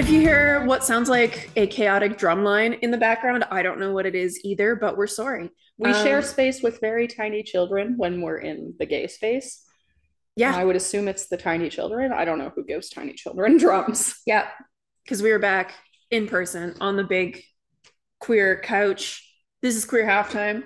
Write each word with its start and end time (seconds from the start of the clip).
If 0.00 0.08
you 0.08 0.20
hear 0.20 0.64
what 0.64 0.82
sounds 0.82 1.10
like 1.10 1.50
a 1.56 1.66
chaotic 1.66 2.16
drum 2.16 2.42
line 2.42 2.72
in 2.72 2.90
the 2.90 2.96
background, 2.96 3.44
I 3.50 3.62
don't 3.62 3.78
know 3.78 3.92
what 3.92 4.06
it 4.06 4.14
is 4.14 4.40
either, 4.44 4.74
but 4.74 4.96
we're 4.96 5.06
sorry. 5.06 5.50
We 5.76 5.90
Um, 5.90 6.02
share 6.04 6.22
space 6.22 6.62
with 6.62 6.80
very 6.80 7.06
tiny 7.06 7.42
children 7.42 7.94
when 7.98 8.22
we're 8.22 8.38
in 8.38 8.74
the 8.78 8.86
gay 8.86 9.06
space. 9.08 9.62
Yeah, 10.36 10.56
I 10.56 10.64
would 10.64 10.74
assume 10.76 11.06
it's 11.06 11.26
the 11.28 11.36
tiny 11.36 11.68
children. 11.68 12.12
I 12.14 12.24
don't 12.24 12.38
know 12.38 12.48
who 12.48 12.64
gives 12.64 12.88
tiny 12.88 13.12
children 13.12 13.56
drums. 13.58 14.14
yeah, 14.24 14.48
because 15.04 15.22
we 15.22 15.32
were 15.32 15.38
back 15.38 15.74
in 16.10 16.26
person 16.26 16.76
on 16.80 16.96
the 16.96 17.04
big 17.04 17.42
queer 18.20 18.58
couch. 18.58 19.22
This 19.60 19.76
is 19.76 19.84
queer 19.84 20.06
halftime. 20.06 20.64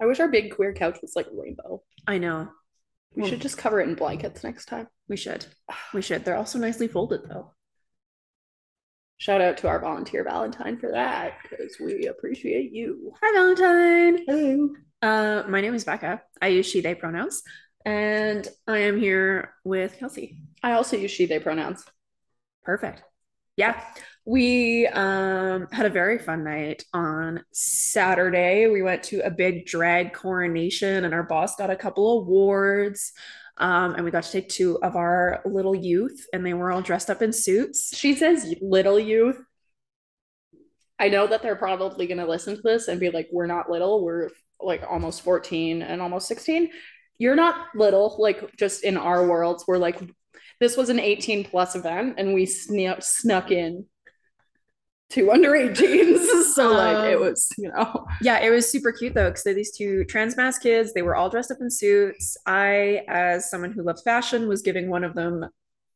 I 0.00 0.06
wish 0.06 0.18
our 0.18 0.28
big 0.28 0.56
queer 0.56 0.72
couch 0.74 0.98
was 1.00 1.14
like 1.14 1.28
rainbow. 1.32 1.84
I 2.08 2.18
know. 2.18 2.50
We 3.14 3.22
Well- 3.22 3.30
should 3.30 3.40
just 3.40 3.56
cover 3.56 3.80
it 3.80 3.88
in 3.88 3.94
blankets 3.94 4.42
next 4.42 4.64
time. 4.66 4.88
We 5.08 5.16
should. 5.16 5.46
We 5.94 6.02
should. 6.02 6.24
They're 6.24 6.36
also 6.36 6.58
nicely 6.58 6.88
folded 6.88 7.28
though. 7.28 7.54
Shout 9.20 9.42
out 9.42 9.58
to 9.58 9.68
our 9.68 9.78
volunteer 9.78 10.24
Valentine 10.24 10.78
for 10.78 10.92
that 10.92 11.34
because 11.42 11.76
we 11.78 12.06
appreciate 12.06 12.72
you. 12.72 13.12
Hi, 13.22 13.32
Valentine. 13.34 14.24
Hello. 14.26 14.70
Uh, 15.02 15.42
my 15.46 15.60
name 15.60 15.74
is 15.74 15.84
Becca. 15.84 16.22
I 16.40 16.46
use 16.46 16.64
she, 16.64 16.80
they 16.80 16.94
pronouns, 16.94 17.42
and 17.84 18.48
I 18.66 18.78
am 18.78 18.98
here 18.98 19.52
with 19.62 19.98
Kelsey. 19.98 20.40
I 20.62 20.72
also 20.72 20.96
use 20.96 21.10
she, 21.10 21.26
they 21.26 21.38
pronouns. 21.38 21.84
Perfect. 22.64 23.02
Yeah. 23.58 23.78
We 24.24 24.86
um 24.86 25.66
had 25.70 25.84
a 25.84 25.90
very 25.90 26.18
fun 26.18 26.42
night 26.42 26.84
on 26.94 27.44
Saturday. 27.52 28.68
We 28.68 28.80
went 28.80 29.02
to 29.04 29.20
a 29.20 29.30
big 29.30 29.66
drag 29.66 30.14
coronation 30.14 31.04
and 31.04 31.12
our 31.12 31.24
boss 31.24 31.56
got 31.56 31.68
a 31.68 31.76
couple 31.76 32.20
awards. 32.20 33.12
Um, 33.60 33.94
and 33.94 34.04
we 34.04 34.10
got 34.10 34.22
to 34.22 34.32
take 34.32 34.48
two 34.48 34.78
of 34.82 34.96
our 34.96 35.42
little 35.44 35.74
youth 35.74 36.26
and 36.32 36.44
they 36.44 36.54
were 36.54 36.72
all 36.72 36.80
dressed 36.80 37.10
up 37.10 37.20
in 37.20 37.30
suits. 37.30 37.94
She 37.94 38.14
says 38.14 38.54
little 38.62 38.98
youth. 38.98 39.38
I 40.98 41.10
know 41.10 41.26
that 41.26 41.42
they're 41.42 41.56
probably 41.56 42.06
going 42.06 42.18
to 42.18 42.26
listen 42.26 42.56
to 42.56 42.62
this 42.62 42.88
and 42.88 42.98
be 42.98 43.10
like, 43.10 43.28
we're 43.30 43.46
not 43.46 43.70
little. 43.70 44.02
We're 44.02 44.30
like 44.60 44.82
almost 44.88 45.20
14 45.22 45.82
and 45.82 46.00
almost 46.00 46.26
16. 46.28 46.70
You're 47.18 47.36
not 47.36 47.66
little, 47.74 48.16
like 48.18 48.56
just 48.56 48.82
in 48.82 48.96
our 48.96 49.26
worlds. 49.26 49.64
We're 49.68 49.76
like, 49.76 50.00
this 50.58 50.76
was 50.76 50.88
an 50.88 50.98
18 50.98 51.44
plus 51.44 51.76
event 51.76 52.14
and 52.16 52.32
we 52.32 52.46
snu- 52.46 53.02
snuck 53.02 53.50
in 53.50 53.84
two 55.10 55.30
under 55.30 55.54
18s. 55.56 56.42
so, 56.54 56.72
like, 56.72 57.00
it 57.04 57.16
Um, 57.16 57.20
was, 57.20 57.48
you 57.58 57.70
know, 57.70 58.06
Yeah, 58.20 58.40
it 58.40 58.50
was 58.50 58.70
super 58.70 58.92
cute 58.92 59.14
though, 59.14 59.28
because 59.28 59.42
they're 59.44 59.54
these 59.54 59.76
two 59.76 60.04
trans 60.04 60.36
masc 60.36 60.62
kids. 60.62 60.92
They 60.92 61.02
were 61.02 61.16
all 61.16 61.30
dressed 61.30 61.50
up 61.50 61.58
in 61.60 61.70
suits. 61.70 62.36
I, 62.46 63.02
as 63.08 63.50
someone 63.50 63.72
who 63.72 63.82
loves 63.82 64.02
fashion, 64.02 64.48
was 64.48 64.62
giving 64.62 64.90
one 64.90 65.04
of 65.04 65.14
them 65.14 65.46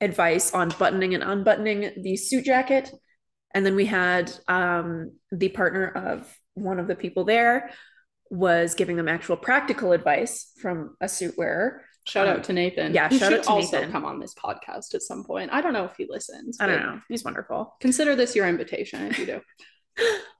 advice 0.01 0.53
on 0.55 0.70
buttoning 0.79 1.15
and 1.15 1.23
unbuttoning 1.23 1.92
the 2.03 2.17
suit 2.17 2.45
jacket. 2.45 2.91
And 3.55 3.65
then 3.65 3.77
we 3.77 3.87
had 3.87 4.33
um, 4.48 5.12
the 5.31 5.48
partner 5.51 5.87
of 5.89 6.39
one 6.55 6.79
of 6.79 6.89
the 6.89 6.97
people 6.97 7.25
there 7.25 7.70
was 8.31 8.75
giving 8.75 8.97
them 8.97 9.09
actual 9.09 9.37
practical 9.37 9.92
advice 9.92 10.51
from 10.61 10.97
a 11.01 11.09
suit 11.09 11.35
wearer. 11.37 11.83
Shout 12.07 12.29
Um, 12.29 12.37
out 12.39 12.45
to 12.45 12.53
Nathan. 12.53 12.95
yeah, 12.95 13.09
Who 13.09 13.19
shout 13.19 13.31
should 13.31 13.39
out 13.41 13.45
to 13.45 13.51
also 13.51 13.77
Nathan. 13.79 13.93
come 13.93 14.05
on 14.05 14.19
this 14.21 14.35
podcast 14.35 14.95
at 14.95 15.03
some 15.03 15.25
point. 15.25 15.51
I 15.53 15.61
don't 15.61 15.73
know 15.73 15.85
if 15.85 15.97
he 15.97 16.07
listens. 16.09 16.59
I 16.61 16.67
don't 16.67 16.83
know. 16.83 17.01
He's 17.09 17.25
wonderful. 17.25 17.75
Consider 17.81 18.15
this 18.17 18.35
your 18.37 18.47
invitation 18.49 19.07
if 19.07 19.19
you 19.19 19.27
do. 19.27 19.41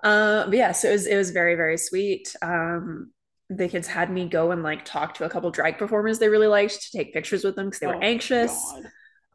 Uh, 0.03 0.45
but 0.47 0.55
yeah, 0.59 0.73
so 0.73 0.89
it 0.89 0.93
was 0.93 1.07
it 1.07 1.17
was 1.17 1.31
very 1.31 1.55
very 1.55 1.79
sweet. 1.79 2.35
Um, 2.43 3.13
the 3.51 3.69
kids 3.69 3.87
had 3.87 4.11
me 4.11 4.29
go 4.29 4.51
and 4.51 4.65
like 4.65 4.85
talk 4.85 5.15
to 5.15 5.25
a 5.25 5.29
couple 5.31 5.49
drag 5.53 5.79
performers 5.79 6.19
they 6.19 6.29
really 6.29 6.49
liked 6.49 6.83
to 6.83 6.99
take 6.99 7.13
pictures 7.15 7.45
with 7.45 7.55
them 7.55 7.67
because 7.67 7.79
they 7.79 7.87
were 7.87 7.95
Oh, 7.95 8.01
anxious. 8.01 8.53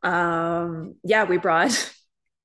God. 0.03 0.11
Um, 0.11 0.95
yeah, 1.05 1.23
we 1.23 1.37
brought 1.37 1.93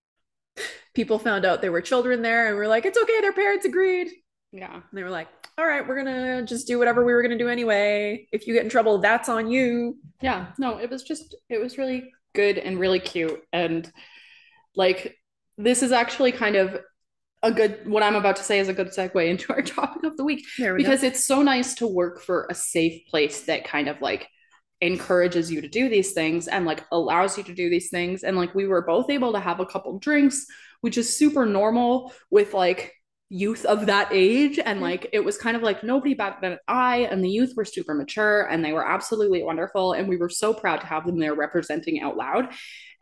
people 0.95 1.19
found 1.19 1.45
out 1.45 1.61
there 1.63 1.73
were 1.73 1.81
children 1.83 2.23
there 2.23 2.47
and 2.47 2.57
we're 2.57 2.69
like, 2.69 2.87
it's 2.87 2.97
okay, 2.99 3.21
their 3.21 3.33
parents 3.33 3.67
agreed. 3.67 4.09
Yeah. 4.55 4.73
And 4.75 4.83
they 4.93 5.03
were 5.03 5.11
like, 5.11 5.29
all 5.59 5.67
right, 5.67 5.87
we're 5.87 5.97
gonna 5.97 6.43
just 6.45 6.67
do 6.67 6.79
whatever 6.79 7.05
we 7.05 7.13
were 7.13 7.23
gonna 7.23 7.37
do 7.39 7.49
anyway. 7.49 8.27
If 8.33 8.47
you 8.47 8.55
get 8.55 8.65
in 8.65 8.71
trouble, 8.71 8.99
that's 8.99 9.29
on 9.29 9.51
you. 9.51 9.99
yeah 10.23 10.47
no 10.59 10.79
it 10.79 10.89
was 10.89 11.03
just 11.03 11.35
it 11.51 11.61
was 11.61 11.77
really 11.77 12.13
good 12.35 12.57
and 12.59 12.79
really 12.81 13.01
cute 13.01 13.41
and 13.53 13.91
like 14.75 15.17
this 15.59 15.83
is 15.83 15.93
actually 15.93 16.33
kind 16.33 16.57
of 16.57 16.81
a 17.43 17.51
good 17.53 17.87
what 17.87 18.03
i'm 18.03 18.17
about 18.17 18.37
to 18.37 18.43
say 18.43 18.59
is 18.59 18.69
a 18.69 18.73
good 18.75 18.89
segue 18.89 19.29
into 19.33 19.53
our 19.53 19.63
topic 19.63 20.03
of 20.05 20.17
the 20.17 20.25
week 20.25 20.45
we 20.59 20.73
because 20.73 21.03
it's 21.03 21.27
so 21.27 21.43
nice 21.43 21.75
to 21.75 21.87
work 21.87 22.21
for 22.21 22.47
a 22.51 22.55
safe 22.55 23.07
place 23.07 23.43
that 23.43 23.65
kind 23.65 23.89
of 23.89 24.01
like 24.01 24.29
encourages 24.81 25.51
you 25.51 25.61
to 25.61 25.69
do 25.69 25.89
these 25.89 26.13
things 26.13 26.49
and 26.49 26.65
like 26.65 26.85
allows 26.91 27.39
you 27.39 27.45
to 27.45 27.55
do 27.55 27.71
these 27.71 27.91
things 27.91 28.25
and 28.25 28.37
like 28.37 28.55
we 28.55 28.67
were 28.67 28.83
both 28.83 29.11
able 29.11 29.33
to 29.33 29.41
have 29.41 29.61
a 29.61 29.67
couple 29.67 29.99
drinks 29.99 30.47
which 30.81 30.99
is 30.99 31.17
super 31.17 31.47
normal 31.47 32.13
with 32.31 32.53
like 32.55 32.93
youth 33.35 33.65
of 33.65 33.87
that 33.87 34.09
age 34.13 34.61
and 34.61 34.77
mm-hmm. 34.77 34.85
like 34.85 35.09
it 35.13 35.19
was 35.19 35.37
kind 35.37 35.57
of 35.57 35.63
like 35.63 35.83
nobody 35.83 36.15
back 36.15 36.41
then 36.41 36.57
I 36.69 37.09
and 37.11 37.23
the 37.23 37.29
youth 37.29 37.55
were 37.57 37.65
super 37.65 37.93
mature 37.93 38.43
and 38.43 38.65
they 38.65 38.73
were 38.73 38.87
absolutely 38.87 39.43
wonderful 39.43 39.93
and 39.93 40.09
we 40.09 40.17
were 40.17 40.29
so 40.29 40.55
proud 40.55 40.81
to 40.83 40.87
have 40.87 41.05
them 41.05 41.19
there 41.19 41.35
representing 41.35 42.01
out 42.01 42.17
loud. 42.17 42.51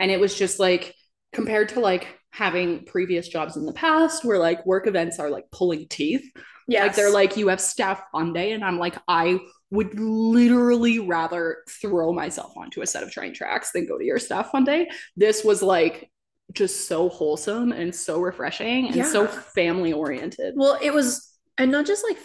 And 0.00 0.10
it 0.10 0.18
was 0.18 0.34
just 0.34 0.58
like 0.58 0.94
compared 1.34 1.68
to 1.70 1.80
like 1.80 2.18
having 2.30 2.86
previous 2.86 3.28
jobs 3.28 3.58
in 3.58 3.66
the 3.66 3.74
past 3.74 4.24
where 4.24 4.38
like 4.38 4.64
work 4.64 4.86
events 4.86 5.18
are 5.18 5.28
like 5.28 5.44
pulling 5.52 5.86
teeth 5.88 6.24
yeah, 6.66 6.84
like 6.84 6.94
they're 6.94 7.12
like 7.12 7.36
you 7.36 7.48
have 7.48 7.60
staff 7.60 8.02
fun 8.12 8.32
day 8.32 8.52
and 8.52 8.64
i'm 8.64 8.78
like 8.78 8.96
i 9.08 9.38
would 9.72 9.98
literally 9.98 10.98
rather 10.98 11.64
throw 11.66 12.12
myself 12.12 12.52
onto 12.58 12.82
a 12.82 12.86
set 12.86 13.02
of 13.02 13.10
train 13.10 13.32
tracks 13.32 13.72
than 13.72 13.86
go 13.86 13.98
to 13.98 14.04
your 14.04 14.18
staff 14.18 14.50
fun 14.50 14.64
day. 14.64 14.86
This 15.16 15.42
was 15.42 15.62
like 15.62 16.10
just 16.52 16.86
so 16.88 17.08
wholesome 17.08 17.72
and 17.72 17.94
so 17.94 18.20
refreshing 18.20 18.88
and 18.88 19.06
so 19.06 19.26
family 19.26 19.92
oriented 19.92 20.54
well, 20.56 20.78
it 20.82 20.92
was 20.92 21.30
and 21.58 21.70
not 21.70 21.86
just 21.86 22.04
like 22.08 22.18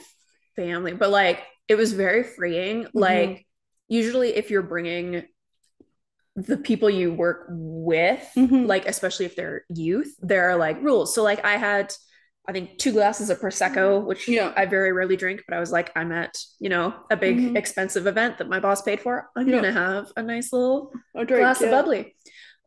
family, 0.56 0.94
but 0.94 1.10
like 1.10 1.44
it 1.68 1.76
was 1.76 1.94
very 1.94 2.24
freeing. 2.24 2.88
Like 2.94 3.46
usually 3.88 4.30
if 4.36 4.50
you're 4.50 4.64
bringing 4.64 5.24
the 6.36 6.58
people 6.58 6.90
you 6.90 7.14
work 7.14 7.48
with, 7.50 8.26
Mhm. 8.36 8.68
like 8.68 8.86
especially 8.88 9.26
if 9.26 9.36
they're 9.36 9.66
youth, 9.70 10.16
there 10.20 10.50
are 10.50 10.56
like 10.56 10.82
rules. 10.82 11.14
So 11.16 11.24
like 11.24 11.44
I 11.46 11.58
had 11.58 11.94
I 12.50 12.54
think 12.54 12.78
two 12.78 12.94
glasses 12.94 13.30
of 13.30 13.42
prosecco, 13.42 14.06
which 14.06 14.30
Yeah. 14.30 14.54
I 14.56 14.66
very 14.68 14.94
rarely 14.94 15.18
drink, 15.18 15.44
but 15.46 15.58
I 15.58 15.60
was 15.60 15.72
like 15.72 15.92
I'm 15.98 16.14
at, 16.14 16.38
you 16.60 16.70
know, 16.70 16.94
a 17.12 17.18
big 17.18 17.38
Mhm. 17.38 17.58
expensive 17.58 18.08
event 18.08 18.38
that 18.38 18.48
my 18.48 18.62
boss 18.62 18.82
paid 18.82 19.02
for. 19.02 19.30
I'm 19.36 19.48
Yeah. 19.48 19.52
going 19.60 19.64
to 19.66 19.72
have 19.74 20.12
a 20.16 20.24
nice 20.24 20.54
little 20.54 20.94
A 21.14 21.26
drink, 21.26 21.42
glass 21.42 21.62
of 21.62 21.72
bubbly. 21.72 22.16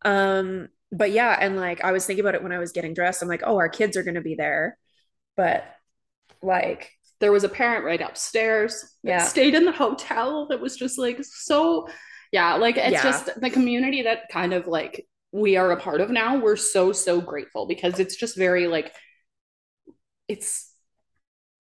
Um 0.02 0.68
but 0.92 1.10
yeah, 1.12 1.36
and 1.40 1.56
like 1.56 1.82
I 1.84 1.92
was 1.92 2.06
thinking 2.06 2.24
about 2.24 2.34
it 2.34 2.42
when 2.42 2.52
I 2.52 2.58
was 2.58 2.72
getting 2.72 2.94
dressed. 2.94 3.22
I'm 3.22 3.28
like, 3.28 3.42
"Oh, 3.44 3.56
our 3.58 3.68
kids 3.68 3.96
are 3.96 4.02
going 4.02 4.14
to 4.16 4.20
be 4.20 4.34
there." 4.34 4.76
But 5.36 5.64
like 6.42 6.90
there 7.20 7.32
was 7.32 7.44
a 7.44 7.48
parent 7.48 7.84
right 7.84 8.00
upstairs 8.00 8.82
that 9.04 9.10
Yeah. 9.10 9.18
stayed 9.24 9.54
in 9.54 9.64
the 9.64 9.72
hotel 9.72 10.46
that 10.48 10.60
was 10.60 10.76
just 10.76 10.98
like 10.98 11.18
so 11.22 11.88
yeah 12.32 12.54
like 12.54 12.76
it's 12.78 12.92
Yeah. 12.92 13.02
just 13.02 13.40
the 13.40 13.50
community 13.50 14.02
that 14.02 14.28
kind 14.30 14.54
of 14.54 14.66
like 14.66 15.06
we 15.32 15.56
are 15.56 15.70
a 15.72 15.76
part 15.80 16.00
of 16.00 16.10
now 16.10 16.38
we're 16.38 16.56
so 16.56 16.92
so 16.92 17.20
grateful 17.20 17.66
because 17.66 18.00
it's 18.00 18.16
just 18.16 18.36
very 18.36 18.66
like 18.66 18.94
it's 20.28 20.72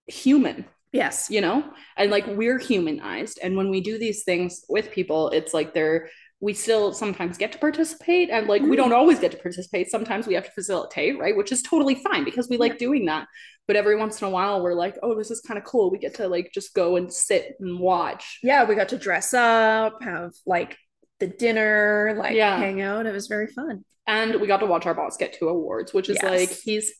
human 0.06 0.64
yes. 0.92 1.28
you 1.30 1.40
know 1.40 1.62
and 1.96 2.10
like 2.10 2.26
we're 2.26 2.58
humanized 2.58 3.38
and 3.42 3.56
when 3.56 3.70
we 3.70 3.80
do 3.80 3.98
these 3.98 4.24
things 4.24 4.64
with 4.68 4.90
people 4.90 5.28
it's 5.30 5.54
like 5.54 5.72
they're 5.74 6.08
we 6.42 6.54
still 6.54 6.92
sometimes 6.92 7.36
get 7.36 7.52
to 7.52 7.58
participate 7.58 8.30
and 8.30 8.46
like 8.46 8.62
we 8.62 8.68
Mhm. 8.70 8.76
don't 8.76 8.92
always 8.92 9.18
get 9.18 9.30
to 9.32 9.36
participate 9.38 9.90
sometimes 9.90 10.26
we 10.26 10.34
have 10.34 10.44
to 10.46 10.50
facilitate 10.52 11.18
right 11.18 11.36
which 11.36 11.52
is 11.52 11.62
totally 11.62 11.94
fine 11.96 12.24
because 12.24 12.48
we 12.48 12.56
like 12.56 12.78
doing 12.78 13.04
that 13.06 13.26
but 13.66 13.76
every 13.76 13.94
once 13.96 14.20
in 14.22 14.26
a 14.26 14.30
while 14.30 14.62
we're 14.62 14.74
like 14.74 14.96
oh 15.02 15.14
this 15.14 15.30
is 15.30 15.40
kind 15.42 15.58
of 15.58 15.64
cool 15.64 15.90
we 15.90 15.98
get 15.98 16.14
to 16.14 16.26
like 16.28 16.50
just 16.54 16.74
go 16.74 16.96
and 16.96 17.12
sit 17.12 17.54
and 17.60 17.78
watch 17.78 18.38
yeah, 18.42 18.64
we 18.64 18.74
got 18.74 18.88
to 18.88 18.98
dress 18.98 19.34
up, 19.34 20.02
have 20.02 20.32
like 20.46 20.76
the 21.18 21.26
dinner, 21.26 22.14
like 22.18 22.34
Yeah. 22.34 22.56
hang 22.56 22.80
out. 22.80 23.04
It 23.06 23.12
was 23.12 23.26
very 23.26 23.46
fun. 23.48 23.84
and 24.06 24.40
we 24.40 24.46
got 24.46 24.60
to 24.60 24.66
watch 24.66 24.86
our 24.86 24.94
boss 24.94 25.16
get 25.18 25.34
two 25.34 25.48
awards 25.48 25.92
which 25.92 26.08
is 26.08 26.16
Yes. 26.22 26.24
like 26.24 26.50
he's 26.64 26.90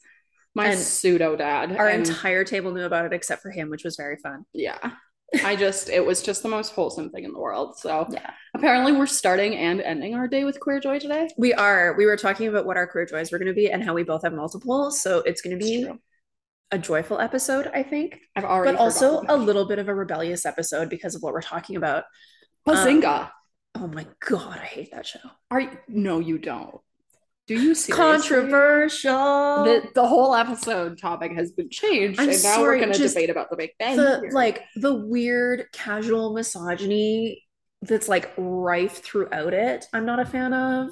my 0.55 0.75
pseudo 0.75 1.35
dad 1.37 1.75
Our 1.77 1.89
and 1.89 2.07
entire 2.07 2.45
table 2.45 2.73
knew 2.73 2.85
about 2.85 3.07
it 3.07 3.13
except 3.15 3.41
for 3.43 3.51
him, 3.51 3.71
which 3.71 3.85
was 3.85 3.97
very 3.97 4.17
fun. 4.17 4.45
yeah 4.53 4.79
i 5.45 5.55
just 5.55 5.89
it 5.89 6.05
was 6.05 6.23
just 6.23 6.43
the 6.43 6.49
most 6.49 6.73
wholesome 6.73 7.09
thing 7.11 7.25
in 7.25 7.33
the 7.33 7.39
world 7.39 7.79
so 7.79 8.07
Yeah. 8.11 8.31
apparently 8.55 8.93
we're 8.93 9.07
starting 9.07 9.57
and 9.57 9.81
ending 9.81 10.15
our 10.15 10.27
day 10.27 10.45
with 10.45 10.59
queer 10.59 10.81
joy 10.81 10.99
today 10.99 11.29
We 11.37 11.55
are. 11.55 11.95
We 11.97 12.07
were 12.07 12.17
talking 12.17 12.49
about 12.49 12.67
what 12.67 12.77
our 12.77 12.87
career 12.87 13.07
joys 13.07 13.31
were 13.31 13.39
going 13.39 13.49
to 13.49 13.55
be 13.55 13.71
and 13.71 13.83
how 13.83 13.95
we 13.95 14.03
both 14.03 14.23
have 14.23 14.33
multiple. 14.33 14.91
So 14.91 15.19
it's 15.19 15.41
going 15.41 15.59
to 15.59 15.65
be 15.65 15.89
a 16.73 16.79
joyful 16.79 17.19
episode, 17.21 17.71
I 17.75 17.83
think, 17.83 18.21
I've 18.37 18.45
already 18.45 18.77
but 18.77 18.83
also 18.83 19.23
a 19.29 19.37
little 19.37 19.67
bit 19.67 19.79
of 19.79 19.89
a 19.89 19.95
rebellious 19.95 20.47
episode 20.47 20.89
because 20.89 21.15
of 21.15 21.23
what 21.23 21.33
we're 21.33 21.43
talking 21.43 21.77
about. 21.77 22.05
Bazinga. 22.67 23.31
Um, 23.75 23.83
oh 23.83 23.87
my 23.89 24.07
God, 24.21 24.59
I 24.59 24.65
hate 24.67 24.91
that 24.93 25.07
show. 25.07 25.19
Are 25.51 25.61
you, 25.61 25.71
no, 25.89 26.19
you 26.21 26.39
don't. 26.39 26.81
Do 27.51 27.57
you 27.57 27.75
seriously? 27.75 27.95
Controversial. 27.97 29.65
The, 29.65 29.89
the 29.97 30.07
whole 30.07 30.37
episode 30.37 30.99
topic 30.99 31.33
has 31.33 31.51
been 31.51 31.69
changed, 31.69 32.21
I'm 32.21 32.29
and 32.29 32.43
now 32.45 32.55
sorry, 32.55 32.79
we're 32.79 32.85
going 32.87 32.97
to 32.97 33.09
debate 33.09 33.29
about 33.29 33.51
the 33.51 33.57
Big 33.57 33.71
Bang. 33.77 33.97
the 33.97 34.31
like 34.31 34.63
the 34.77 34.95
weird 34.95 35.67
casual 35.73 36.33
misogyny 36.33 37.45
that's 37.83 38.09
like 38.09 38.31
rife 38.37 39.03
throughout 39.03 39.53
it 39.53 39.87
i'm 39.93 40.07
not 40.07 40.21
a 40.21 40.25
fan 40.25 40.53
of 40.53 40.91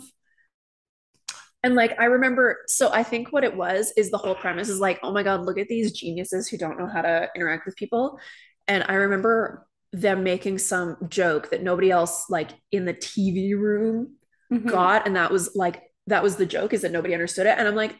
And 1.63 1.77
like 1.77 1.95
I 2.01 2.07
remember, 2.07 2.59
so 2.67 2.91
I 2.93 3.05
think 3.05 3.33
what 3.33 3.45
it 3.45 3.57
was 3.57 3.93
is 3.97 4.11
the 4.11 4.19
whole 4.19 4.35
premise 4.35 4.69
is 4.69 4.81
like, 4.81 4.99
oh 5.03 5.13
my 5.13 5.23
God, 5.23 5.43
look 5.45 5.59
at 5.59 5.69
these 5.69 5.93
geniuses 5.93 6.49
who 6.49 6.57
don't 6.57 6.79
know 6.79 6.87
how 6.87 7.03
to 7.03 7.29
interact 7.37 7.67
with 7.67 7.77
people. 7.77 8.19
And 8.67 8.85
I 8.89 8.95
remember 8.95 9.67
them 9.93 10.23
making 10.25 10.59
some 10.59 10.97
joke 11.09 11.51
that 11.51 11.63
nobody 11.63 11.91
else 11.91 12.31
like 12.31 12.51
in 12.73 12.85
the 12.85 12.95
TV 12.95 13.55
room 13.55 14.17
Mhm. 14.53 14.67
got. 14.67 15.07
And 15.07 15.17
that 15.17 15.31
was 15.31 15.55
like, 15.55 15.83
that 16.09 16.23
was 16.23 16.37
the 16.37 16.47
joke 16.47 16.73
is 16.73 16.83
that 16.83 16.93
nobody 16.93 17.15
understood 17.15 17.47
it. 17.47 17.57
And 17.59 17.69
I'm 17.69 17.75
like, 17.75 17.95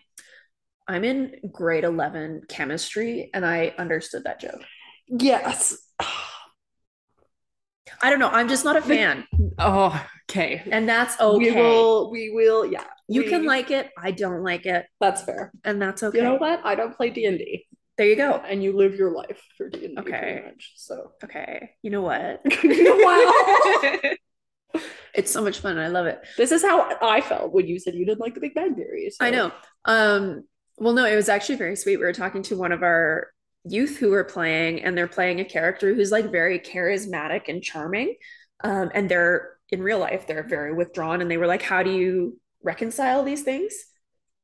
I'm 0.87 1.05
in 1.05 1.37
grade 1.53 1.85
11 1.85 2.43
chemistry 2.49 3.31
and 3.33 3.45
I 3.45 3.75
understood 3.79 4.25
that 4.25 4.41
joke. 4.41 4.63
Yes. 5.07 5.77
I 8.01 8.11
don't 8.11 8.19
know. 8.19 8.29
I'm 8.29 8.49
just 8.49 8.65
not 8.65 8.77
a 8.77 8.83
fan. 8.83 9.25
Oh, 9.59 10.07
okay. 10.31 10.63
And 10.71 10.89
that's 10.89 11.21
okay. 11.21 11.51
We 11.51 11.57
will, 11.57 12.11
we 12.11 12.31
will, 12.31 12.65
yeah. 12.65 12.85
you 13.09 13.23
we- 13.23 13.29
can 13.29 13.45
like 13.45 13.71
it. 13.71 13.91
I 13.99 14.13
don't 14.13 14.43
like 14.43 14.67
it. 14.67 14.87
That's 15.01 15.23
fair. 15.23 15.53
And 15.65 15.81
that's 15.83 16.03
okay. 16.03 16.19
You 16.19 16.25
know 16.25 16.37
what? 16.37 16.61
I 16.65 16.75
don't 16.75 16.97
play 16.97 17.11
D&D. 17.11 17.67
There 17.97 18.07
you 18.07 18.15
go. 18.15 18.35
And 18.35 18.63
you 18.63 18.73
live 18.77 18.95
your 18.95 19.11
life 19.11 19.43
for 19.57 19.69
D&D 19.69 19.97
Okay. 19.99 20.43
much. 20.45 20.73
So. 20.77 21.13
Okay. 21.25 21.71
You 21.83 21.91
know 21.91 22.03
what? 22.03 22.41
wow. 22.65 24.13
It's 25.19 25.33
so 25.33 25.43
much 25.43 25.59
fun. 25.59 25.79
I 25.79 25.89
love 25.89 26.07
it. 26.07 26.21
This 26.37 26.53
is 26.53 26.63
how 26.63 26.97
I 27.03 27.21
felt 27.21 27.53
when 27.53 27.67
you 27.67 27.81
said 27.81 27.95
you 27.95 28.07
didn't 28.07 28.21
like 28.21 28.35
the 28.35 28.41
Big 28.41 28.55
Bang 28.55 28.77
Theory. 28.77 29.11
so- 29.11 29.25
I 29.25 29.31
know. 29.31 29.51
Um, 29.85 30.45
well, 30.77 30.95
no, 30.95 31.05
it 31.05 31.17
was 31.17 31.29
actually 31.29 31.57
very 31.57 31.75
sweet. 31.75 31.97
We 31.97 32.05
were 32.05 32.13
talking 32.13 32.43
to 32.45 32.57
one 32.57 32.71
of 32.71 32.85
our 32.85 33.33
youth 33.65 33.97
who 33.97 34.11
were 34.11 34.23
playing, 34.23 34.83
and 34.85 34.97
they're 34.97 35.09
playing 35.09 35.41
a 35.41 35.45
character 35.45 35.93
who's 35.93 36.13
like 36.13 36.31
very 36.31 36.61
charismatic 36.61 37.49
and 37.49 37.63
charming. 37.63 38.15
Um, 38.63 38.91
and 38.95 39.09
they're 39.09 39.57
in 39.71 39.83
real 39.83 39.99
life, 39.99 40.27
they're 40.29 40.47
very 40.47 40.73
withdrawn. 40.73 41.21
And 41.21 41.29
they 41.31 41.37
were 41.37 41.49
like, 41.49 41.63
How 41.63 41.83
do 41.83 41.91
you 41.91 42.39
reconcile 42.63 43.25
these 43.25 43.43
things? 43.43 43.75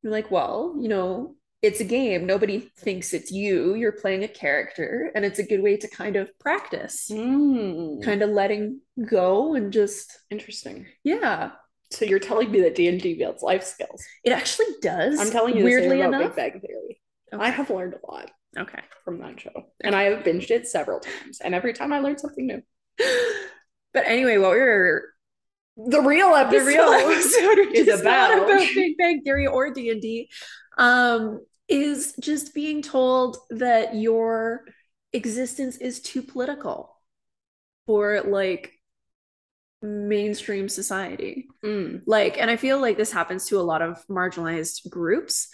You're 0.02 0.12
like, 0.12 0.30
Well, 0.32 0.76
you 0.80 0.88
know, 0.88 1.36
it's 1.64 1.80
a 1.80 1.84
game. 1.84 2.26
Nobody 2.26 2.70
thinks 2.78 3.12
it's 3.14 3.30
you. 3.30 3.74
You're 3.74 3.92
playing 3.92 4.22
a 4.24 4.28
character, 4.28 5.10
and 5.14 5.24
it's 5.24 5.38
a 5.38 5.42
good 5.50 5.62
way 5.62 5.76
to 5.78 5.88
kind 5.88 6.16
of 6.16 6.30
practice, 6.38 7.08
Mm, 7.10 8.02
kind 8.02 8.22
of 8.22 8.30
letting 8.30 8.80
go 9.08 9.54
and 9.54 9.72
just, 9.72 10.18
interesting. 10.30 10.86
yeah, 11.04 11.52
So 11.90 12.04
you're 12.04 12.18
telling 12.30 12.50
me 12.50 12.60
that 12.62 12.74
D&D 12.74 13.14
builds 13.14 13.42
life 13.42 13.62
skills. 13.64 14.02
it 14.24 14.32
actually 14.32 14.66
does. 14.82 15.18
I'm 15.20 15.30
telling 15.30 15.56
you 15.56 15.64
weirdly 15.64 15.88
the 15.98 16.02
same 16.02 16.08
about 16.08 16.20
enough. 16.22 16.36
Big 16.36 16.52
Bang 16.52 16.60
Theory. 16.60 17.00
Okay. 17.32 17.42
I 17.44 17.50
have 17.50 17.70
learned 17.70 17.94
a 17.94 18.10
lot 18.10 18.30
Okay. 18.58 18.80
from 19.04 19.18
that 19.20 19.40
show. 19.40 19.66
And 19.82 19.94
I 19.94 20.04
have 20.04 20.24
binged 20.24 20.50
it 20.50 20.66
several 20.66 21.00
times. 21.00 21.40
And 21.40 21.54
every 21.54 21.72
time 21.72 21.92
I 21.92 21.98
learn 22.00 22.18
something 22.18 22.46
new. 22.46 22.62
But 23.92 24.06
anyway, 24.06 24.38
what 24.38 24.52
we 24.52 24.58
were 24.58 25.04
The 25.76 26.00
real 26.00 26.34
episode. 26.34 26.58
the 26.60 26.64
real 26.66 26.82
episode 26.82 27.58
is 27.74 28.00
about- 28.00 28.38
about 28.38 28.66
Big 28.74 28.96
Bang 28.98 29.22
Theory 29.22 29.46
or 29.46 29.72
D 29.72 29.90
and 29.90 30.00
D, 30.02 30.28
um, 30.78 31.40
is 31.68 32.14
just 32.20 32.54
being 32.54 32.82
told 32.82 33.38
that 33.50 33.94
your 33.94 34.64
existence 35.12 35.76
is 35.76 36.00
too 36.00 36.22
political 36.22 36.96
for 37.86 38.20
like 38.22 38.72
mainstream 39.82 40.66
society. 40.68 41.46
Mm. 41.62 42.00
Like, 42.06 42.38
and 42.38 42.50
I 42.50 42.56
feel 42.56 42.78
like 42.78 42.96
this 42.96 43.12
happens 43.12 43.46
to 43.46 43.60
a 43.60 43.62
lot 43.62 43.82
of 43.82 44.02
marginalized 44.08 44.88
groups. 44.88 45.48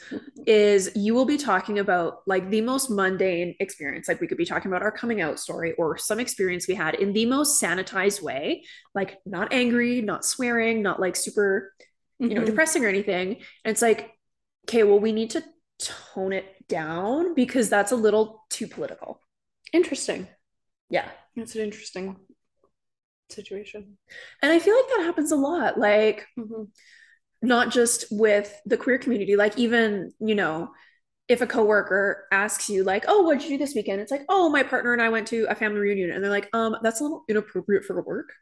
Is 0.47 0.93
you 0.95 1.15
will 1.15 1.25
be 1.25 1.37
talking 1.37 1.81
about 1.81 2.19
like 2.27 2.49
the 2.49 2.61
most 2.61 2.91
mundane 2.91 3.57
experience. 3.59 4.07
Like 4.07 4.21
we 4.21 4.29
could 4.29 4.39
be 4.39 4.45
talking 4.45 4.71
about 4.71 4.83
our 4.83 4.93
coming 4.93 5.21
out 5.21 5.41
story 5.41 5.73
or 5.73 5.99
some 5.99 6.21
experience 6.21 6.69
we 6.69 6.75
had 6.77 6.95
in 6.95 7.13
the 7.13 7.27
most 7.27 7.61
sanitized 7.61 8.23
way, 8.23 8.65
like 8.95 9.19
not 9.27 9.53
angry, 9.53 10.01
not 10.01 10.25
swearing, 10.25 10.81
not 10.83 11.01
like 11.01 11.17
super 11.17 11.73
you 12.21 12.35
know, 12.35 12.43
Mhm. 12.43 12.47
depressing 12.47 12.85
or 12.85 12.89
anything. 12.89 13.37
And 13.65 13.73
it's 13.73 13.83
like, 13.83 14.11
okay, 14.69 14.83
well, 14.85 15.01
we 15.01 15.11
need 15.13 15.31
to 15.31 15.43
tone 15.81 16.33
it 16.33 16.69
down 16.69 17.35
because 17.35 17.69
that's 17.69 17.93
a 17.93 17.97
little 17.97 18.45
too 18.51 18.67
political. 18.67 19.21
Interesting. 19.73 20.29
Yeah. 20.89 21.09
That's 21.37 21.55
an 21.55 21.63
interesting 21.63 22.17
situation. 23.31 23.99
And 24.43 24.53
I 24.53 24.59
feel 24.59 24.75
like 24.75 24.89
that 24.89 25.05
happens 25.05 25.33
a 25.33 25.37
lot. 25.37 25.79
Like, 25.79 26.27
Mhm. 26.39 26.69
not 27.43 27.71
just 27.71 28.07
with 28.11 28.55
the 28.67 28.77
queer 28.77 28.99
community, 28.99 29.37
like 29.37 29.59
even, 29.59 30.13
you 30.21 30.35
know, 30.35 30.73
if 31.29 31.41
a 31.41 31.47
coworker 31.47 32.27
asks 32.33 32.69
you, 32.69 32.83
like, 32.83 33.05
oh, 33.07 33.23
what 33.23 33.39
did 33.39 33.45
you 33.49 33.57
do 33.57 33.65
this 33.65 33.75
weekend? 33.75 34.01
It's 34.01 34.11
like, 34.11 34.25
oh, 34.29 34.49
my 34.49 34.65
partner 34.65 34.93
and 34.93 35.01
I 35.01 35.11
went 35.11 35.29
to 35.29 35.47
a 35.49 35.55
family 35.55 35.79
reunion. 35.81 36.11
And 36.11 36.23
they're 36.23 36.31
like, 36.31 36.51
um, 36.53 36.77
that's 36.83 37.01
a 37.01 37.05
little 37.05 37.25
inappropriate 37.29 37.85
for 37.85 38.03
work. 38.03 38.33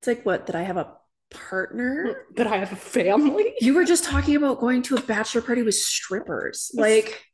It's 0.00 0.06
like, 0.06 0.24
what? 0.26 0.44
Did 0.46 0.54
I 0.54 0.62
have 0.62 0.76
a 0.76 0.94
partner? 1.30 2.06
Mm, 2.08 2.36
but 2.36 2.46
I 2.46 2.56
have 2.58 2.72
a 2.72 2.76
family. 2.76 3.54
You 3.60 3.74
were 3.74 3.84
just 3.84 4.04
talking 4.04 4.36
about 4.36 4.60
going 4.60 4.82
to 4.82 4.96
a 4.96 5.00
bachelor 5.00 5.42
party 5.42 5.62
with 5.62 5.74
strippers. 5.74 6.70
Like, 6.74 7.24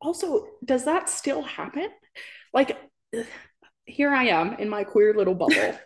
Also, 0.00 0.46
does 0.64 0.84
that 0.86 1.08
still 1.08 1.42
happen? 1.42 1.88
Like, 2.52 2.78
here 3.84 4.12
I 4.12 4.24
am 4.24 4.54
in 4.54 4.68
my 4.68 4.84
queer 4.84 5.14
little 5.14 5.34
bubble. 5.34 5.78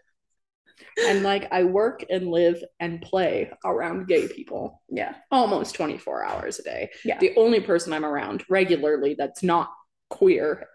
and 1.09 1.23
like, 1.23 1.53
I 1.53 1.65
work 1.65 2.05
and 2.09 2.29
live 2.31 2.63
and 2.81 3.01
play 3.03 3.51
around 3.65 4.07
gay 4.09 4.29
people 4.29 4.83
yeah. 4.89 5.15
almost 5.31 5.75
24 5.75 6.25
hours 6.25 6.59
a 6.59 6.63
day. 6.63 6.91
Yeah. 7.05 7.19
The 7.19 7.35
only 7.37 7.61
person 7.61 7.93
I'm 7.93 8.05
around 8.05 8.45
regularly 8.49 9.15
that's 9.19 9.43
not 9.43 9.71
queer, 10.11 10.67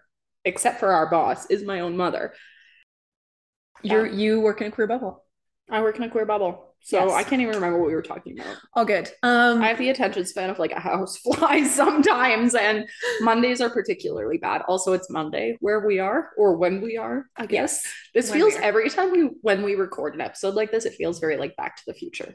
except 0.44 0.80
for 0.80 0.92
our 0.92 1.10
boss, 1.10 1.46
is 1.50 1.62
my 1.64 1.80
own 1.80 1.96
mother. 1.96 2.34
You're 3.82 4.06
Yeah. 4.06 4.12
you 4.12 4.40
work 4.40 4.60
in 4.60 4.68
a 4.68 4.70
queer 4.70 4.86
bubble. 4.86 5.24
I 5.70 5.80
work 5.82 5.96
in 5.96 6.02
a 6.02 6.10
queer 6.10 6.26
bubble. 6.26 6.66
So 6.82 6.98
Yes. 6.98 7.12
I 7.12 7.22
can't 7.24 7.42
even 7.42 7.54
remember 7.54 7.78
what 7.78 7.88
we 7.88 7.94
were 7.94 8.00
talking 8.02 8.40
about. 8.40 8.56
All 8.74 8.84
good. 8.86 9.10
Um 9.22 9.60
I 9.62 9.68
have 9.68 9.78
the 9.78 9.90
attention 9.90 10.24
span 10.24 10.48
of 10.50 10.58
like 10.58 10.72
a 10.72 10.80
house 10.80 11.16
fly 11.24 11.64
sometimes, 11.66 12.54
and 12.54 12.88
Mondays 13.20 13.60
are 13.60 13.68
particularly 13.70 14.38
bad. 14.38 14.62
Also, 14.62 14.92
it's 14.94 15.10
Monday 15.10 15.56
where 15.60 15.80
we 15.86 15.98
are, 15.98 16.30
or 16.38 16.56
when 16.56 16.80
we 16.80 16.96
are, 16.96 17.26
I 17.36 17.46
guess. 17.46 17.82
yes. 17.84 17.92
This 18.14 18.32
feels 18.32 18.54
every 18.56 18.88
time 18.90 19.12
we 19.12 19.30
when 19.42 19.62
we 19.62 19.74
record 19.74 20.14
an 20.14 20.20
episode 20.22 20.54
like 20.54 20.70
this, 20.72 20.86
it 20.86 20.94
feels 20.94 21.18
very 21.18 21.36
like 21.36 21.54
back 21.56 21.76
to 21.76 21.82
the 21.86 21.94
future. 21.94 22.34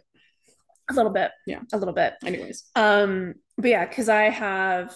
A 0.91 0.93
little 0.93 1.11
bit. 1.11 1.31
Yeah. 1.47 1.61
A 1.73 1.77
little 1.77 1.93
bit. 1.95 2.13
Anyways. 2.23 2.65
Um 2.75 3.33
but 3.57 3.69
yeah, 3.71 3.85
cuz 3.85 4.09
I 4.09 4.29
have 4.29 4.95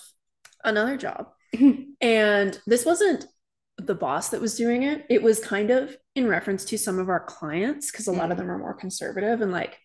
another 0.64 0.96
job. 0.98 1.30
And 2.02 2.58
this 2.68 2.86
wasn't 2.86 3.26
the 3.86 3.96
boss 3.96 4.30
that 4.30 4.42
was 4.42 4.56
doing 4.56 4.84
it. 4.84 5.06
It 5.10 5.24
was 5.24 5.40
kind 5.40 5.72
of 5.72 5.96
in 6.16 6.28
reference 6.28 6.66
to 6.66 6.78
some 6.78 7.00
of 7.00 7.10
our 7.10 7.20
clients 7.20 7.92
because 7.92 8.08
a 8.08 8.12
lot 8.12 8.32
of 8.32 8.36
mm. 8.36 8.42
them 8.42 8.52
are 8.52 8.58
more 8.58 8.74
conservative 8.74 9.42
and 9.42 9.52
like 9.52 9.80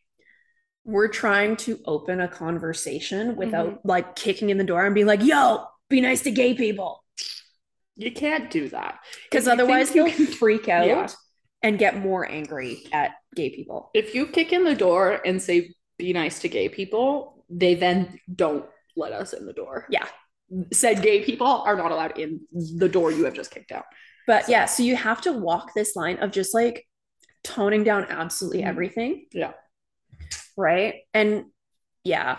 we're 0.85 1.09
trying 1.09 1.57
to 1.57 1.81
open 1.87 2.21
a 2.21 2.29
conversation 2.29 3.37
without 3.37 3.69
mm-hmm. 3.69 3.89
like 3.89 4.17
kicking 4.17 4.51
in 4.51 4.59
the 4.59 4.65
door 4.65 4.85
and 4.85 4.95
being 4.95 5.07
like, 5.07 5.23
"Yo, 5.23 5.65
be 5.89 6.01
nice 6.01 6.23
to 6.23 6.31
gay 6.31 6.55
people." 6.55 7.03
You 7.97 8.13
can't 8.13 8.51
do 8.51 8.69
that. 8.71 8.99
Because 9.31 9.49
otherwise 9.49 9.95
you 9.95 10.05
can- 10.11 10.27
freak 10.41 10.69
out 10.69 10.87
Yeah. 10.87 11.09
and 11.63 11.79
get 11.79 11.97
more 11.97 12.29
angry 12.29 12.85
at 12.93 13.13
gay 13.35 13.51
people. 13.51 13.91
If 13.95 14.15
you 14.15 14.27
kick 14.27 14.53
in 14.53 14.65
the 14.65 14.75
door 14.75 15.21
and 15.25 15.41
say 15.41 15.75
be 15.97 16.13
nice 16.13 16.41
to 16.41 16.49
gay 16.49 16.69
people, 16.69 17.45
they 17.49 17.75
then 17.75 18.19
don't 18.35 18.67
let 18.97 19.13
us 19.13 19.33
in 19.33 19.47
the 19.47 19.53
door. 19.53 19.87
Yeah. 19.89 20.07
Said 20.73 21.03
gay 21.03 21.25
people 21.25 21.47
are 21.47 21.77
not 21.77 21.91
allowed 21.91 22.19
in 22.19 22.41
the 22.53 22.89
door 22.89 23.11
you 23.11 23.25
have 23.25 23.35
just 23.35 23.51
kicked 23.51 23.73
out. 23.73 23.85
But 24.27 24.47
So- 24.47 24.53
yeah, 24.53 24.65
so 24.67 24.83
you 24.83 24.97
have 24.97 25.21
to 25.23 25.33
walk 25.33 25.75
this 25.75 25.97
line 25.97 26.19
of 26.19 26.31
just 26.31 26.55
like 26.55 26.87
toning 27.43 27.85
down 27.85 28.07
absolutely 28.09 28.63
Mhm. 28.63 28.67
everything. 28.69 29.27
Yeah. 29.33 29.53
Right. 30.57 31.03
And 31.13 31.47
yeah, 32.05 32.39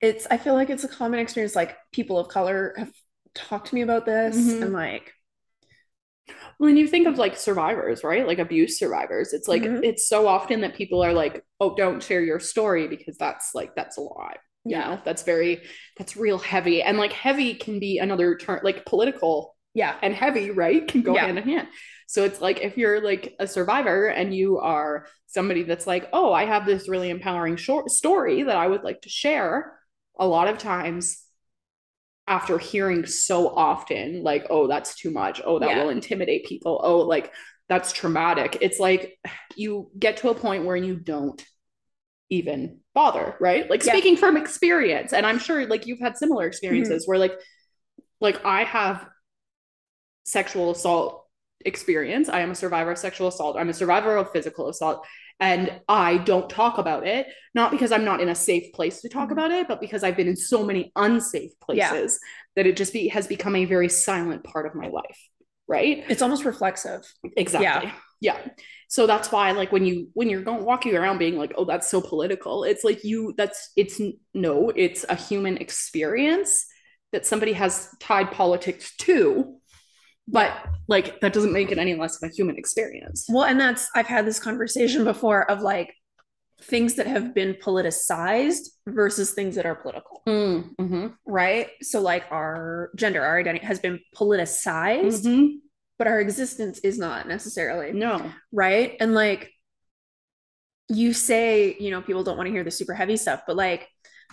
it's, 0.00 0.26
I 0.30 0.36
feel 0.38 0.54
like 0.54 0.70
it's 0.70 0.84
a 0.84 0.88
common 0.88 1.20
experience. 1.20 1.54
Like 1.54 1.76
people 1.92 2.18
of 2.18 2.28
color 2.28 2.74
have 2.76 2.92
talked 3.34 3.68
to 3.68 3.74
me 3.74 3.82
about 3.82 4.06
this 4.06 4.36
Mhm. 4.36 4.62
and 4.62 4.72
like, 4.72 5.12
When 6.58 6.76
you 6.76 6.86
think 6.86 7.06
of 7.08 7.18
like 7.18 7.36
survivors, 7.36 8.04
right? 8.04 8.26
Like 8.26 8.38
abuse 8.38 8.78
survivors, 8.78 9.32
it's 9.32 9.48
like 9.48 9.62
Mhm. 9.62 9.82
it's 9.82 10.06
so 10.08 10.28
often 10.28 10.60
that 10.60 10.74
people 10.74 11.02
are 11.02 11.12
like, 11.12 11.44
"Oh, 11.58 11.74
don't 11.74 12.02
share 12.02 12.20
your 12.22 12.38
story 12.38 12.86
because 12.86 13.16
that's 13.16 13.54
like 13.54 13.74
that's 13.74 13.96
a 13.96 14.00
lot." 14.02 14.36
You 14.64 14.72
Yeah. 14.72 15.00
that's 15.04 15.22
very 15.22 15.62
that's 15.96 16.16
real 16.16 16.38
heavy. 16.38 16.82
And 16.82 16.98
like 16.98 17.12
heavy 17.12 17.54
can 17.54 17.78
be 17.80 17.98
another 17.98 18.36
term 18.36 18.60
like 18.62 18.84
political 18.86 19.56
yeah, 19.72 19.96
and 20.02 20.12
heavy, 20.14 20.50
right? 20.50 20.86
Can 20.88 21.02
go 21.02 21.14
Yeah. 21.14 21.26
hand 21.26 21.38
in 21.38 21.44
hand. 21.44 21.68
So 22.08 22.24
it's 22.24 22.40
like 22.40 22.60
if 22.60 22.76
you're 22.76 23.00
like 23.00 23.34
a 23.38 23.46
survivor 23.46 24.06
and 24.06 24.34
you 24.34 24.58
are 24.58 25.06
somebody 25.26 25.62
that's 25.62 25.86
like, 25.86 26.08
"Oh, 26.12 26.32
I 26.32 26.44
have 26.44 26.66
this 26.66 26.88
really 26.88 27.08
empowering 27.08 27.56
short 27.56 27.88
story 27.90 28.42
that 28.42 28.56
I 28.56 28.66
would 28.66 28.82
like 28.82 29.02
to 29.02 29.08
share." 29.08 29.78
A 30.18 30.26
lot 30.26 30.48
of 30.48 30.58
times 30.58 31.22
after 32.26 32.58
hearing 32.58 33.06
so 33.06 33.48
often 33.48 34.22
like, 34.22 34.46
"Oh, 34.50 34.66
that's 34.66 34.94
too 34.94 35.10
much. 35.10 35.40
Oh, 35.44 35.58
that 35.58 35.68
Yeah. 35.68 35.82
will 35.82 35.88
intimidate 35.88 36.46
people. 36.46 36.80
Oh, 36.82 36.98
like 36.98 37.32
that's 37.68 37.92
traumatic." 37.92 38.58
It's 38.60 38.78
like 38.78 39.18
you 39.56 39.90
get 39.98 40.18
to 40.18 40.30
a 40.30 40.34
point 40.34 40.64
where 40.64 40.76
you 40.76 40.96
don't 40.96 41.44
even 42.30 42.79
bother, 42.94 43.36
right? 43.40 43.68
Like 43.70 43.84
Yeah. 43.84 43.92
speaking 43.92 44.16
from 44.16 44.36
experience, 44.36 45.12
and 45.12 45.26
I'm 45.26 45.38
sure 45.38 45.66
like 45.66 45.86
you've 45.86 46.00
had 46.00 46.16
similar 46.16 46.46
experiences 46.46 47.06
where 47.06 47.18
like 47.18 47.32
like 48.20 48.44
I 48.44 48.64
have 48.64 49.06
sexual 50.24 50.70
assault 50.70 51.26
experience. 51.64 52.28
I 52.28 52.40
am 52.40 52.50
a 52.50 52.54
survivor 52.54 52.90
of 52.92 52.98
sexual 52.98 53.28
assault. 53.28 53.56
I'm 53.58 53.68
a 53.68 53.74
survivor 53.74 54.16
of 54.16 54.30
physical 54.32 54.68
assault. 54.68 55.06
And 55.38 55.80
I 55.88 56.18
don't 56.18 56.48
talk 56.50 56.78
about 56.78 57.06
it, 57.06 57.26
not 57.54 57.70
because 57.70 57.92
I'm 57.92 58.04
not 58.04 58.20
in 58.20 58.28
a 58.28 58.34
safe 58.34 58.72
place 58.74 59.00
to 59.00 59.08
talk 59.08 59.28
Mhm. 59.28 59.32
about 59.32 59.50
it, 59.50 59.68
but 59.68 59.80
because 59.80 60.04
I've 60.04 60.16
been 60.16 60.28
in 60.28 60.36
so 60.36 60.64
many 60.64 60.92
unsafe 60.96 61.52
Yeah. 61.72 61.88
places 61.90 62.18
that 62.56 62.66
it 62.66 62.76
just 62.76 62.92
be, 62.92 63.08
has 63.08 63.26
become 63.26 63.56
a 63.56 63.64
very 63.64 63.88
silent 63.88 64.44
part 64.44 64.66
of 64.66 64.74
my 64.74 64.88
life. 64.88 65.18
Right. 65.66 66.04
It's 66.08 66.22
almost 66.22 66.44
reflexive. 66.44 67.02
Exactly. 67.36 67.90
Yeah. 67.90 67.94
So 68.88 69.06
that's 69.06 69.30
why, 69.30 69.52
like, 69.52 69.70
when 69.72 69.84
you 69.84 70.08
when 70.14 70.28
you're 70.28 70.42
going 70.42 70.64
walking 70.64 70.96
around 70.96 71.18
being 71.18 71.36
like, 71.38 71.52
"Oh, 71.56 71.64
that's 71.64 71.88
so 71.88 72.00
political," 72.00 72.64
it's 72.64 72.84
like 72.84 73.04
you. 73.04 73.34
That's 73.36 73.70
it's 73.76 74.00
no. 74.34 74.70
It's 74.74 75.04
a 75.08 75.14
human 75.14 75.56
experience 75.58 76.66
that 77.12 77.24
somebody 77.26 77.52
has 77.52 77.88
tied 78.00 78.30
politics 78.32 78.94
to, 78.98 79.56
but 80.28 80.52
like 80.88 81.20
that 81.20 81.32
doesn't 81.32 81.52
make 81.52 81.70
it 81.70 81.78
any 81.78 81.94
less 81.94 82.22
of 82.22 82.28
a 82.28 82.32
human 82.32 82.56
experience. 82.56 83.26
Well, 83.28 83.44
and 83.44 83.60
that's 83.60 83.88
I've 83.94 84.06
had 84.06 84.26
this 84.26 84.38
conversation 84.40 85.04
before 85.04 85.48
of 85.50 85.60
like 85.60 85.94
things 86.62 86.96
that 86.96 87.06
have 87.06 87.34
been 87.34 87.54
politicized 87.54 88.68
versus 88.86 89.32
things 89.32 89.54
that 89.56 89.66
are 89.66 89.74
political, 89.74 90.22
Mm, 90.28 90.74
hmm 90.78 91.06
right? 91.26 91.68
So 91.82 92.00
like 92.00 92.24
our 92.30 92.90
gender, 92.96 93.22
our 93.22 93.38
identity 93.38 93.64
has 93.66 93.78
been 93.78 94.00
politicized, 94.16 95.24
hmm 95.24 95.46
but 96.00 96.06
our 96.06 96.18
existence 96.18 96.78
is 96.78 96.96
not 96.98 97.28
necessarily, 97.28 97.92
No. 97.92 98.32
right? 98.52 98.96
And 99.00 99.12
like 99.12 99.52
you 100.88 101.12
say, 101.12 101.76
you 101.78 101.90
know, 101.90 102.00
people 102.00 102.24
don't 102.24 102.38
want 102.38 102.46
to 102.46 102.50
hear 102.52 102.64
the 102.64 102.70
super 102.70 102.94
heavy 102.94 103.18
stuff, 103.18 103.42
but 103.46 103.54
like 103.54 103.86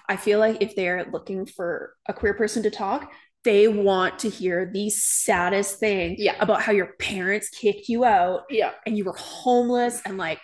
I 0.07 0.15
feel 0.15 0.39
like 0.39 0.61
if 0.61 0.77
they're 0.77 1.03
looking 1.11 1.45
for 1.45 1.93
a 2.07 2.13
queer 2.13 2.33
person 2.35 2.63
to 2.63 2.71
talk, 2.71 3.11
they 3.43 3.67
want 3.67 4.19
to 4.19 4.29
hear 4.29 4.71
the 4.73 4.89
saddest 4.89 5.77
thing 5.81 6.15
Yeah. 6.17 6.35
about 6.39 6.61
how 6.61 6.71
your 6.71 6.93
parents 6.99 7.49
kicked 7.49 7.89
you 7.89 8.05
out 8.05 8.43
Yeah. 8.49 8.71
and 8.85 8.97
you 8.97 9.03
were 9.03 9.17
homeless 9.17 10.01
and 10.05 10.17
like 10.17 10.39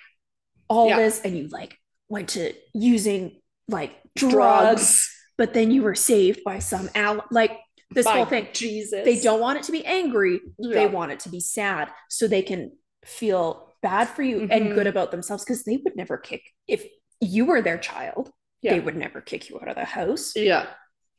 all 0.67 0.89
Yeah. 0.89 0.97
this 0.97 1.21
and 1.21 1.37
you 1.37 1.47
like 1.47 1.77
went 2.09 2.29
to 2.31 2.51
using 2.73 3.39
like 3.69 3.95
drugs, 4.17 5.09
but 5.37 5.53
then 5.53 5.71
you 5.71 5.83
were 5.83 5.95
saved 5.95 6.43
by 6.43 6.59
some 6.59 6.89
al 6.95 7.23
like 7.31 7.57
this 7.93 8.05
By 8.05 8.13
whole 8.17 8.25
thing 8.25 8.47
Jesus. 8.53 9.03
they 9.05 9.19
don't 9.19 9.39
want 9.39 9.57
it 9.59 9.63
to 9.65 9.71
be 9.71 9.85
angry 9.85 10.39
they 10.59 10.87
want 10.87 11.11
it 11.11 11.19
to 11.21 11.29
be 11.29 11.39
sad 11.39 11.89
so 12.09 12.27
they 12.27 12.41
can 12.41 12.71
feel 13.05 13.73
bad 13.81 14.07
for 14.09 14.23
you 14.23 14.47
and 14.49 14.67
Mhm. 14.67 14.75
good 14.75 14.87
about 14.87 15.11
themselves 15.11 15.43
because 15.43 15.63
they 15.63 15.77
would 15.77 15.95
never 15.95 16.17
kick 16.17 16.41
if 16.67 16.85
you 17.19 17.45
were 17.45 17.61
their 17.61 17.77
child 17.77 18.31
Yeah. 18.61 18.73
they 18.73 18.79
would 18.79 18.95
never 18.95 19.19
kick 19.21 19.49
you 19.49 19.59
out 19.59 19.67
of 19.67 19.75
the 19.75 19.85
house 19.85 20.33
Yeah. 20.35 20.67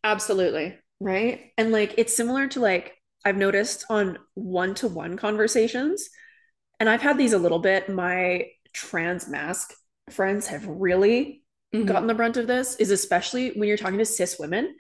Absolutely. 0.02 0.78
right 1.00 1.52
and 1.59 1.73
like 1.73 1.95
it's 1.99 2.16
similar 2.16 2.47
to 2.49 2.61
like 2.61 2.95
i've 3.25 3.37
noticed 3.37 3.85
on 3.90 4.19
one-to-one 4.35 5.16
conversations 5.16 6.09
and 6.78 6.88
i've 6.88 7.02
had 7.02 7.19
these 7.19 7.33
a 7.33 7.38
little 7.38 7.59
bit 7.59 7.88
my 7.88 8.47
trans 8.73 9.28
masc 9.28 9.75
friends 10.11 10.47
have 10.49 10.66
really 10.66 11.43
Mhm. 11.75 11.87
gotten 11.87 12.07
the 12.07 12.14
brunt 12.14 12.37
of 12.37 12.47
this 12.47 12.76
is 12.76 12.90
especially 12.93 13.50
when 13.52 13.66
you're 13.69 13.76
talking 13.76 13.99
to 13.99 14.04
cis 14.04 14.38
women 14.38 14.75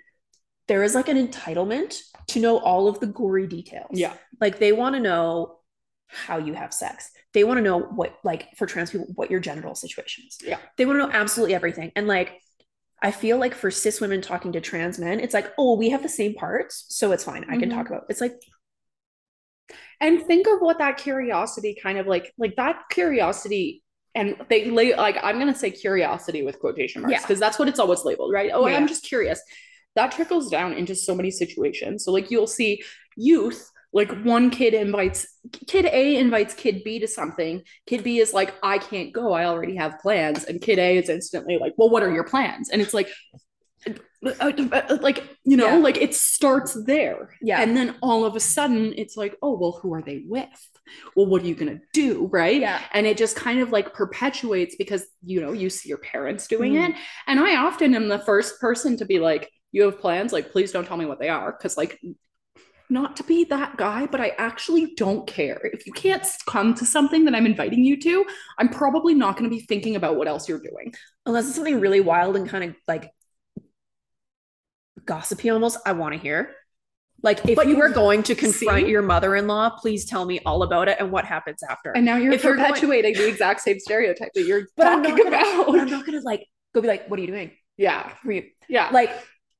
there 0.68 0.82
is 0.82 0.94
like 0.94 1.08
an 1.08 1.28
entitlement 1.28 1.98
to 2.28 2.40
know 2.40 2.58
all 2.58 2.88
of 2.88 3.00
the 3.00 3.06
gory 3.06 3.46
details 3.46 3.90
Yeah. 3.92 4.14
like 4.40 4.58
they 4.58 4.72
want 4.72 4.94
to 4.94 5.00
know 5.00 5.58
how 6.06 6.38
you 6.38 6.52
have 6.54 6.72
sex 6.72 7.10
they 7.32 7.44
want 7.44 7.58
to 7.58 7.62
know 7.62 7.80
what 7.80 8.14
like 8.24 8.48
for 8.56 8.66
trans 8.66 8.90
people 8.90 9.06
what 9.14 9.30
your 9.30 9.40
genital 9.40 9.74
situation 9.74 10.24
is 10.28 10.38
Yeah. 10.42 10.58
they 10.76 10.86
want 10.86 10.98
to 11.00 11.06
know 11.06 11.12
absolutely 11.12 11.54
everything 11.54 11.90
and 11.96 12.06
like 12.06 12.40
i 13.02 13.10
feel 13.10 13.38
like 13.38 13.54
for 13.54 13.70
cis 13.70 14.00
women 14.00 14.20
talking 14.22 14.52
to 14.52 14.60
trans 14.60 14.98
men 14.98 15.18
it's 15.20 15.34
like 15.34 15.52
oh 15.58 15.76
we 15.76 15.90
have 15.90 16.02
the 16.02 16.08
same 16.08 16.34
parts 16.34 16.86
so 16.88 17.12
it's 17.12 17.24
fine 17.24 17.44
i 17.50 17.56
can 17.56 17.68
Mhm. 17.70 17.74
talk 17.74 17.88
about 17.88 18.04
it's 18.08 18.20
like 18.20 18.34
and 20.00 20.22
think 20.22 20.46
of 20.46 20.60
what 20.60 20.78
that 20.78 20.98
curiosity 20.98 21.76
kind 21.82 21.98
of 21.98 22.06
like 22.06 22.32
like 22.38 22.54
that 22.56 22.82
curiosity 22.90 23.82
and 24.14 24.36
they 24.48 24.70
lay 24.70 24.94
like 24.94 25.16
i'm 25.22 25.38
going 25.40 25.52
to 25.52 25.58
say 25.58 25.70
curiosity 25.70 26.42
with 26.42 26.58
quotation 26.60 27.02
marks 27.02 27.12
Yeah. 27.12 27.20
because 27.22 27.40
that's 27.40 27.58
what 27.58 27.68
it's 27.68 27.78
always 27.80 28.04
labeled 28.04 28.32
right 28.32 28.50
oh 28.52 28.66
Yeah. 28.66 28.76
i'm 28.76 28.86
just 28.86 29.04
curious 29.04 29.40
that 29.94 30.12
trickles 30.12 30.50
down 30.50 30.72
into 30.72 30.94
so 30.94 31.14
many 31.14 31.30
situations. 31.30 32.04
So 32.04 32.12
like 32.12 32.30
you'll 32.30 32.46
see 32.46 32.82
youth 33.16 33.70
like 33.92 34.10
one 34.24 34.50
kid 34.50 34.74
invites 34.74 35.24
kid 35.68 35.84
a 35.86 36.16
invites 36.16 36.52
kid 36.54 36.82
b 36.84 36.98
to 36.98 37.06
something. 37.06 37.62
Kid 37.86 38.02
b 38.02 38.18
is 38.18 38.32
like 38.34 38.54
i 38.62 38.76
can't 38.78 39.12
go. 39.12 39.32
I 39.32 39.44
already 39.44 39.76
have 39.76 40.00
plans. 40.00 40.44
And 40.44 40.60
kid 40.60 40.78
a 40.80 40.98
is 40.98 41.08
instantly 41.08 41.58
like 41.60 41.74
well 41.78 41.90
what 41.90 42.02
are 42.02 42.12
your 42.12 42.24
plans? 42.24 42.70
And 42.70 42.82
it's 42.82 42.92
like 42.94 43.08
uh, 44.40 44.96
like 45.02 45.22
you 45.44 45.56
know 45.56 45.66
Yeah. 45.66 45.76
like 45.76 45.98
it 45.98 46.14
starts 46.14 46.72
there. 46.86 47.36
Yeah. 47.42 47.60
and 47.60 47.76
then 47.76 47.94
all 48.02 48.24
of 48.24 48.34
a 48.34 48.40
sudden 48.40 48.94
it's 48.96 49.16
like 49.16 49.36
oh 49.42 49.56
well 49.58 49.78
who 49.82 49.92
are 49.94 50.02
they 50.02 50.24
with? 50.26 50.48
Well 51.14 51.26
what 51.26 51.42
are 51.42 51.46
you 51.46 51.54
going 51.54 51.78
to 51.78 51.80
do? 51.92 52.28
Right? 52.32 52.60
Yeah. 52.60 52.80
And 52.92 53.06
it 53.06 53.16
just 53.16 53.36
kind 53.36 53.60
of 53.60 53.70
like 53.70 53.92
perpetuates 53.94 54.74
because 54.76 55.04
you 55.24 55.40
know 55.40 55.52
you 55.52 55.70
see 55.70 55.88
your 55.88 55.98
parents 55.98 56.46
doing 56.48 56.72
Mhm. 56.72 56.88
it. 56.90 56.96
And 57.26 57.38
i 57.38 57.56
often 57.56 57.94
am 57.94 58.08
the 58.08 58.18
first 58.18 58.60
person 58.60 58.96
to 58.96 59.04
be 59.04 59.18
like 59.20 59.50
you 59.74 59.82
have 59.82 59.98
plans 60.04 60.32
like 60.32 60.46
please 60.52 60.70
don't 60.72 60.86
tell 60.86 60.96
me 60.96 61.04
what 61.10 61.18
they 61.18 61.28
are 61.28 61.50
because 61.52 61.76
like 61.76 62.00
not 62.90 63.16
to 63.16 63.24
be 63.24 63.44
that 63.44 63.76
guy 63.76 64.06
but 64.06 64.20
i 64.20 64.28
actually 64.38 64.94
don't 64.94 65.26
care. 65.26 65.60
If 65.76 65.86
you 65.86 65.92
can't 65.92 66.24
come 66.46 66.74
to 66.80 66.84
something 66.86 67.24
that 67.26 67.34
i'm 67.34 67.46
inviting 67.52 67.82
you 67.88 67.96
to 68.06 68.24
i'm 68.58 68.68
probably 68.68 69.14
not 69.14 69.36
going 69.36 69.48
to 69.50 69.54
be 69.58 69.62
thinking 69.72 69.96
about 69.96 70.16
what 70.16 70.28
else 70.28 70.48
you're 70.48 70.60
doing. 70.70 70.94
Unless 71.26 71.46
it's 71.48 71.56
something 71.56 71.80
really 71.80 72.00
wild 72.00 72.36
and 72.36 72.48
kind 72.48 72.64
of 72.70 72.76
like 72.86 73.10
gossipy 75.04 75.50
almost 75.50 75.78
i 75.84 75.92
want 75.92 76.14
to 76.14 76.20
hear. 76.20 76.40
Like 77.22 77.38
if 77.48 77.56
But 77.56 77.68
you 77.68 77.78
were 77.78 77.88
going 77.88 78.22
to 78.24 78.34
confront 78.34 78.84
see? 78.84 78.90
your 78.90 79.00
mother-in-law 79.02 79.66
please 79.80 80.04
tell 80.04 80.24
me 80.26 80.40
all 80.44 80.62
about 80.62 80.88
it 80.88 80.98
and 81.00 81.10
what 81.10 81.24
happens 81.24 81.62
after. 81.68 81.90
And 81.96 82.04
now 82.04 82.16
you're 82.18 82.32
If 82.34 82.44
you're 82.44 82.54
going- 82.54 82.68
perpetuating 82.68 83.14
the 83.14 83.26
exact 83.28 83.60
same 83.66 83.78
stereotype 83.80 84.32
that 84.34 84.44
you're 84.44 84.64
but 84.76 84.86
i'm 84.86 85.02
not 85.02 85.16
gonna, 85.16 85.28
about. 85.30 85.80
i'm 85.80 85.90
not 85.90 86.04
gonna 86.06 86.20
like 86.20 86.42
go 86.74 86.80
be 86.82 86.88
like 86.88 87.08
what 87.08 87.18
are 87.18 87.22
you 87.22 87.28
doing? 87.28 87.50
Yeah. 87.76 88.12
Were 88.24 88.32
you 88.32 88.44
yeah. 88.68 88.90
like 88.92 89.10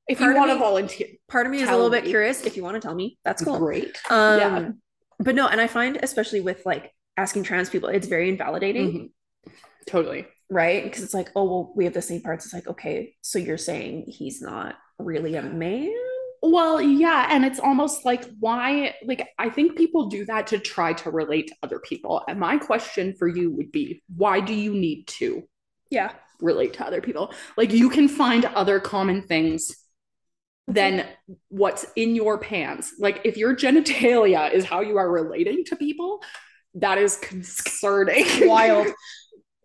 if 0.08 0.20
you 0.20 0.34
want 0.34 0.50
to 0.50 0.56
volunteer 0.58 1.08
part 1.28 1.46
of 1.46 1.52
me 1.52 1.60
is 1.60 1.68
a 1.68 1.72
little 1.72 1.90
bit 1.90 2.04
me. 2.04 2.10
curious 2.10 2.42
if 2.44 2.56
you 2.56 2.62
want 2.62 2.74
to 2.74 2.80
tell 2.80 2.94
me 2.94 3.18
that's 3.24 3.42
cool 3.42 3.58
great 3.58 3.98
um 4.10 4.38
Yeah. 4.38 4.68
but 5.18 5.34
no 5.34 5.48
and 5.48 5.60
i 5.60 5.66
find 5.66 5.98
especially 6.02 6.40
with 6.40 6.64
like 6.66 6.92
asking 7.16 7.42
trans 7.44 7.70
people 7.70 7.88
it's 7.88 8.06
very 8.06 8.28
invalidating 8.28 8.92
Mhm. 9.46 9.52
totally 9.86 10.26
right 10.50 10.84
because 10.84 11.02
it's 11.02 11.14
like 11.14 11.30
oh 11.36 11.44
well 11.44 11.72
we 11.76 11.84
have 11.84 11.94
the 11.94 12.02
same 12.02 12.20
parts 12.22 12.44
it's 12.44 12.54
like 12.54 12.66
okay 12.68 13.14
so 13.22 13.38
you're 13.38 13.58
saying 13.58 14.04
he's 14.06 14.42
not 14.42 14.76
really 14.98 15.34
a 15.36 15.42
man 15.42 15.92
Well, 16.46 16.78
yeah, 16.78 17.28
and 17.30 17.42
it's 17.42 17.58
almost 17.58 18.04
like 18.04 18.22
why 18.38 18.94
like 19.06 19.26
I 19.38 19.48
think 19.48 19.76
people 19.78 20.08
do 20.10 20.26
that 20.26 20.46
to 20.48 20.58
try 20.58 20.92
to 20.92 21.10
relate 21.10 21.46
to 21.48 21.54
other 21.62 21.78
people. 21.78 22.22
And 22.28 22.38
my 22.38 22.58
question 22.58 23.14
for 23.18 23.26
you 23.26 23.50
would 23.56 23.72
be 23.72 24.02
why 24.14 24.40
do 24.40 24.52
you 24.52 24.74
need 24.74 25.06
to 25.20 25.44
yeah 25.90 26.12
relate 26.42 26.74
to 26.74 26.86
other 26.86 27.00
people? 27.00 27.32
Like 27.56 27.72
you 27.72 27.88
can 27.88 28.08
find 28.08 28.44
other 28.44 28.78
common 28.78 29.22
things 29.22 29.74
than 30.66 31.06
what's 31.48 31.86
in 31.96 32.14
your 32.14 32.38
pants. 32.38 32.94
Like 32.98 33.20
if 33.24 33.36
your 33.36 33.54
genitalia 33.54 34.52
is 34.52 34.64
how 34.64 34.80
you 34.80 34.96
are 34.96 35.10
relating 35.10 35.64
to 35.66 35.76
people, 35.76 36.22
that 36.74 36.98
is 36.98 37.16
concerning. 37.16 38.26
wild. 38.48 38.88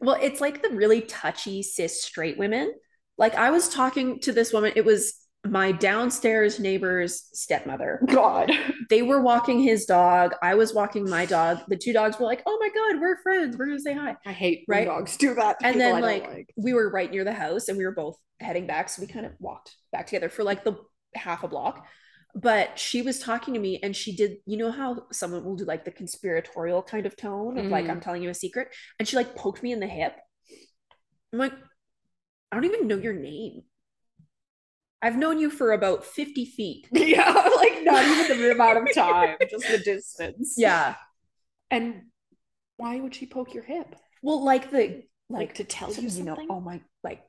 Well, 0.01 0.17
it's 0.21 0.39
like 0.39 0.61
the 0.61 0.69
really 0.69 1.01
touchy 1.01 1.61
cis 1.61 2.01
straight 2.01 2.37
women. 2.37 2.73
Like 3.17 3.35
I 3.35 3.51
was 3.51 3.67
talking 3.67 4.21
to 4.21 4.31
this 4.31 4.53
woman, 4.53 4.71
it 4.77 4.85
was 4.85 5.18
my 5.45 5.71
downstairs 5.71 6.59
neighbor's 6.59 7.29
stepmother. 7.33 8.01
God. 8.07 8.51
They 8.89 9.01
were 9.03 9.21
walking 9.21 9.61
his 9.61 9.85
dog. 9.85 10.33
I 10.43 10.55
was 10.55 10.73
walking 10.73 11.09
my 11.09 11.25
dog. 11.25 11.59
The 11.67 11.77
two 11.77 11.93
dogs 11.93 12.19
were 12.19 12.25
like, 12.25 12.41
"Oh 12.45 12.57
my 12.59 12.69
god, 12.69 12.99
we're 13.01 13.21
friends. 13.21 13.55
We're 13.57 13.67
gonna 13.67 13.79
say 13.79 13.93
hi." 13.93 14.17
I 14.25 14.31
hate 14.31 14.63
when 14.65 14.79
Right? 14.79 14.85
dogs 14.87 15.15
do 15.17 15.33
that. 15.35 15.57
And 15.63 15.79
then 15.79 15.93
don't 15.93 16.01
like, 16.01 16.53
we 16.57 16.73
were 16.73 16.89
right 16.89 17.09
near 17.09 17.23
the 17.23 17.33
house, 17.33 17.67
and 17.69 17.77
we 17.77 17.85
were 17.85 17.93
both 17.93 18.17
heading 18.39 18.67
back, 18.67 18.89
so 18.89 19.01
we 19.01 19.07
kind 19.07 19.25
of 19.25 19.33
walked 19.39 19.75
back 19.91 20.07
together 20.07 20.29
for 20.29 20.43
like 20.43 20.63
the 20.63 20.75
half 21.15 21.43
a 21.43 21.47
block. 21.47 21.85
But 22.35 22.77
she 22.77 23.01
was 23.01 23.19
talking 23.19 23.53
to 23.53 23.59
me, 23.59 23.79
and 23.81 23.95
she 23.95 24.15
did. 24.15 24.37
You 24.45 24.57
know 24.57 24.71
how 24.71 25.07
someone 25.11 25.43
will 25.45 25.55
do 25.55 25.65
like 25.65 25.85
the 25.85 25.91
conspiratorial 25.91 26.83
kind 26.83 27.05
of 27.05 27.15
tone 27.15 27.57
of 27.57 27.65
like, 27.67 27.85
Mhm. 27.85 27.89
"I'm 27.91 28.01
telling 28.01 28.21
you 28.23 28.29
a 28.29 28.33
secret," 28.35 28.67
and 28.99 29.07
she 29.07 29.15
like 29.15 29.35
poked 29.35 29.63
me 29.63 29.71
in 29.71 29.79
the 29.79 29.87
hip. 29.87 30.15
I'm 31.31 31.39
like, 31.39 31.53
I 32.51 32.55
don't 32.55 32.65
even 32.65 32.87
know 32.87 32.97
your 32.97 33.13
name. 33.13 33.61
I've 35.01 35.17
known 35.17 35.39
you 35.39 35.49
for 35.49 35.71
about 35.71 36.03
50 36.03 36.45
feet. 36.45 36.87
Yeah, 36.93 37.31
like 37.55 37.83
not 37.83 38.03
even 38.05 38.39
the 38.39 38.51
amount 38.51 38.77
of 38.89 38.93
time, 38.93 39.37
just 39.49 39.67
the 39.67 39.77
distance. 39.77 40.55
Yeah. 40.57 40.95
And 41.71 42.03
why 42.77 42.99
would 42.99 43.15
she 43.15 43.25
poke 43.25 43.53
your 43.53 43.63
hip? 43.63 43.95
Well, 44.21 44.43
like 44.43 44.71
the 44.71 44.77
Like, 44.77 45.05
like 45.29 45.53
to 45.55 45.63
tell 45.63 45.89
you 45.93 46.09
you 46.09 46.23
know, 46.23 46.35
something? 46.35 46.47
oh 46.49 46.59
my 46.59 46.81
like 47.03 47.21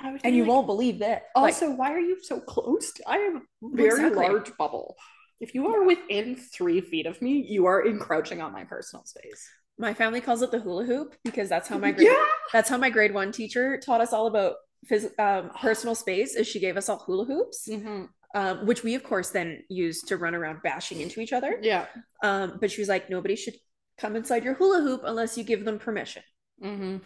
I 0.00 0.12
would 0.12 0.20
and 0.24 0.34
you 0.34 0.42
like, 0.42 0.48
won't 0.50 0.66
believe 0.66 0.98
that. 1.00 1.24
Like, 1.34 1.54
Also, 1.54 1.70
why 1.74 1.92
are 1.92 1.98
you 2.00 2.18
so 2.22 2.40
close? 2.40 2.92
To, 2.94 3.02
I 3.08 3.16
am 3.18 3.42
very 3.62 3.88
Exactly. 4.08 4.26
large 4.28 4.56
bubble. 4.56 4.96
If 5.40 5.54
you 5.54 5.68
are 5.68 5.84
within 5.84 6.36
three 6.36 6.80
feet 6.80 7.06
of 7.06 7.20
me, 7.22 7.44
you 7.48 7.66
are 7.66 7.84
encroaching 7.86 8.40
on 8.42 8.52
my 8.52 8.64
personal 8.64 9.04
space. 9.04 9.48
my 9.78 9.94
family 9.94 10.20
calls 10.20 10.42
it 10.42 10.50
the 10.50 10.58
hula 10.58 10.84
hoop 10.84 11.14
because 11.24 11.48
that's 11.48 11.68
how 11.68 11.78
my 11.78 11.92
grade 11.96 12.08
Yeah. 12.08 12.24
that's 12.52 12.68
how 12.68 12.76
my 12.76 12.90
grade 12.90 13.14
one 13.14 13.30
teacher 13.32 13.78
taught 13.78 14.00
us 14.00 14.12
all 14.12 14.26
about 14.26 14.54
phys- 14.90 15.18
um, 15.18 15.50
personal 15.50 15.94
space 15.94 16.34
is 16.36 16.46
she 16.46 16.60
gave 16.60 16.76
us 16.76 16.88
all 16.88 16.98
hula 16.98 17.24
hoops, 17.24 17.68
Mhm. 17.70 18.08
um, 18.34 18.66
which 18.66 18.82
we 18.82 18.94
of 18.94 19.02
course 19.04 19.30
then 19.30 19.62
used 19.68 20.08
to 20.08 20.16
run 20.16 20.34
around 20.34 20.62
bashing 20.62 21.00
into 21.00 21.20
each 21.20 21.32
other. 21.32 21.58
Yeah. 21.62 21.86
Um, 22.22 22.58
but 22.60 22.70
she 22.70 22.80
was 22.80 22.88
like, 22.88 23.08
nobody 23.10 23.36
should 23.36 23.54
come 23.98 24.14
inside 24.16 24.44
your 24.44 24.54
hula 24.54 24.80
hoop 24.82 25.02
unless 25.04 25.36
you 25.38 25.44
give 25.44 25.64
them 25.64 25.78
permission. 25.78 26.22
hmm 26.60 26.98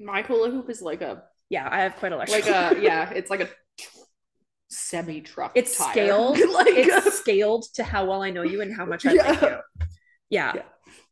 My 0.00 0.22
hula 0.22 0.50
hoop 0.50 0.70
is 0.70 0.80
like 0.82 1.00
a 1.02 1.24
Yeah, 1.50 1.66
I 1.70 1.80
have 1.80 1.96
quite 1.96 2.12
a 2.12 2.16
like 2.16 2.30
a 2.46 2.78
yeah, 2.80 3.10
it's 3.10 3.30
like 3.30 3.40
a 3.40 3.48
semi 4.70 5.20
truck. 5.22 5.52
It's 5.54 5.76
tire. 5.76 5.92
scaled. 5.92 6.38
like 6.52 6.66
it's 6.76 7.18
scaled 7.18 7.64
to 7.74 7.82
how 7.84 8.04
well 8.04 8.22
I 8.22 8.30
know 8.30 8.42
you 8.42 8.60
and 8.60 8.74
how 8.76 8.84
much 8.84 9.06
I 9.06 9.12
like 9.14 9.40
you. 9.40 9.58
Yeah. 10.30 10.52
Yeah. 10.56 10.62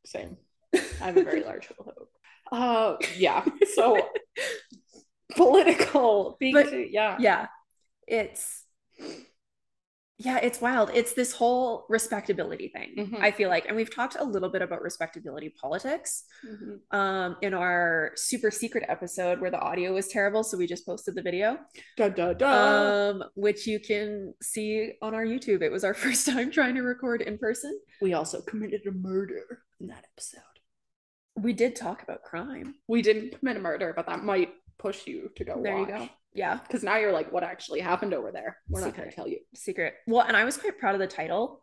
same. 0.04 0.36
I 0.74 1.06
have 1.06 1.16
a 1.16 1.24
very 1.24 1.42
large 1.42 1.66
hula 1.68 1.92
hoop. 1.96 2.08
Uh, 2.52 2.96
yeah. 3.16 3.44
So 3.74 4.08
political. 5.34 6.36
Being 6.40 6.54
But- 6.54 6.70
too- 6.70 6.88
yeah. 6.90 7.16
Yeah. 7.18 7.46
It's 8.06 8.64
yeah, 10.18 10.38
it's 10.38 10.62
wild. 10.62 10.90
It's 10.94 11.12
this 11.12 11.32
whole 11.32 11.84
respectability 11.90 12.68
thing. 12.68 12.94
Mhm. 12.96 13.20
I 13.20 13.30
feel 13.32 13.50
like, 13.50 13.66
and 13.66 13.76
we've 13.76 13.94
talked 13.94 14.16
a 14.18 14.24
little 14.24 14.48
bit 14.48 14.62
about 14.62 14.80
respectability 14.80 15.50
politics 15.60 16.24
Mhm. 16.42 16.80
um 16.96 17.36
in 17.42 17.52
our 17.52 18.12
super 18.16 18.50
secret 18.50 18.84
episode 18.88 19.40
where 19.42 19.50
the 19.50 19.58
audio 19.60 19.92
was 19.92 20.08
terrible, 20.08 20.42
so 20.42 20.56
we 20.56 20.66
just 20.66 20.86
posted 20.86 21.16
the 21.16 21.20
video. 21.22 21.58
Da, 21.98 22.08
da, 22.08 22.32
da. 22.32 23.10
Um, 23.10 23.24
which 23.34 23.66
you 23.66 23.78
can 23.78 24.32
see 24.40 24.94
on 25.02 25.14
our 25.14 25.26
YouTube. 25.26 25.60
It 25.60 25.70
was 25.70 25.84
our 25.84 25.92
first 26.04 26.26
time 26.26 26.50
trying 26.50 26.76
to 26.76 26.82
record 26.82 27.20
in 27.20 27.36
person. 27.36 27.78
we 28.00 28.14
also 28.14 28.40
committed 28.40 28.86
a 28.86 28.92
murder 28.92 29.64
in 29.80 29.88
that 29.88 30.06
episode. 30.14 30.40
We 31.34 31.52
did 31.52 31.76
talk 31.76 32.02
about 32.02 32.22
crime. 32.22 32.76
We 32.88 33.02
didn't 33.02 33.38
commit 33.38 33.58
a 33.58 33.60
murder, 33.60 33.92
but 33.94 34.06
that 34.06 34.24
might 34.24 34.54
push 34.78 35.06
you 35.06 35.30
to 35.36 35.44
go. 35.44 35.60
There 35.62 35.78
you 35.78 35.86
go. 35.86 36.08
Yeah. 36.34 36.58
Because 36.58 36.82
now 36.82 36.96
you're 36.98 37.12
like, 37.12 37.32
what 37.32 37.42
actually 37.42 37.80
happened 37.80 38.12
over 38.14 38.30
there? 38.30 38.58
We're 38.68 38.82
not 38.82 38.94
going 38.96 39.08
to 39.08 39.14
tell 39.14 39.26
you. 39.28 39.38
secret. 39.54 39.94
Well, 40.06 40.22
and 40.26 40.36
I 40.36 40.44
was 40.44 40.56
quite 40.56 40.78
proud 40.78 40.94
of 40.94 41.00
the 41.00 41.06
title 41.06 41.62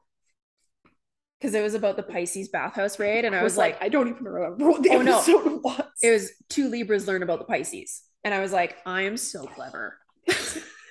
because 1.39 1.53
it 1.53 1.61
was 1.61 1.73
about 1.73 1.97
the 1.97 2.03
Pisces 2.03 2.47
bathhouse 2.49 2.97
raid, 2.99 3.25
and 3.25 3.35
I 3.35 3.43
was 3.43 3.57
like, 3.57 3.77
I 3.81 3.89
don't 3.89 4.07
even 4.07 4.23
remember 4.23 4.71
what 4.71 4.81
the 4.81 4.89
Oh, 4.91 5.01
no. 5.01 5.17
episode 5.17 5.61
was. 5.63 5.83
it 6.01 6.09
was 6.11 6.31
two 6.49 6.69
Libras 6.69 7.05
learn 7.07 7.21
about 7.21 7.39
the 7.39 7.45
Pisces, 7.45 8.01
and 8.23 8.33
I 8.33 8.39
was 8.39 8.53
like, 8.53 8.77
I 8.85 9.01
am 9.03 9.17
so 9.17 9.45
clever. 9.45 9.97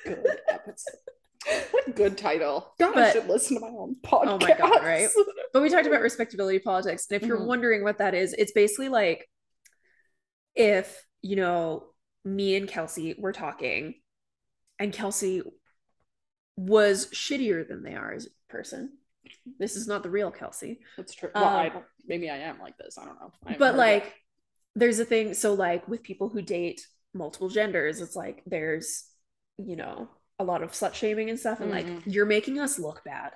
good 0.05 0.17
episode. 0.49 0.99
What 1.73 1.97
good 1.97 2.19
title. 2.19 2.73
God, 2.79 2.97
I 2.97 3.12
should 3.12 3.26
listen 3.29 3.57
to 3.57 3.61
my 3.62 3.69
own 3.69 3.97
podcast. 4.05 4.26
Oh 4.29 4.38
my 4.38 4.55
God, 4.57 4.85
right? 4.85 5.09
But 5.52 5.62
we 5.62 5.71
talked 5.71 5.87
about 5.88 6.02
respectability 6.02 6.59
politics, 6.61 7.07
and 7.11 7.21
if 7.21 7.26
you're 7.26 7.38
Mhm. 7.41 7.47
wondering 7.47 7.83
what 7.83 7.99
that 7.99 8.14
is, 8.14 8.33
it's 8.35 8.52
basically 8.52 8.88
like 8.91 9.29
if 10.55 11.05
you 11.23 11.37
know 11.37 11.92
me 12.25 12.57
and 12.57 12.69
Kelsey 12.69 13.14
were 13.19 13.33
talking, 13.33 13.95
and 14.79 14.93
Kelsey 14.93 15.43
was 16.57 17.07
shittier 17.09 17.67
than 17.67 17.83
they 17.83 17.95
are 17.95 18.12
as 18.12 18.26
a 18.26 18.52
person. 18.52 18.93
This 19.59 19.76
is 19.76 19.87
not 19.87 20.02
the 20.02 20.11
real 20.11 20.31
Kelsey. 20.31 20.81
That's 20.97 21.14
true. 21.14 21.31
Well, 21.35 21.45
Um, 21.45 21.69
don't, 21.73 21.85
maybe 22.07 22.29
I 22.31 22.38
am 22.38 22.59
like 22.61 22.76
this. 22.79 22.99
I 22.99 23.05
don't 23.05 23.21
know. 23.21 23.33
I 23.47 23.57
but 23.57 23.76
like 23.76 24.05
it. 24.07 24.12
there's 24.76 24.99
a 24.99 25.05
thing 25.05 25.35
so 25.35 25.55
like 25.55 25.87
with 25.88 26.02
people 26.02 26.29
who 26.29 26.43
date 26.43 26.87
multiple 27.14 27.50
genders 27.50 28.00
it's 28.00 28.17
like 28.17 28.43
there's 28.47 29.05
you 29.59 29.76
know 29.76 30.09
a 30.38 30.45
lot 30.45 30.62
of 30.62 30.73
slut 30.73 30.95
shaming 30.95 31.29
and 31.29 31.38
stuff 31.38 31.61
and 31.61 31.71
like 31.71 31.85
Mhm. 31.87 32.02
you're 32.07 32.25
making 32.25 32.59
us 32.59 32.79
look 32.79 33.05
bad 33.05 33.33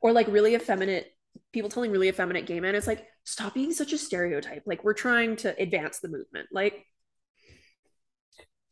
or 0.00 0.12
like 0.12 0.28
really 0.28 0.54
effeminate 0.54 1.12
people 1.52 1.68
telling 1.70 1.90
really 1.90 2.08
effeminate 2.08 2.46
gay 2.46 2.60
men 2.60 2.76
it's 2.76 2.86
like 2.86 3.04
stop 3.24 3.52
being 3.52 3.72
such 3.72 3.92
a 3.92 3.98
stereotype 3.98 4.62
like 4.64 4.84
we're 4.84 4.94
trying 4.94 5.34
to 5.34 5.60
advance 5.60 5.98
the 5.98 6.08
movement 6.08 6.48
like 6.52 6.86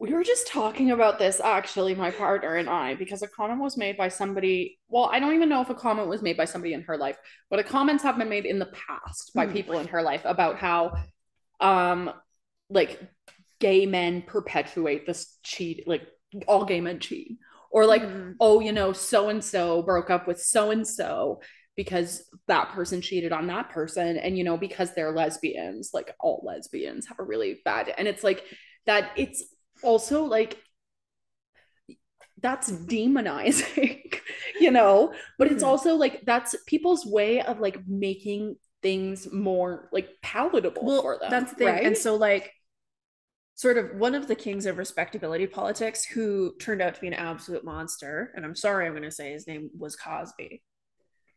we 0.03 0.13
were 0.13 0.25
just 0.25 0.49
talking 0.49 0.91
about 0.91 1.21
this 1.21 1.39
actually, 1.39 1.95
my 1.95 2.11
partner 2.11 2.57
and 2.57 2.69
I, 2.69 2.97
because 2.97 3.23
a 3.23 3.29
comment 3.29 3.61
was 3.61 3.77
made 3.77 3.97
by 3.97 4.09
somebody. 4.09 4.81
Well, 4.89 5.09
I 5.13 5.21
don't 5.21 5.35
even 5.35 5.49
know 5.49 5.61
if 5.63 5.71
a 5.71 5.77
comment 5.77 6.09
was 6.09 6.23
made 6.23 6.37
by 6.37 6.45
somebody 6.45 6.73
in 6.75 6.83
her 6.83 6.99
life, 6.99 7.17
but 7.49 7.61
a 7.61 7.63
comments 7.63 8.03
have 8.03 8.19
been 8.19 8.29
made 8.29 8.45
in 8.45 8.59
the 8.59 8.73
past 8.89 9.31
by 9.33 9.47
Hmm. 9.47 9.53
people 9.53 9.79
in 9.79 9.87
her 9.87 10.03
life 10.03 10.23
about 10.25 10.57
how, 10.59 10.93
um, 11.61 12.11
like 12.69 13.01
gay 13.61 13.87
men 13.87 14.23
perpetuate 14.23 15.07
this 15.07 15.39
cheat, 15.45 15.87
like 15.87 16.03
all 16.49 16.65
gay 16.65 16.81
men 16.81 16.99
cheat, 16.99 17.39
or 17.71 17.87
like 17.87 18.03
mm, 18.03 18.35
oh, 18.41 18.59
you 18.59 18.73
know, 18.73 18.93
so 18.93 19.29
and 19.29 19.45
so 19.45 19.83
broke 19.83 20.11
up 20.11 20.27
with 20.27 20.41
so 20.41 20.73
and 20.73 20.85
so 20.87 21.41
because 21.77 22.25
that 22.49 22.71
person 22.71 23.01
cheated 23.01 23.33
on 23.33 23.47
that 23.47 23.71
person. 23.71 24.17
And, 24.17 24.37
you 24.37 24.43
know, 24.43 24.57
because 24.57 24.95
they're 24.95 25.13
lesbians, 25.13 25.91
like 25.95 26.13
all 26.19 26.43
lesbians 26.45 27.07
have 27.07 27.21
a 27.21 27.25
really 27.25 27.61
bad, 27.65 27.95
and 27.97 28.09
it's 28.09 28.25
like 28.25 28.43
that, 28.87 29.13
it's 29.17 29.45
also 29.85 30.25
like 30.25 30.59
that's 32.41 32.71
demonizing, 32.71 34.15
you 34.61 34.71
know, 34.71 35.13
but 35.39 35.51
it's 35.51 35.63
Mhm. 35.63 35.69
also 35.69 35.95
like 35.95 36.23
that's 36.25 36.55
people's 36.67 37.07
way 37.07 37.41
of 37.41 37.61
like 37.61 37.87
making 37.87 38.57
things 38.83 39.33
more 39.33 39.89
like 39.93 40.09
palatable 40.23 40.83
well 40.85 41.03
for 41.03 41.19
them. 41.19 41.31
that's 41.31 41.51
the 41.53 41.57
thing 41.57 41.67
right? 41.69 41.87
and 41.87 41.97
so 41.97 42.17
like 42.17 42.51
sort 43.55 43.79
of 43.79 43.95
one 43.97 44.15
of 44.15 44.27
the 44.27 44.35
kings 44.35 44.67
of 44.67 44.77
respectability 44.79 45.47
politics 45.47 46.05
who 46.05 46.55
turned 46.59 46.83
out 46.83 46.95
to 46.95 47.01
be 47.01 47.07
an 47.07 47.15
absolute 47.15 47.65
monster 47.65 48.33
and 48.35 48.45
i'm 48.45 48.57
sorry 48.57 48.87
i'm 48.87 48.93
going 48.93 49.03
to 49.05 49.11
say 49.11 49.33
his 49.33 49.47
name 49.47 49.71
was 49.79 49.95
cosby 49.95 50.63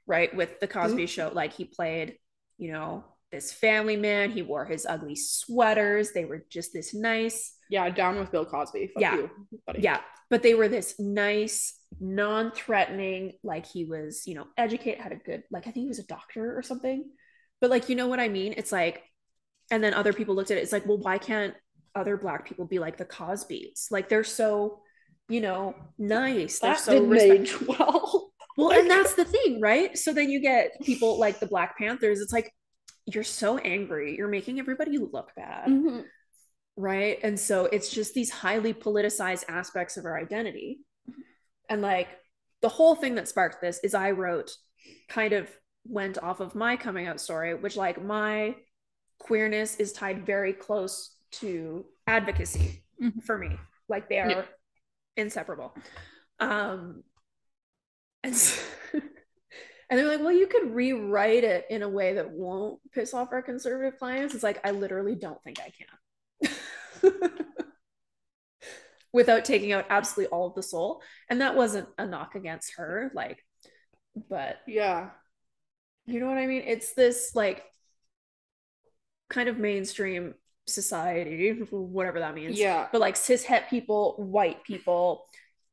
right 0.07 0.35
with 0.35 0.59
the 0.59 0.67
cosby 0.67 1.05
show 1.05 1.29
like 1.33 1.53
he 1.53 1.65
played 1.65 2.17
you 2.57 2.71
know 2.71 3.03
this 3.31 3.51
family 3.51 3.97
man. 3.97 4.31
He 4.31 4.41
wore 4.41 4.65
his 4.65 4.85
ugly 4.85 5.15
sweaters. 5.15 6.11
They 6.11 6.25
were 6.25 6.45
just 6.49 6.73
this 6.73 6.93
nice 6.93 7.53
yeah, 7.69 7.89
down 7.89 8.19
with 8.19 8.31
Bill 8.31 8.45
Cosby. 8.45 8.91
Fuck 8.93 9.01
Yeah. 9.01 9.15
you, 9.15 9.29
yeah 9.77 9.99
but 10.29 10.43
they 10.43 10.53
were 10.53 10.67
this 10.67 10.95
nice 10.99 11.79
non-threatening 11.99 13.33
like 13.43 13.65
he 13.65 13.85
was 13.85 14.23
you 14.27 14.35
know 14.35 14.45
educate, 14.57 14.99
had 14.99 15.11
a 15.11 15.15
good 15.15 15.43
like 15.51 15.63
i 15.67 15.71
think 15.71 15.83
he 15.83 15.87
was 15.87 15.99
a 15.99 16.07
doctor 16.07 16.57
or 16.57 16.61
something. 16.61 17.05
But 17.61 17.69
like 17.69 17.89
you 17.89 17.95
know 17.95 18.07
what 18.07 18.19
i 18.19 18.27
mean? 18.27 18.53
It's 18.57 18.71
like 18.71 19.03
and 19.71 19.83
then 19.83 19.93
other 19.93 20.13
people 20.13 20.35
looked 20.35 20.51
at 20.51 20.57
it 20.57 20.61
it's 20.61 20.71
like 20.73 20.85
well 20.85 20.97
why 20.97 21.17
can't 21.17 21.53
other 21.95 22.17
black 22.17 22.45
people 22.45 22.65
be 22.65 22.79
like 22.79 22.97
the 22.97 23.05
cosbys? 23.05 23.89
Like 23.91 24.09
they're 24.09 24.23
so 24.23 24.81
you 25.29 25.41
know 25.41 25.75
nice. 25.97 26.59
They're 26.59 26.75
so 26.75 27.13
age 27.13 27.55
well. 27.61 28.31
well 28.57 28.71
and 28.77 28.89
that's 28.89 29.13
the 29.21 29.25
thing 29.25 29.61
right? 29.61 29.97
So 29.97 30.11
then 30.13 30.29
you 30.29 30.41
get 30.41 30.71
people 30.83 31.19
like 31.19 31.39
the 31.39 31.47
black 31.47 31.77
panthers. 31.77 32.19
It's 32.19 32.33
like 32.33 32.51
you're 33.05 33.23
so 33.23 33.57
angry 33.59 34.15
you're 34.17 34.27
making 34.27 34.59
everybody 34.59 34.97
look 34.97 35.31
bad 35.35 35.67
Mhm. 35.69 36.05
right 36.75 37.19
and 37.23 37.39
so 37.39 37.65
it's 37.65 37.89
just 37.89 38.13
these 38.13 38.29
highly 38.31 38.73
politicized 38.73 39.45
aspects 39.47 39.97
of 39.97 40.05
our 40.05 40.17
identity 40.19 40.79
and 41.69 41.81
like 41.81 42.07
the 42.61 42.69
whole 42.69 42.95
thing 42.95 43.15
that 43.15 43.27
sparked 43.27 43.61
this 43.61 43.79
is 43.83 43.93
i 43.93 44.11
wrote 44.11 44.51
kind 45.07 45.33
of 45.33 45.49
went 45.87 46.17
off 46.17 46.39
of 46.39 46.55
my 46.55 46.75
coming 46.77 47.05
out 47.07 47.21
story 47.21 47.53
which 47.53 47.75
like 47.77 48.03
my 48.03 48.55
queerness 49.19 49.75
is 49.77 49.93
tied 49.93 50.25
very 50.25 50.53
close 50.53 51.15
to 51.31 51.85
advocacy 52.07 52.83
Mhm. 53.01 53.23
for 53.23 53.37
me 53.37 53.57
like 53.87 54.09
they 54.09 54.19
are 54.19 54.29
Yeah. 54.29 54.45
inseparable 55.15 55.75
um 56.39 57.03
and 58.23 58.33
s- 58.33 58.59
and 59.89 59.99
they're 59.99 60.07
like 60.07 60.19
well 60.19 60.31
you 60.31 60.47
could 60.47 60.73
rewrite 60.73 61.43
it 61.43 61.65
in 61.69 61.83
a 61.83 61.89
way 61.89 62.13
that 62.13 62.31
won't 62.31 62.79
piss 62.91 63.13
off 63.13 63.29
our 63.31 63.41
conservative 63.41 63.97
clients. 63.99 64.33
It's 64.33 64.43
like 64.43 64.59
i 64.65 64.71
literally 64.71 65.15
don't 65.15 65.41
think 65.43 65.59
i 65.59 65.71
can. 65.71 65.87
Without 69.13 69.45
taking 69.45 69.71
out 69.71 69.85
absolutely 69.89 70.29
all 70.31 70.47
of 70.47 70.55
the 70.55 70.63
soul. 70.63 71.01
And 71.29 71.39
that 71.39 71.55
wasn't 71.55 71.87
a 71.97 72.05
knock 72.05 72.35
against 72.35 72.73
her 72.77 73.11
like 73.15 73.43
but 74.29 74.57
Yeah. 74.67 75.09
you 76.05 76.19
know 76.19 76.27
what 76.27 76.37
i 76.37 76.47
mean? 76.47 76.63
It's 76.65 76.93
this 76.93 77.31
like 77.35 77.63
kind 79.29 79.49
of 79.49 79.57
mainstream 79.57 80.33
society 80.67 81.51
whatever 81.71 82.19
that 82.19 82.33
means. 82.35 82.59
Yeah. 82.59 82.87
but 82.91 82.99
like 83.01 83.15
cis 83.15 83.43
het 83.43 83.69
people 83.69 84.15
white 84.17 84.63
people 84.63 85.25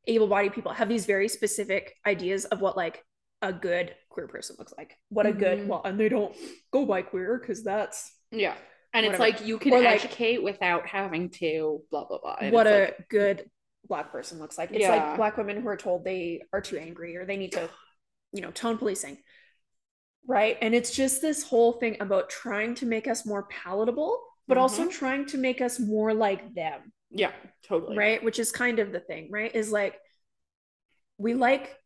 able-bodied 0.06 0.52
people 0.52 0.72
have 0.72 0.88
these 0.88 1.06
very 1.06 1.28
specific 1.28 1.94
ideas 2.06 2.44
of 2.46 2.60
what 2.60 2.76
like 2.76 3.04
a 3.42 3.52
good 3.52 3.94
queer 4.08 4.28
person 4.28 4.56
looks 4.58 4.72
like 4.78 4.96
what 5.08 5.26
a 5.26 5.32
good 5.32 5.58
Mhm. 5.60 5.66
well 5.66 5.82
and 5.84 5.98
they 5.98 6.08
don't 6.08 6.34
go 6.72 6.86
by 6.86 7.02
queer 7.02 7.38
because 7.38 7.62
that's 7.64 8.12
Yeah. 8.30 8.56
And 8.94 9.04
it's 9.06 9.18
like 9.18 9.44
you 9.46 9.58
can 9.58 9.72
Or, 9.72 9.80
like- 9.80 10.04
educate 10.04 10.42
without 10.42 10.86
having 10.86 11.30
to 11.40 11.82
blah 11.90 12.04
blah 12.06 12.18
blah. 12.18 12.36
And 12.40 12.52
what 12.52 12.66
a 12.66 12.80
like, 12.84 13.08
good 13.08 13.50
black 13.84 14.12
person 14.12 14.38
looks 14.38 14.56
like. 14.58 14.70
It's 14.70 14.80
Yeah. 14.80 14.94
like 15.08 15.16
black 15.16 15.36
women 15.38 15.60
who 15.62 15.68
are 15.68 15.76
told 15.76 16.04
they 16.04 16.42
are 16.52 16.60
too 16.60 16.76
angry 16.78 17.16
or 17.16 17.24
they 17.24 17.36
need 17.38 17.52
to, 17.52 17.68
you 18.32 18.42
know, 18.42 18.50
tone 18.50 18.76
policing. 18.78 19.16
Right. 20.26 20.56
And 20.60 20.74
it's 20.74 20.94
just 20.94 21.20
this 21.22 21.42
whole 21.42 21.72
thing 21.72 21.96
about 22.00 22.30
trying 22.30 22.74
to 22.76 22.86
make 22.86 23.08
us 23.08 23.26
more 23.26 23.44
palatable, 23.48 24.22
but 24.46 24.56
also 24.58 24.84
Mhm. 24.86 24.90
trying 24.92 25.26
to 25.26 25.38
make 25.38 25.60
us 25.60 25.78
more 25.80 26.12
like 26.14 26.54
them. 26.54 26.92
yeah, 27.14 27.32
totally. 27.64 27.96
Right. 27.96 28.22
Which 28.24 28.38
is 28.38 28.50
kind 28.52 28.78
of 28.78 28.90
the 28.92 29.00
thing, 29.00 29.30
right? 29.30 29.54
Is 29.54 29.70
like 29.72 29.98
we 31.18 31.34
like 31.34 31.76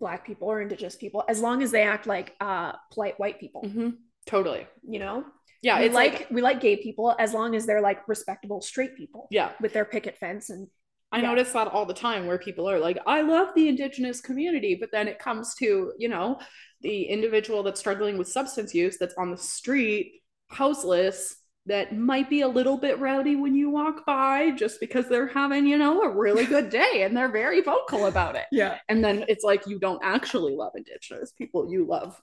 black 0.00 0.26
people 0.26 0.48
or 0.48 0.60
indigenous 0.60 0.96
people 0.96 1.24
as 1.28 1.40
long 1.40 1.62
as 1.62 1.70
they 1.70 1.82
act 1.82 2.06
like 2.06 2.34
uh 2.40 2.72
polite 2.92 3.18
white 3.18 3.38
people, 3.40 3.62
Mhm. 3.62 3.96
Totally. 4.26 4.66
you 4.88 4.98
know? 4.98 5.24
Yeah. 5.62 5.78
we 5.80 5.86
it's 5.86 5.94
like, 5.94 6.12
like, 6.12 6.30
we 6.30 6.40
like 6.42 6.60
gay 6.60 6.76
people 6.76 7.14
as 7.18 7.32
long 7.32 7.54
as 7.56 7.66
they're 7.66 7.80
like 7.80 8.06
respectable 8.08 8.60
straight 8.60 8.96
people 8.96 9.26
yeah. 9.30 9.52
with 9.60 9.72
their 9.72 9.84
picket 9.84 10.16
fence 10.18 10.50
and 10.50 10.68
I 11.12 11.18
Yeah. 11.20 11.28
notice 11.28 11.52
that 11.52 11.68
all 11.68 11.86
the 11.86 11.94
time 11.94 12.26
where 12.26 12.36
people 12.38 12.68
are 12.68 12.80
like, 12.80 12.98
I 13.06 13.20
love 13.22 13.54
the 13.54 13.68
indigenous 13.68 14.20
community, 14.20 14.74
but 14.74 14.90
then 14.92 15.06
it 15.08 15.18
comes 15.20 15.54
to, 15.60 15.92
you 15.98 16.08
know, 16.08 16.38
the 16.82 17.04
individual 17.04 17.62
that's 17.62 17.78
struggling 17.80 18.18
with 18.18 18.28
substance 18.28 18.74
use 18.74 18.98
that's 18.98 19.14
on 19.16 19.30
the 19.30 19.36
street, 19.38 20.20
houseless, 20.48 21.36
that 21.66 21.96
might 21.96 22.30
be 22.30 22.42
a 22.42 22.48
little 22.48 22.76
bit 22.76 22.98
rowdy 23.00 23.36
when 23.36 23.54
you 23.54 23.70
walk 23.70 24.06
by 24.06 24.50
just 24.52 24.78
because 24.80 25.08
they're 25.08 25.26
having, 25.26 25.66
you 25.66 25.78
know, 25.78 26.02
a 26.02 26.08
really 26.08 26.46
good 26.54 26.70
day 26.70 27.02
and 27.02 27.16
they're 27.16 27.30
very 27.30 27.60
vocal 27.60 28.06
about 28.06 28.36
it. 28.36 28.46
Yeah. 28.52 28.78
And 28.88 29.04
then 29.04 29.24
it's 29.28 29.44
like 29.44 29.66
you 29.66 29.78
don't 29.78 30.02
actually 30.02 30.54
love 30.54 30.72
indigenous 30.76 31.32
people, 31.32 31.70
you 31.70 31.84
love 31.84 32.20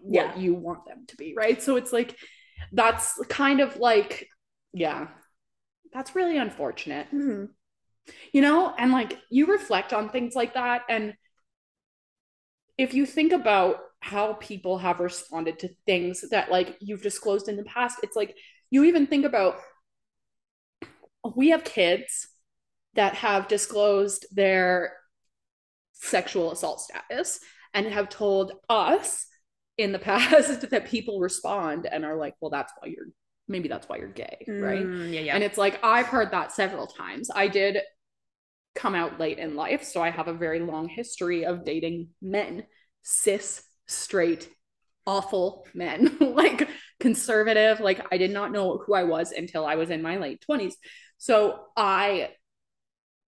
what 0.00 0.36
Yeah. 0.36 0.42
you 0.42 0.54
want 0.54 0.84
them 0.84 1.04
to 1.08 1.16
be, 1.16 1.34
right? 1.36 1.62
So 1.62 1.76
it's 1.76 1.92
like 1.92 2.16
that's 2.72 3.18
kind 3.28 3.60
of 3.60 3.76
like, 3.76 4.28
yeah, 4.72 5.08
that's 5.92 6.14
really 6.14 6.38
unfortunate 6.38 7.06
Mhm. 7.12 7.50
you 8.32 8.40
know 8.40 8.74
and 8.78 8.92
like 8.92 9.18
you 9.30 9.46
reflect 9.46 9.92
on 9.92 10.08
things 10.08 10.34
like 10.34 10.54
that 10.54 10.82
and 10.88 11.14
if 12.78 12.94
you 12.94 13.06
think 13.06 13.32
about 13.32 13.78
how 14.02 14.34
people 14.34 14.78
have 14.78 15.00
responded 15.00 15.58
to 15.60 15.68
things 15.86 16.24
that 16.30 16.50
like 16.50 16.76
you've 16.80 17.02
disclosed 17.02 17.48
in 17.48 17.56
the 17.56 17.64
past 17.64 17.98
it's 18.02 18.16
like 18.16 18.36
you 18.70 18.84
even 18.84 19.06
think 19.06 19.24
about 19.24 19.56
we 21.36 21.50
have 21.50 21.64
kids 21.64 22.28
that 22.94 23.14
have 23.14 23.48
disclosed 23.48 24.26
their 24.32 24.94
sexual 25.92 26.50
assault 26.52 26.80
status 26.80 27.40
and 27.74 27.86
have 27.86 28.08
told 28.08 28.52
us 28.68 29.26
in 29.78 29.92
the 29.92 29.98
past 30.10 30.68
that 30.70 30.86
people 30.86 31.20
respond 31.20 31.86
and 31.90 32.04
are 32.04 32.16
like 32.16 32.34
well 32.40 32.50
that's 32.50 32.72
why 32.78 32.88
you're 32.88 33.06
maybe 33.48 33.68
that's 33.68 33.88
why 33.88 33.96
you're 33.96 34.08
gay 34.08 34.50
right 34.58 34.84
Mm, 34.86 35.12
yeah, 35.12 35.20
yeah. 35.20 35.34
and 35.34 35.44
it's 35.44 35.58
like 35.58 35.78
I've 35.84 36.06
heard 36.06 36.30
that 36.32 36.52
several 36.52 36.86
times. 36.86 37.30
I 37.34 37.48
did 37.48 37.78
come 38.74 38.94
out 38.94 39.20
late 39.20 39.38
in 39.38 39.54
life, 39.54 39.84
so 39.84 40.02
I 40.02 40.10
have 40.10 40.28
a 40.28 40.34
very 40.34 40.60
long 40.60 40.88
history 40.88 41.44
of 41.44 41.64
dating 41.64 42.08
men, 42.22 42.64
cis, 43.02 43.62
straight, 43.92 44.48
awful 45.06 45.66
men, 45.74 46.16
like 46.20 46.68
conservative. 47.00 47.80
Like 47.80 48.06
I 48.12 48.18
did 48.18 48.30
not 48.30 48.52
know 48.52 48.78
who 48.78 48.94
I 48.94 49.04
was 49.04 49.32
until 49.32 49.66
I 49.66 49.76
was 49.76 49.90
in 49.90 50.02
my 50.02 50.18
late 50.18 50.44
20s. 50.48 50.74
So 51.18 51.66
I 51.76 52.30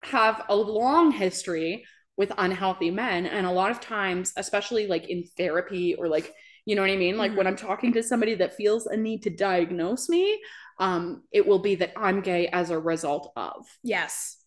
have 0.03 0.45
a 0.49 0.55
long 0.55 1.11
history 1.11 1.85
with 2.17 2.31
unhealthy 2.37 2.91
men 2.91 3.25
and 3.25 3.45
a 3.45 3.51
lot 3.51 3.71
of 3.71 3.79
times 3.79 4.33
especially 4.35 4.87
like 4.87 5.09
in 5.09 5.23
therapy 5.37 5.95
or 5.95 6.07
like 6.07 6.33
you 6.65 6.75
know 6.75 6.81
what 6.81 6.91
i 6.91 6.95
mean 6.95 7.17
like 7.17 7.35
when 7.35 7.47
i'm 7.47 7.55
talking 7.55 7.93
to 7.93 8.03
somebody 8.03 8.35
that 8.35 8.55
feels 8.55 8.85
a 8.85 8.97
need 8.97 9.23
to 9.23 9.29
diagnose 9.29 10.09
me 10.09 10.39
um 10.79 11.23
it 11.31 11.45
will 11.45 11.59
be 11.59 11.75
that 11.75 11.93
i'm 11.95 12.21
gay 12.21 12.47
as 12.47 12.69
a 12.69 12.79
result 12.79 13.31
of 13.35 13.65
yes. 13.83 14.37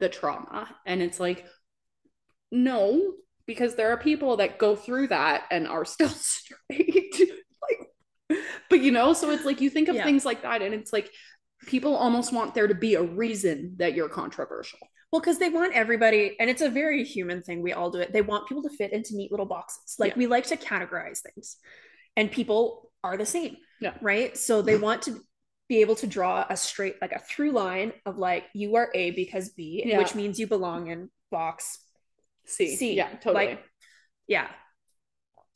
the 0.00 0.08
trauma 0.08 0.68
and 0.86 1.02
it's 1.02 1.20
like 1.20 1.46
no 2.50 3.12
because 3.48 3.74
there 3.74 3.90
are 3.92 3.96
people 3.96 4.36
that 4.36 4.58
go 4.58 4.76
through 4.76 5.08
that 5.08 5.42
and 5.50 5.66
are 5.66 5.84
still 5.84 6.08
straight 6.30 7.20
like 8.30 8.38
but 8.70 8.80
you 8.80 8.92
know 8.92 9.12
so 9.12 9.30
it's 9.30 9.44
like 9.44 9.60
you 9.60 9.70
think 9.70 9.88
of 9.88 9.96
Yeah. 9.96 10.04
things 10.04 10.24
like 10.24 10.42
that 10.42 10.62
and 10.62 10.72
it's 10.72 10.92
like 10.92 11.10
people 11.66 11.96
almost 11.96 12.32
want 12.32 12.54
there 12.54 12.68
to 12.68 12.74
be 12.74 12.94
a 12.94 13.02
reason 13.02 13.74
that 13.78 13.94
you're 13.94 14.08
controversial 14.08 14.78
Well, 15.12 15.20
because 15.20 15.38
they 15.38 15.48
want 15.48 15.74
everybody, 15.74 16.36
and 16.38 16.48
it's 16.50 16.60
a 16.62 16.68
very 16.68 17.02
human 17.02 17.42
thing. 17.42 17.62
We 17.62 17.72
all 17.72 17.90
do 17.90 17.98
it. 17.98 18.12
They 18.12 18.20
want 18.22 18.46
people 18.46 18.62
to 18.64 18.68
fit 18.68 18.92
into 18.92 19.16
neat 19.16 19.30
little 19.32 19.46
boxes. 19.46 19.96
Like 19.98 20.12
Yeah. 20.12 20.18
we 20.18 20.26
like 20.28 20.46
to 20.48 20.56
categorize 20.56 21.20
things, 21.20 21.56
and 22.16 22.30
people 22.30 22.92
are 23.02 23.16
the 23.16 23.24
same. 23.26 23.56
Yeah. 23.80 23.94
Right. 24.02 24.36
So 24.36 24.60
they 24.62 24.76
want 24.76 25.00
to 25.02 25.12
be 25.68 25.80
able 25.80 25.96
to 25.96 26.06
draw 26.06 26.44
a 26.48 26.56
straight, 26.56 26.96
like 27.00 27.12
a 27.12 27.20
through 27.20 27.52
line 27.52 27.92
of 28.04 28.18
like, 28.18 28.44
you 28.54 28.76
are 28.76 28.90
A 28.94 29.10
because 29.12 29.48
B, 29.48 29.82
Yeah. 29.84 29.98
which 29.98 30.14
means 30.14 30.38
you 30.38 30.46
belong 30.46 30.88
in 30.88 31.08
box. 31.30 31.78
See 32.48 32.76
See, 32.76 32.94
yeah 32.94 33.10
totally 33.22 33.46
like- 33.46 33.64
Yeah. 34.26 34.48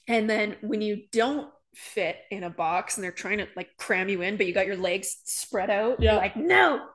And 0.09 0.29
then 0.29 0.57
when 0.63 0.83
you 0.83 1.03
don't 1.13 1.49
fit 1.75 2.17
in 2.31 2.43
a 2.43 2.51
box 2.51 2.97
and 2.97 3.05
they're 3.05 3.13
trying 3.13 3.39
to 3.39 3.47
like 3.57 3.71
cram 3.79 4.09
you 4.09 4.21
in, 4.23 4.37
but 4.37 4.47
you 4.47 4.53
got 4.55 4.67
your 4.67 4.77
legs 4.77 5.17
spread 5.25 5.71
out, 5.71 6.01
Yeah. 6.01 6.13
you're 6.13 6.21
like, 6.21 6.37
no. 6.37 6.87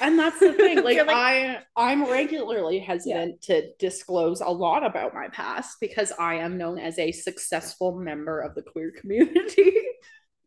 and 0.00 0.18
that's 0.18 0.38
the 0.40 0.52
thing 0.54 0.76
like, 0.84 0.96
like- 0.98 1.08
i 1.10 1.58
i'm 1.76 2.08
regularly 2.08 2.78
hesitant 2.78 3.42
to 3.42 3.70
disclose 3.78 4.40
a 4.40 4.48
lot 4.48 4.84
about 4.86 5.12
my 5.14 5.28
past 5.28 5.76
because 5.80 6.12
i 6.18 6.34
am 6.36 6.56
known 6.56 6.78
as 6.78 6.96
a 6.98 7.10
successful 7.12 7.98
member 7.98 8.40
of 8.40 8.54
the 8.54 8.62
queer 8.62 8.92
community 8.92 9.72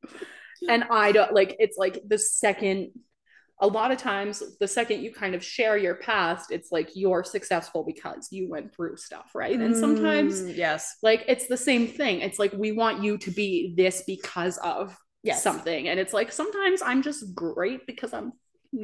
and 0.69 0.85
i 0.89 1.11
don't 1.11 1.33
like 1.33 1.55
it's 1.59 1.77
like 1.77 2.01
the 2.07 2.17
second 2.17 2.91
a 3.59 3.67
lot 3.67 3.91
of 3.91 3.97
times 3.97 4.41
the 4.59 4.67
second 4.67 5.01
you 5.01 5.13
kind 5.13 5.35
of 5.35 5.43
share 5.43 5.77
your 5.77 5.95
past 5.95 6.51
it's 6.51 6.71
like 6.71 6.89
you're 6.95 7.23
successful 7.23 7.83
because 7.83 8.27
you 8.31 8.49
went 8.49 8.73
through 8.73 8.97
stuff 8.97 9.31
right 9.35 9.59
and 9.59 9.75
sometimes 9.75 10.41
Mm, 10.41 10.55
yes. 10.57 10.97
like 11.03 11.23
it's 11.27 11.47
the 11.47 11.57
same 11.57 11.87
thing 11.87 12.21
it's 12.21 12.39
like 12.39 12.51
we 12.53 12.71
want 12.71 13.03
you 13.03 13.17
to 13.19 13.31
be 13.31 13.73
this 13.77 14.03
because 14.07 14.57
of 14.59 14.97
Yes. 15.23 15.41
something 15.41 15.87
and 15.87 15.99
it's 15.99 16.11
like 16.13 16.31
sometimes 16.33 16.81
i'm 16.81 17.01
just 17.01 17.33
great 17.33 17.85
because 17.87 18.11
i'm 18.13 18.33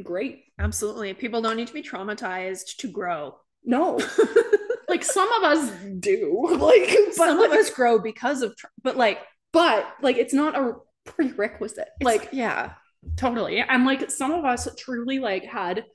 great 0.04 0.44
Absolutely. 0.60 1.14
People 1.14 1.42
don't 1.42 1.58
need 1.58 1.68
to 1.68 1.74
be 1.74 1.82
traumatized 1.82 2.78
to 2.78 2.88
grow. 2.92 3.36
no 3.64 4.00
like 4.88 5.04
some 5.04 5.32
of 5.34 5.44
us 5.44 5.72
do 6.00 6.46
like 6.60 6.90
but 7.08 7.14
Some 7.16 7.40
like, 7.40 7.50
of 7.52 7.58
us 7.58 7.70
grow 7.72 8.00
because 8.00 8.42
of, 8.42 8.56
tra- 8.56 8.70
but 8.84 8.96
like, 8.98 9.20
but 9.52 9.86
like 10.02 10.18
it's 10.18 10.34
not 10.34 10.56
a 10.56 10.76
prerequisite 11.06 11.90
like, 12.02 12.22
like 12.22 12.30
yeah, 12.34 12.74
totally 13.16 13.60
and 13.60 13.86
like 13.86 14.10
some 14.12 14.32
of 14.32 14.44
us 14.46 14.68
truly 14.78 15.20
like 15.20 15.44
had 15.46 15.86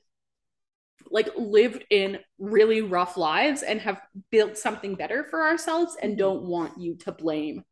like 1.11 1.29
lived 1.37 1.83
in 1.91 2.17
really 2.39 2.81
rough 2.81 3.15
lives 3.15 3.61
and 3.61 3.79
have 3.79 4.01
built 4.31 4.57
something 4.57 4.95
better 4.95 5.23
for 5.25 5.43
ourselves 5.43 5.95
and 6.01 6.13
Mhm. 6.15 6.17
don't 6.17 6.43
want 6.43 6.79
you 6.79 6.95
to 6.97 7.11
blame 7.11 7.63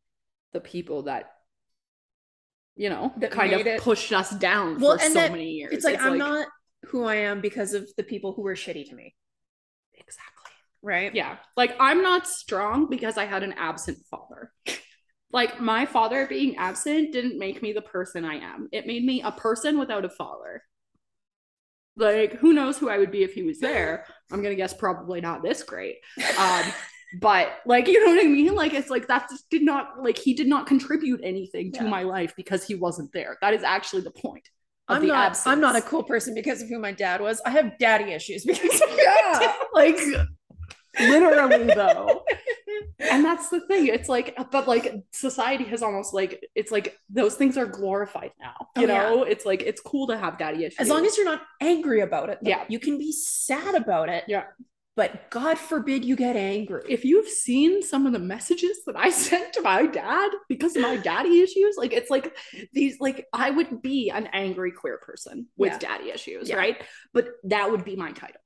the 0.52 0.60
people 0.60 1.02
that 1.04 1.32
you 2.76 2.88
know 2.90 3.12
That 3.16 3.32
kind 3.32 3.52
of 3.52 3.66
it. 3.66 3.80
pushed 3.80 4.12
us 4.12 4.30
down 4.30 4.78
Well, 4.80 4.98
for 4.98 5.04
so 5.04 5.14
that- 5.14 5.32
many 5.32 5.50
years 5.50 5.72
it's 5.74 5.84
like 5.84 6.00
I'm 6.00 6.18
not 6.18 6.46
who 6.86 7.04
I 7.04 7.16
am 7.16 7.40
because 7.40 7.74
of 7.74 7.88
the 7.96 8.04
people 8.04 8.34
who 8.34 8.42
were 8.42 8.54
shitty 8.54 8.88
to 8.90 8.94
me, 8.94 9.14
exactly 9.94 10.30
right? 10.82 11.14
Yeah. 11.14 11.38
Like 11.56 11.74
I'm 11.80 12.02
not 12.02 12.26
strong 12.28 12.90
because 12.90 13.16
I 13.16 13.24
had 13.24 13.42
an 13.42 13.54
absent 13.54 13.98
father. 14.10 14.52
Like 15.34 15.60
my 15.60 15.84
father 15.84 16.28
being 16.28 16.56
absent 16.56 17.12
didn't 17.12 17.40
make 17.40 17.60
me 17.60 17.72
the 17.72 17.82
person 17.82 18.24
I 18.24 18.36
am. 18.36 18.68
It 18.70 18.86
made 18.86 19.04
me 19.04 19.20
a 19.20 19.32
person 19.32 19.80
without 19.80 20.04
a 20.04 20.08
father. 20.08 20.62
Like 21.96 22.34
who 22.34 22.52
knows 22.52 22.78
who 22.78 22.88
I 22.88 22.98
would 22.98 23.10
be 23.10 23.24
if 23.24 23.34
he 23.34 23.42
was 23.42 23.58
there? 23.58 24.06
I'm 24.30 24.42
to 24.44 24.54
guess 24.54 24.72
probably 24.74 25.20
not 25.20 25.42
this 25.42 25.64
great. 25.64 25.96
Um 26.38 26.62
but 27.20 27.48
like 27.66 27.88
you 27.88 28.04
know 28.04 28.12
what 28.14 28.24
I 28.24 28.28
mean? 28.28 28.54
Like 28.54 28.74
it's 28.74 28.90
like 28.90 29.08
that 29.08 29.28
just 29.28 29.50
did 29.50 29.62
not 29.62 30.02
like 30.02 30.18
he 30.18 30.34
did 30.34 30.46
not 30.46 30.68
contribute 30.68 31.20
anything 31.24 31.72
to 31.72 31.82
Yeah. 31.84 31.90
my 31.90 32.04
life 32.04 32.34
because 32.36 32.64
he 32.64 32.76
wasn't 32.76 33.12
there. 33.12 33.36
That 33.40 33.54
is 33.54 33.64
actually 33.64 34.02
the 34.02 34.12
point. 34.12 34.48
Of 34.88 34.96
I'm 34.96 35.02
the 35.02 35.08
not. 35.08 35.26
absence. 35.26 35.46
I'm 35.48 35.60
not 35.60 35.74
a 35.76 35.82
cool 35.82 36.04
person 36.04 36.34
because 36.34 36.62
of 36.62 36.68
who 36.68 36.78
my 36.78 36.92
dad 36.92 37.20
was. 37.20 37.40
I 37.44 37.50
have 37.50 37.76
daddy 37.78 38.12
issues 38.12 38.44
because 38.44 38.80
of 38.82 38.88
yeah, 38.96 39.52
like 39.72 39.98
literally 41.00 41.64
though. 41.74 42.24
and 42.98 43.24
that's 43.24 43.48
the 43.50 43.60
thing 43.66 43.86
it's 43.86 44.08
like 44.08 44.36
but 44.50 44.66
like 44.68 44.94
society 45.12 45.64
has 45.64 45.82
almost 45.82 46.12
like 46.14 46.44
it's 46.54 46.70
like 46.72 46.96
those 47.08 47.34
things 47.34 47.56
are 47.56 47.66
glorified 47.66 48.30
now 48.40 48.54
oh, 48.76 48.80
you 48.80 48.86
Oh, 48.86 48.90
yeah. 48.90 49.02
know 49.02 49.22
it's 49.24 49.44
like 49.46 49.62
it's 49.62 49.80
cool 49.80 50.06
to 50.08 50.16
have 50.18 50.38
daddy 50.38 50.64
issues 50.64 50.80
as 50.80 50.88
long 50.88 51.04
as 51.06 51.16
you're 51.16 51.26
not 51.26 51.42
angry 51.60 52.00
about 52.00 52.28
it. 52.30 52.38
though. 52.42 52.50
Yeah. 52.50 52.64
you 52.68 52.78
can 52.78 52.98
be 52.98 53.12
sad 53.12 53.74
about 53.74 54.08
it. 54.08 54.24
Yeah. 54.28 54.44
but 54.96 55.28
God 55.30 55.58
forbid 55.58 56.04
you 56.04 56.14
get 56.16 56.36
angry. 56.36 56.82
if 56.88 57.04
you've 57.04 57.28
seen 57.28 57.82
some 57.82 58.06
of 58.06 58.12
the 58.12 58.18
messages 58.20 58.78
that 58.86 58.96
I 58.96 59.10
sent 59.28 59.52
to 59.54 59.62
my 59.62 59.86
dad 59.86 60.30
because 60.48 60.76
of 60.76 60.82
my 60.82 60.96
daddy 60.96 61.40
issues, 61.40 61.76
like 61.76 61.92
it's 61.92 62.10
like 62.10 62.36
these, 62.72 63.00
like 63.00 63.26
I 63.32 63.50
would 63.50 63.82
be 63.82 64.10
an 64.10 64.28
angry 64.32 64.70
queer 64.70 64.98
person 64.98 65.46
with 65.56 65.72
Yeah. 65.72 65.78
daddy 65.78 66.10
issues, 66.10 66.48
Yeah. 66.48 66.56
right? 66.56 66.80
But 67.12 67.26
that 67.44 67.70
would 67.70 67.84
be 67.84 67.96
my 67.96 68.12
title. 68.12 68.40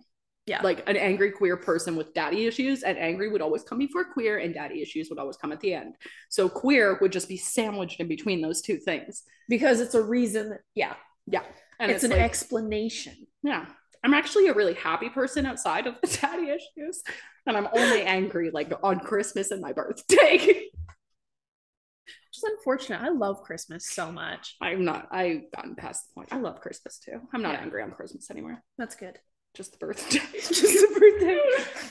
Yeah. 0.49 0.63
Like 0.63 0.89
an 0.89 0.97
angry 0.97 1.31
queer 1.31 1.57
person 1.57 1.95
with 1.95 2.15
daddy 2.15 2.47
issues, 2.47 2.83
and 2.83 2.99
angry 2.99 3.29
would 3.29 3.43
always 3.43 3.63
come 3.63 3.79
before 3.79 4.05
queer, 4.05 4.39
and 4.39 4.55
daddy 4.55 4.81
issues 4.83 5.09
would 5.11 5.19
always 5.19 5.37
come 5.37 5.53
at 5.53 5.61
the 5.61 5.75
end. 5.75 5.95
So 6.31 6.49
queer 6.49 6.99
would 7.01 7.13
just 7.13 7.29
be 7.29 7.37
sandwiched 7.37 8.01
in 8.01 8.09
between 8.09 8.41
those 8.41 8.63
two 8.63 8.79
things. 8.79 9.23
because 9.49 9.81
it's 9.81 9.95
a 9.95 10.03
reason. 10.03 10.51
That, 10.51 10.61
yeah, 10.75 10.95
Yeah. 11.27 11.43
And 11.81 11.93
it's, 11.93 12.03
an 12.05 12.11
like, 12.11 12.21
explanation. 12.21 13.15
yeah. 13.43 13.67
I'm 14.05 14.15
actually 14.15 14.49
a 14.49 14.55
really 14.55 14.75
happy 14.75 15.09
person 15.11 15.45
outside 15.47 15.87
of 15.87 15.97
the 16.01 16.07
daddy 16.23 16.51
issues. 16.51 17.03
And 17.47 17.57
I'm 17.57 17.69
only 17.75 18.03
angry 18.03 18.51
like 18.51 18.73
on 18.83 19.01
Christmas 19.01 19.51
and 19.51 19.61
my 19.61 19.73
birthday. 19.73 20.37
Which 20.37 22.37
is 22.37 22.43
unfortunate. 22.45 23.01
I 23.01 23.09
love 23.09 23.43
Christmas 23.43 23.89
so 23.89 24.13
much. 24.13 24.57
I'm 24.61 24.85
not, 24.85 25.09
I've 25.11 25.51
gotten 25.55 25.75
past 25.75 26.09
the 26.09 26.15
point. 26.15 26.29
I 26.33 26.39
love 26.39 26.61
Christmas 26.61 26.99
too. 26.99 27.21
I'm 27.33 27.43
not 27.43 27.55
Yeah. 27.55 27.61
angry 27.61 27.83
on 27.83 27.91
Christmas 27.91 28.31
anymore. 28.31 28.63
That's 28.77 28.95
good. 28.97 29.19
Just 29.55 29.73
the 29.73 29.79
birthday. 29.79 30.21
Just 30.35 30.63
the 30.63 31.01
birthday. 31.01 31.41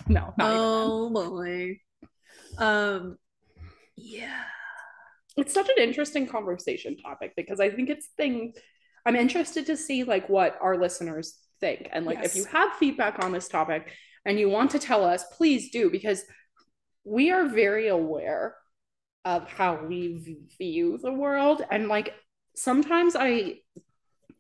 No, 0.08 0.34
oh 0.40 1.10
boy. 1.10 1.80
Um. 2.58 3.18
Yeah. 3.96 4.44
It's 5.36 5.54
such 5.54 5.70
an 5.70 5.84
interesting 5.84 6.28
conversation 6.28 6.98
topic 6.98 7.34
because 7.36 7.60
I 7.60 7.70
think 7.70 7.90
it's 7.90 8.08
thing 8.18 8.54
I'm 9.06 9.16
interested 9.16 9.68
to 9.68 9.78
see 9.78 10.04
like 10.04 10.28
what 10.30 10.58
our 10.62 10.78
listeners 10.78 11.38
think. 11.60 11.90
And 11.92 12.06
like, 12.06 12.20
Yes. 12.22 12.32
if 12.32 12.36
you 12.36 12.46
have 12.46 12.74
feedback 12.74 13.24
on 13.24 13.32
this 13.32 13.48
topic 13.48 13.92
and 14.26 14.40
you 14.40 14.50
want 14.50 14.72
to 14.72 14.80
tell 14.80 15.06
us, 15.06 15.24
please 15.32 15.70
do, 15.72 15.90
because 15.90 16.24
we 17.04 17.32
are 17.32 17.48
very 17.48 17.88
aware 17.88 18.56
of 19.24 19.48
how 19.48 19.86
we 19.86 20.38
view 20.60 20.98
the 20.98 21.14
world. 21.14 21.64
And 21.72 21.88
like, 21.88 22.14
sometimes 22.56 23.16
I 23.16 23.60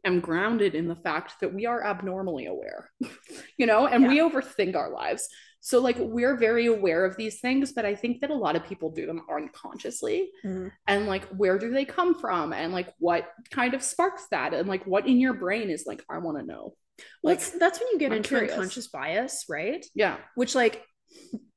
am 0.07 0.19
grounded 0.19 0.73
in 0.75 0.87
the 0.87 0.95
fact 0.95 1.33
that 1.41 1.53
we 1.53 1.65
are 1.67 1.83
abnormally 1.83 2.45
aware, 2.47 2.89
you 3.57 3.65
know, 3.65 3.85
and 3.87 4.07
we 4.07 4.17
overthink 4.19 4.75
our 4.75 4.89
lives. 4.91 5.27
So, 5.59 5.79
like, 5.81 5.97
we're 5.99 6.37
very 6.37 6.67
aware 6.67 7.03
of 7.05 7.17
these 7.17 7.39
things, 7.41 7.73
but 7.73 7.85
I 7.85 7.93
think 7.95 8.21
that 8.21 8.29
a 8.29 8.35
lot 8.35 8.55
of 8.55 8.63
people 8.65 8.89
do 8.91 9.05
them 9.05 9.21
unconsciously 9.29 10.31
Mhm. 10.45 10.71
and 10.87 11.07
like 11.07 11.25
where 11.41 11.57
do 11.59 11.69
they 11.71 11.83
come 11.85 12.15
from 12.15 12.53
and 12.53 12.71
like 12.73 12.93
what 12.99 13.27
kind 13.51 13.73
of 13.73 13.83
sparks 13.83 14.27
that 14.31 14.53
and 14.53 14.69
like 14.69 14.85
what 14.85 15.07
in 15.07 15.19
your 15.19 15.33
brain 15.33 15.69
is 15.69 15.83
like 15.85 16.03
i 16.09 16.17
want 16.19 16.37
to 16.39 16.45
know 16.45 16.73
Well, 17.21 17.33
like 17.33 17.39
it's, 17.39 17.49
that's 17.51 17.79
when 17.79 17.89
you 17.91 17.99
get 17.99 18.11
I'm 18.11 18.17
into 18.17 18.29
curious. 18.29 18.53
unconscious 18.53 18.87
bias, 18.87 19.45
right? 19.49 19.85
yeah 19.93 20.17
Which, 20.35 20.55
like, 20.55 20.83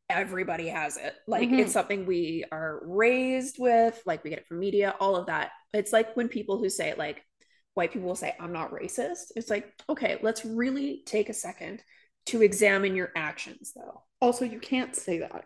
everybody 0.08 0.66
has 0.68 0.96
it. 0.96 1.14
Like, 1.28 1.48
Mhm. 1.48 1.60
it's 1.60 1.72
something 1.72 2.04
we 2.04 2.44
are 2.50 2.80
raised 2.84 3.56
with, 3.60 4.02
like, 4.06 4.24
we 4.24 4.30
get 4.30 4.40
it 4.40 4.46
from 4.48 4.58
media, 4.58 4.94
all 4.98 5.14
of 5.14 5.26
that. 5.26 5.52
It's 5.72 5.92
like 5.92 6.16
when 6.16 6.28
people 6.28 6.58
who 6.58 6.68
say, 6.68 6.94
like, 6.98 7.22
white 7.74 7.92
people 7.92 8.08
will 8.08 8.16
say, 8.16 8.34
I'm 8.40 8.52
not 8.52 8.72
racist. 8.72 9.32
It's 9.36 9.50
like, 9.50 9.72
okay, 9.88 10.18
let's 10.22 10.44
really 10.44 11.02
take 11.06 11.28
a 11.28 11.34
second 11.34 11.82
to 12.26 12.42
examine 12.42 12.94
your 12.96 13.10
actions, 13.16 13.72
though. 13.74 14.02
also 14.20 14.44
you 14.44 14.58
can't 14.60 14.94
say 14.94 15.18
that 15.18 15.44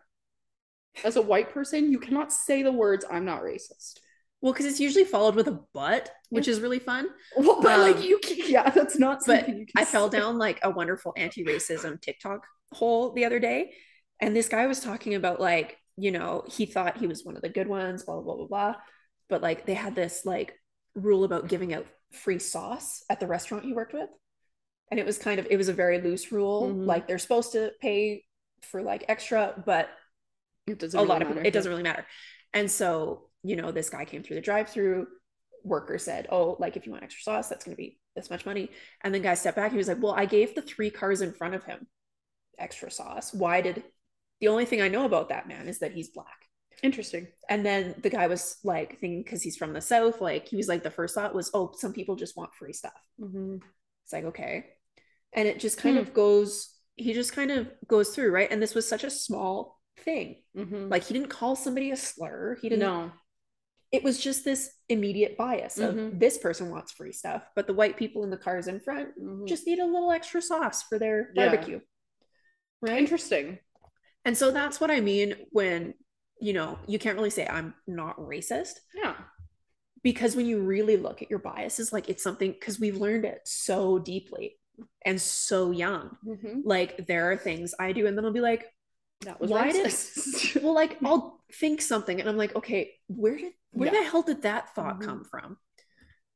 as 1.04 1.16
a 1.16 1.22
white 1.22 1.50
person 1.52 1.90
you 1.90 1.98
cannot 1.98 2.32
say 2.32 2.62
the 2.62 2.72
words 2.72 3.04
i'm 3.10 3.24
not 3.24 3.42
racist 3.42 3.98
Well, 4.40 4.52
because 4.52 4.66
it's 4.66 4.80
usually 4.80 5.04
followed 5.04 5.34
with 5.34 5.48
a 5.48 5.60
but, 5.72 6.10
which 6.30 6.48
is 6.48 6.60
really 6.60 6.78
fun. 6.78 7.06
well 7.36 7.60
but 7.62 7.72
Um, 7.72 7.80
like 7.80 8.02
you 8.04 8.18
can, 8.18 8.36
yeah 8.46 8.70
that's 8.70 8.98
not 8.98 9.20
but 9.26 9.46
something 9.46 9.58
you 9.58 9.66
can 9.66 9.82
I 9.82 9.84
fell 9.84 10.08
down 10.08 10.38
like 10.38 10.60
a 10.62 10.70
wonderful 10.70 11.12
anti-racism 11.16 12.00
TikTok 12.00 12.46
hole 12.72 13.12
the 13.12 13.24
other 13.24 13.38
day, 13.40 13.72
and 14.20 14.34
this 14.36 14.48
guy 14.48 14.66
was 14.66 14.80
talking 14.80 15.14
about 15.14 15.40
like, 15.40 15.78
you 15.96 16.10
know, 16.10 16.44
he 16.48 16.66
thought 16.66 16.98
he 16.98 17.06
was 17.06 17.24
one 17.24 17.36
of 17.36 17.42
the 17.42 17.48
good 17.48 17.68
ones, 17.68 18.04
blah 18.04 18.14
blah 18.20 18.22
blah 18.24 18.36
blah 18.36 18.46
blah, 18.46 18.74
but 19.28 19.42
like 19.42 19.64
they 19.66 19.74
had 19.74 19.94
this 19.94 20.22
like 20.24 20.54
rule 20.94 21.24
about 21.24 21.48
giving 21.48 21.72
out 21.74 21.86
free 22.14 22.38
sauce 22.38 23.04
at 23.10 23.20
the 23.20 23.26
restaurant 23.26 23.64
he 23.64 23.72
worked 23.72 23.92
with, 23.94 24.10
and 24.90 25.00
it 25.00 25.06
was 25.06 25.18
kind 25.18 25.38
of 25.40 25.46
it 25.50 25.56
was 25.56 25.68
a 25.68 25.72
very 25.74 26.00
loose 26.00 26.32
rule, 26.32 26.62
Mhm. 26.62 26.86
like 26.86 27.06
they're 27.08 27.18
supposed 27.18 27.52
to 27.52 27.72
pay 27.80 28.24
for 28.62 28.82
like 28.82 29.04
extra, 29.08 29.62
but 29.66 29.90
it 30.66 30.78
doesn't 30.78 30.98
a 30.98 31.02
really 31.02 31.08
lot 31.08 31.22
of 31.22 31.28
matter. 31.28 31.42
it 31.44 31.52
doesn't 31.52 31.70
really 31.70 31.82
matter. 31.82 32.06
And 32.52 32.70
so, 32.70 33.30
you 33.42 33.56
know, 33.56 33.72
this 33.72 33.90
guy 33.90 34.04
came 34.04 34.22
through 34.22 34.36
the 34.36 34.42
drive-through. 34.42 35.08
Worker 35.64 35.98
said, 35.98 36.26
"Oh, 36.30 36.56
like 36.58 36.76
if 36.76 36.86
you 36.86 36.92
want 36.92 37.04
extra 37.04 37.22
sauce, 37.22 37.48
that's 37.48 37.64
going 37.64 37.74
to 37.76 37.82
be 37.82 37.98
this 38.14 38.30
much 38.30 38.44
money." 38.46 38.70
And 39.02 39.14
then 39.14 39.22
guy 39.22 39.34
stepped 39.34 39.56
back. 39.56 39.72
He 39.72 39.78
was 39.78 39.88
like, 39.88 40.02
"Well, 40.02 40.12
I 40.14 40.26
gave 40.26 40.54
the 40.54 40.62
three 40.62 40.90
cars 40.90 41.20
in 41.22 41.32
front 41.32 41.54
of 41.54 41.64
him 41.64 41.86
extra 42.58 42.90
sauce. 42.90 43.32
Why 43.34 43.60
did? 43.62 43.82
The 44.40 44.48
only 44.48 44.66
thing 44.66 44.82
I 44.82 44.88
know 44.88 45.04
about 45.06 45.30
that 45.30 45.48
man 45.48 45.68
is 45.68 45.78
that 45.80 45.92
he's 45.92 46.08
black." 46.10 46.43
Interesting 46.82 47.28
And 47.48 47.64
then 47.64 47.94
the 48.02 48.10
guy 48.10 48.26
was 48.26 48.56
like 48.64 48.98
thinking 48.98 49.22
because 49.22 49.42
he's 49.42 49.56
from 49.56 49.72
the 49.72 49.80
south, 49.80 50.20
like 50.20 50.48
he 50.48 50.56
was 50.56 50.68
like 50.68 50.82
the 50.82 50.90
first 50.90 51.14
thought 51.14 51.34
was, 51.34 51.50
"Oh, 51.54 51.72
some 51.76 51.92
people 51.92 52.16
just 52.16 52.36
want 52.36 52.54
free 52.54 52.72
stuff." 52.72 53.00
Mhm. 53.20 53.60
It's 54.04 54.12
like 54.12 54.24
okay, 54.24 54.66
and 55.32 55.48
it 55.48 55.60
just 55.60 55.78
kind 55.78 55.96
Hmm. 55.96 56.02
of 56.02 56.14
goes. 56.14 56.70
He 56.96 57.12
just 57.12 57.32
kind 57.32 57.50
of 57.50 57.68
goes 57.88 58.14
through 58.14 58.30
right, 58.30 58.50
and 58.50 58.62
this 58.62 58.74
was 58.74 58.88
such 58.88 59.04
a 59.04 59.10
small 59.10 59.80
thing. 59.98 60.42
Mhm. 60.56 60.90
Like 60.90 61.04
he 61.04 61.14
didn't 61.14 61.28
call 61.30 61.56
somebody 61.56 61.90
a 61.90 61.96
slur. 61.96 62.56
He 62.60 62.68
didn't 62.68 62.80
no 62.80 63.12
it 63.92 64.02
was 64.02 64.18
just 64.20 64.44
this 64.44 64.72
immediate 64.88 65.36
bias 65.36 65.78
of 65.78 65.94
Mhm. 65.94 66.18
this 66.18 66.36
person 66.38 66.68
wants 66.70 66.90
free 66.92 67.12
stuff, 67.12 67.48
but 67.54 67.68
the 67.68 67.72
white 67.74 67.96
people 67.96 68.24
in 68.24 68.30
the 68.30 68.36
cars 68.36 68.66
in 68.66 68.80
front 68.80 69.16
Mhm. 69.16 69.46
just 69.46 69.66
need 69.66 69.78
a 69.78 69.86
little 69.86 70.10
extra 70.10 70.42
sauce 70.42 70.82
for 70.82 70.98
their 70.98 71.30
Yeah. 71.34 71.48
barbecue. 71.50 71.80
Right. 72.80 72.98
interesting 72.98 73.58
And 74.24 74.36
so 74.36 74.50
that's 74.50 74.80
what 74.80 74.90
I 74.90 75.00
mean 75.00 75.36
when, 75.50 75.94
you 76.44 76.52
know, 76.52 76.78
you 76.86 76.98
can't 76.98 77.16
really 77.18 77.30
say 77.38 77.46
I'm 77.46 77.74
not 77.86 78.16
racist 78.18 78.74
yeah 78.94 79.14
because 80.02 80.36
when 80.36 80.44
you 80.46 80.60
really 80.60 80.96
look 80.98 81.22
at 81.22 81.30
your 81.30 81.38
biases, 81.38 81.92
like 81.92 82.10
it's 82.10 82.22
something 82.22 82.52
because 82.52 82.78
we've 82.78 82.98
learned 83.06 83.24
it 83.24 83.40
so 83.44 83.98
deeply 83.98 84.58
and 85.06 85.18
so 85.20 85.70
young. 85.70 86.06
Mhm. 86.26 86.60
Like 86.74 87.06
there 87.06 87.30
are 87.32 87.36
things 87.38 87.74
I 87.80 87.92
do, 87.92 88.06
and 88.06 88.14
then 88.16 88.24
I'll 88.26 88.32
be 88.32 88.40
like, 88.52 88.64
that 89.22 89.40
was 89.40 89.50
Why 89.50 89.72
did- 89.72 89.86
racist. 89.86 90.62
well, 90.62 90.74
like 90.74 90.98
I'll 91.02 91.40
think 91.60 91.80
something 91.80 92.20
and 92.20 92.28
I'm 92.28 92.36
like, 92.36 92.54
okay, 92.56 92.92
where 93.06 93.36
did 93.38 93.52
where 93.72 93.92
Yeah. 93.92 94.00
the 94.02 94.08
hell 94.10 94.22
did 94.22 94.42
that 94.42 94.74
thought 94.74 95.00
Mhm. 95.00 95.04
come 95.06 95.24
from? 95.24 95.56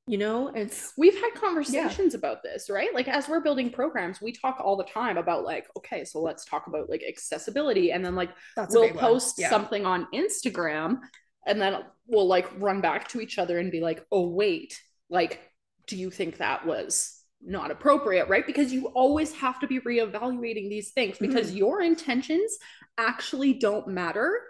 You 0.08 0.18
know, 0.18 0.48
it's 0.48 0.92
we've 0.96 1.14
had 1.14 1.34
conversations 1.34 2.14
about 2.14 2.42
this 2.42 2.70
right? 2.70 2.92
Like 2.94 3.08
as 3.08 3.28
we're 3.28 3.40
building 3.40 3.70
programs 3.70 4.20
we 4.20 4.32
talk 4.32 4.60
all 4.60 4.76
the 4.76 4.84
time 4.84 5.18
about 5.18 5.44
like 5.44 5.66
okay 5.76 6.04
so 6.04 6.20
let's 6.20 6.44
talk 6.44 6.66
about 6.66 6.88
like 6.88 7.02
accessibility 7.06 7.92
and 7.92 8.04
then 8.04 8.14
like 8.14 8.30
that's 8.56 8.74
we'll 8.74 8.92
post 8.94 9.36
Yeah. 9.38 9.50
something 9.50 9.84
on 9.86 10.06
instagram 10.14 11.00
and 11.46 11.60
then 11.60 11.82
we'll 12.06 12.26
like 12.26 12.48
run 12.58 12.80
back 12.80 13.08
to 13.08 13.20
each 13.20 13.38
other 13.38 13.58
and 13.58 13.70
be 13.70 13.80
like 13.80 14.04
oh 14.10 14.28
wait 14.28 14.80
like 15.10 15.40
do 15.86 15.96
you 15.96 16.10
think 16.10 16.38
that 16.38 16.66
was 16.66 17.18
not 17.40 17.70
appropriate 17.70 18.28
right? 18.28 18.46
Because 18.46 18.72
you 18.72 18.86
always 18.88 19.32
have 19.34 19.60
to 19.60 19.66
be 19.66 19.80
reevaluating 19.80 20.68
these 20.68 20.90
things 20.90 21.16
mm-hmm. 21.16 21.26
because 21.26 21.54
your 21.54 21.80
intentions 21.82 22.58
actually 22.96 23.54
don't 23.54 23.88
matter. 23.88 24.40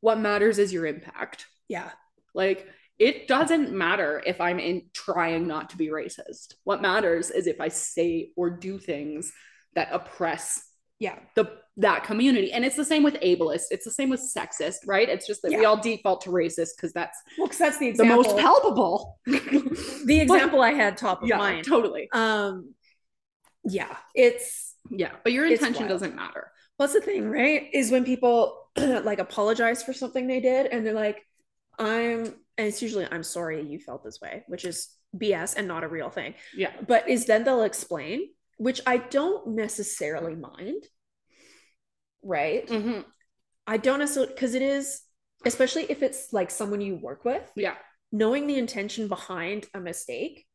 What 0.00 0.18
matters 0.18 0.58
is 0.58 0.72
your 0.72 0.86
impact. 0.86 1.46
Yeah. 1.68 1.90
like 2.34 2.68
it 2.98 3.28
doesn't 3.28 3.72
matter 3.72 4.22
if 4.26 4.40
I'm 4.40 4.58
in 4.58 4.82
trying 4.94 5.46
not 5.46 5.70
to 5.70 5.76
be 5.76 5.88
racist. 5.88 6.54
What 6.64 6.80
matters 6.82 7.30
is 7.30 7.46
if 7.46 7.60
I 7.60 7.68
say 7.68 8.30
or 8.36 8.50
do 8.50 8.78
things 8.78 9.32
that 9.74 9.88
oppress 9.92 10.62
Yeah. 10.98 11.18
the 11.34 11.58
that 11.78 12.04
community. 12.04 12.52
And 12.52 12.64
it's 12.64 12.74
the 12.76 12.86
same 12.86 13.02
with 13.02 13.16
ableist. 13.16 13.64
It's 13.70 13.84
the 13.84 13.90
same 13.90 14.08
with 14.08 14.20
sexist, 14.20 14.76
right? 14.86 15.06
It's 15.10 15.26
just 15.26 15.42
that 15.42 15.50
we 15.52 15.66
all 15.66 15.76
default 15.76 16.22
to 16.22 16.30
racist 16.30 16.70
because 16.76 16.94
that's 16.94 17.18
Well, 17.36 17.48
because 17.48 17.58
that's 17.58 17.76
the 17.78 17.92
the 17.92 18.06
most 18.06 18.34
palpable. 18.38 19.18
the 19.26 20.18
example 20.22 20.62
I 20.62 20.72
had 20.72 20.96
top 20.96 21.22
of 21.22 21.28
yeah, 21.28 21.36
mind. 21.36 21.66
totally. 21.66 22.08
Um, 22.12 22.72
yeah, 23.64 23.94
it's 24.14 24.74
Yeah, 24.90 25.12
but 25.22 25.32
your 25.34 25.44
intention 25.46 25.86
doesn't 25.86 26.14
matter. 26.14 26.50
what's 26.78 26.94
the 26.94 27.00
thing, 27.02 27.28
right? 27.28 27.68
Is 27.74 27.90
when 27.90 28.04
people 28.06 28.68
like 28.78 29.18
apologize 29.18 29.82
for 29.82 29.92
something 29.92 30.26
they 30.26 30.40
did, 30.40 30.66
and 30.66 30.86
they're 30.86 30.94
like, 30.94 31.22
"I'm," 31.78 32.34
and 32.58 32.66
it's 32.66 32.82
usually, 32.82 33.06
"I'm 33.10 33.22
sorry 33.22 33.62
you 33.62 33.78
felt 33.78 34.04
this 34.04 34.20
way," 34.20 34.44
which 34.48 34.64
is 34.64 34.88
BS 35.16 35.54
and 35.54 35.66
not 35.68 35.84
a 35.84 35.88
real 35.88 36.10
thing. 36.10 36.34
Yeah. 36.54 36.72
But 36.86 37.08
is 37.08 37.26
then 37.26 37.44
they'll 37.44 37.62
explain, 37.62 38.30
which 38.58 38.80
I 38.86 38.96
don't 38.98 39.48
necessarily 39.54 40.34
mind, 40.34 40.84
right? 42.22 42.66
Mhm. 42.66 43.04
I 43.66 43.76
don't 43.76 43.98
necessarily 43.98 44.32
because 44.32 44.54
it 44.54 44.62
is, 44.62 45.02
especially 45.44 45.84
if 45.90 46.02
it's 46.02 46.32
like 46.32 46.50
someone 46.50 46.80
you 46.80 46.96
work 46.96 47.24
with. 47.24 47.50
Yeah. 47.56 47.76
knowing 48.12 48.46
the 48.46 48.56
intention 48.56 49.08
behind 49.08 49.66
a 49.74 49.80
mistake 49.80 50.46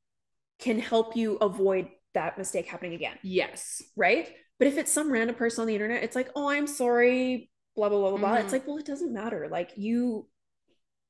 can 0.57 0.79
help 0.79 1.17
you 1.17 1.35
avoid 1.35 1.89
that 2.13 2.37
mistake 2.37 2.65
happening 2.65 2.93
again, 2.93 3.19
Yes. 3.23 3.83
right? 3.97 4.33
But 4.57 4.67
if 4.69 4.77
it's 4.77 4.91
some 4.91 5.11
random 5.11 5.35
person 5.35 5.61
on 5.63 5.67
the 5.67 5.73
internet, 5.75 6.01
it's 6.01 6.15
like, 6.15 6.29
oh, 6.33 6.47
I'm 6.47 6.65
sorry, 6.65 7.51
blah, 7.75 7.89
blah, 7.89 7.99
blah, 7.99 8.09
blah, 8.11 8.19
blah. 8.19 8.37
Mhm. 8.37 8.43
It's 8.45 8.53
like, 8.53 8.65
well, 8.65 8.77
it 8.77 8.85
doesn't 8.85 9.11
matter. 9.11 9.49
Like, 9.51 9.73
you 9.75 10.29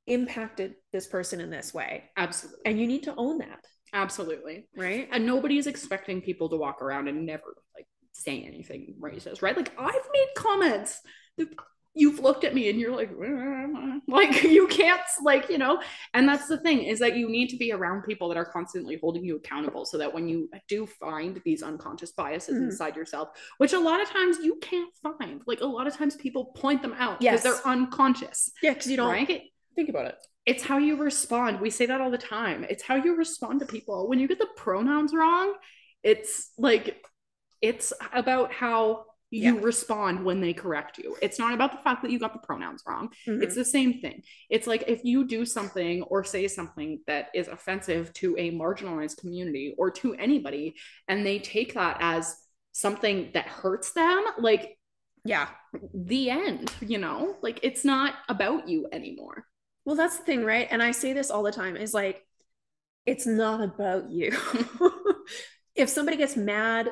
impacted 0.08 0.76
this 0.94 1.08
person 1.08 1.40
in 1.42 1.50
this 1.50 1.74
way, 1.74 2.06
Absolutely. 2.18 2.62
and 2.66 2.80
you 2.80 2.88
need 2.88 3.04
to 3.04 3.14
own 3.16 3.38
that, 3.40 3.66
Absolutely. 3.94 4.68
right? 4.76 5.08
and 5.12 5.26
nobody's 5.26 5.68
expecting 5.68 6.22
people 6.22 6.50
to 6.50 6.58
walk 6.58 6.82
around 6.82 7.08
and 7.08 7.26
never 7.26 7.56
like 7.76 7.86
say 8.14 8.44
anything 8.44 8.94
racist 9.00 9.42
right 9.42 9.56
like 9.56 9.72
i've 9.80 10.10
made 10.14 10.28
comments 10.36 11.00
that 11.38 11.48
you've 11.94 12.20
looked 12.20 12.44
at 12.44 12.54
me 12.54 12.70
and 12.70 12.78
you're 12.80 12.96
like 12.96 13.10
"Uh, 13.10 14.00
like 14.08 14.44
you 14.44 14.68
can't 14.68 15.02
like 15.24 15.50
you 15.50 15.58
know 15.58 15.82
and 16.14 16.28
that's 16.28 16.48
the 16.48 16.58
thing 16.60 16.84
is 16.84 17.00
that 17.00 17.16
you 17.16 17.30
need 17.30 17.48
to 17.48 17.58
be 17.58 17.72
around 17.72 18.02
people 18.04 18.28
that 18.28 18.38
are 18.38 18.46
constantly 18.46 18.98
holding 19.02 19.24
you 19.24 19.38
accountable 19.38 19.86
so 19.86 19.98
that 19.98 20.14
when 20.14 20.28
you 20.28 20.50
do 20.68 20.86
find 20.86 21.42
these 21.46 21.64
unconscious 21.64 22.12
biases 22.12 22.56
Mhm. 22.56 22.66
inside 22.72 22.96
yourself 22.98 23.30
which 23.60 23.74
a 23.74 23.80
lot 23.80 24.02
of 24.02 24.10
times 24.10 24.38
you 24.44 24.58
can't 24.62 24.94
find 25.02 25.42
like 25.48 25.62
a 25.62 25.66
lot 25.66 25.88
of 25.88 25.96
times 25.96 26.16
people 26.18 26.46
point 26.56 26.82
them 26.82 26.94
out 26.98 27.20
because 27.22 27.44
Yes. 27.44 27.44
they're 27.44 27.68
unconscious 27.74 28.52
Yeah, 28.62 28.74
because 28.74 28.88
you 28.92 28.98
don't 28.98 29.10
right 29.10 29.42
think 29.76 29.90
about 29.90 30.06
it. 30.06 30.16
it's 30.46 30.64
how 30.64 30.78
you 30.80 30.96
respond. 30.96 31.62
We 31.62 31.70
say 31.70 31.86
that 31.86 32.02
all 32.02 32.10
the 32.10 32.18
time. 32.18 32.66
It's 32.68 32.82
how 32.84 32.96
you 32.96 33.16
respond 33.16 33.60
to 33.60 33.66
people. 33.68 34.10
When 34.10 34.18
you 34.20 34.28
get 34.28 34.40
the 34.40 34.50
pronouns 34.56 35.14
wrong, 35.14 35.54
it's 36.04 36.52
like 36.58 37.00
it's 37.62 37.94
about 38.12 38.52
how 38.52 39.06
you 39.30 39.56
Yeah. 39.56 39.62
respond 39.64 40.26
when 40.26 40.42
they 40.42 40.52
correct 40.52 40.98
you. 40.98 41.16
It's 41.22 41.38
not 41.38 41.54
about 41.54 41.72
the 41.72 41.78
fact 41.84 42.02
that 42.02 42.12
you 42.12 42.18
got 42.20 42.34
the 42.34 42.40
pronouns 42.40 42.84
wrong. 42.88 43.14
Mhm. 43.28 43.42
It's 43.44 43.56
the 43.56 43.64
same 43.64 44.02
thing. 44.02 44.24
It's 44.50 44.66
like 44.68 44.84
if 44.88 45.06
you 45.06 45.26
do 45.26 45.46
something 45.46 46.02
or 46.04 46.24
say 46.24 46.48
something 46.48 47.02
that 47.08 47.30
is 47.36 47.48
offensive 47.48 48.12
to 48.14 48.36
a 48.38 48.52
marginalized 48.52 49.18
community 49.18 49.76
or 49.78 49.92
to 49.92 50.16
anybody 50.16 50.76
and 51.08 51.24
they 51.26 51.38
take 51.40 51.76
that 51.76 51.98
as 52.02 52.36
something 52.72 53.30
that 53.36 53.46
hurts 53.46 53.92
them, 53.94 54.26
like 54.40 54.78
yeah. 55.24 55.50
the 55.94 56.30
end, 56.32 56.74
you 56.82 56.98
know? 56.98 57.38
Like 57.44 57.60
it's 57.64 57.86
not 57.86 58.16
about 58.28 58.68
you 58.68 58.88
anymore. 58.92 59.46
Well, 59.86 59.96
that's 59.96 60.18
the 60.18 60.24
thing, 60.24 60.46
right? 60.46 60.68
And 60.70 60.82
I 60.82 60.92
say 60.92 61.14
this 61.14 61.32
all 61.32 61.44
the 61.44 61.52
time 61.52 61.76
is 61.76 61.94
like, 61.94 62.26
it's 63.06 63.26
not 63.26 63.62
about 63.62 64.12
you. 64.12 64.32
if 65.76 65.90
somebody 65.90 66.18
gets 66.18 66.36
mad 66.36 66.90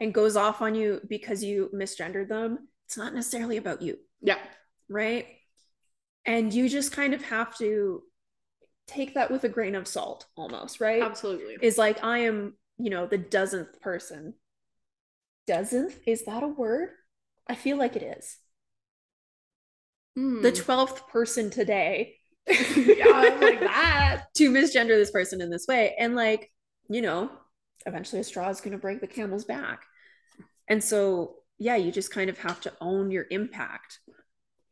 and 0.00 0.14
goes 0.14 0.36
off 0.36 0.62
on 0.62 0.74
you 0.74 1.00
because 1.08 1.44
you 1.44 1.70
misgendered 1.74 2.28
them, 2.28 2.68
it's 2.86 2.96
not 2.96 3.14
necessarily 3.14 3.58
about 3.58 3.82
you. 3.82 3.98
Yeah. 4.22 4.38
Right. 4.88 5.26
And 6.24 6.52
you 6.52 6.68
just 6.68 6.92
kind 6.92 7.14
of 7.14 7.22
have 7.24 7.56
to 7.58 8.02
take 8.86 9.14
that 9.14 9.30
with 9.30 9.44
a 9.44 9.48
grain 9.48 9.74
of 9.74 9.86
salt 9.86 10.26
almost, 10.36 10.80
right? 10.80 11.02
Absolutely. 11.02 11.56
Is 11.60 11.78
like, 11.78 12.02
I 12.02 12.18
am, 12.18 12.54
you 12.78 12.90
know, 12.90 13.06
the 13.06 13.18
dozenth 13.18 13.80
person. 13.80 14.34
Dozenth? 15.46 15.98
Is 16.06 16.24
that 16.24 16.42
a 16.42 16.48
word? 16.48 16.90
I 17.48 17.54
feel 17.54 17.76
like 17.76 17.96
it 17.96 18.02
is. 18.18 18.38
Mm. 20.18 20.42
The 20.42 20.52
12th 20.52 21.08
person 21.08 21.50
today. 21.50 22.16
Yeah, 22.48 23.36
like 23.40 23.60
that. 23.60 24.24
to 24.34 24.50
misgender 24.50 24.96
this 24.96 25.10
person 25.10 25.40
in 25.40 25.50
this 25.50 25.66
way. 25.68 25.94
And 25.98 26.14
like, 26.14 26.50
you 26.88 27.02
know, 27.02 27.30
eventually 27.86 28.20
a 28.20 28.24
straw 28.24 28.48
is 28.48 28.60
going 28.60 28.72
to 28.72 28.78
break 28.78 29.00
the 29.00 29.06
camel's 29.06 29.44
back. 29.44 29.84
And 30.68 30.82
so, 30.82 31.36
yeah, 31.58 31.76
you 31.76 31.92
just 31.92 32.12
kind 32.12 32.30
of 32.30 32.38
have 32.38 32.60
to 32.62 32.72
own 32.80 33.10
your 33.10 33.26
impact. 33.30 34.00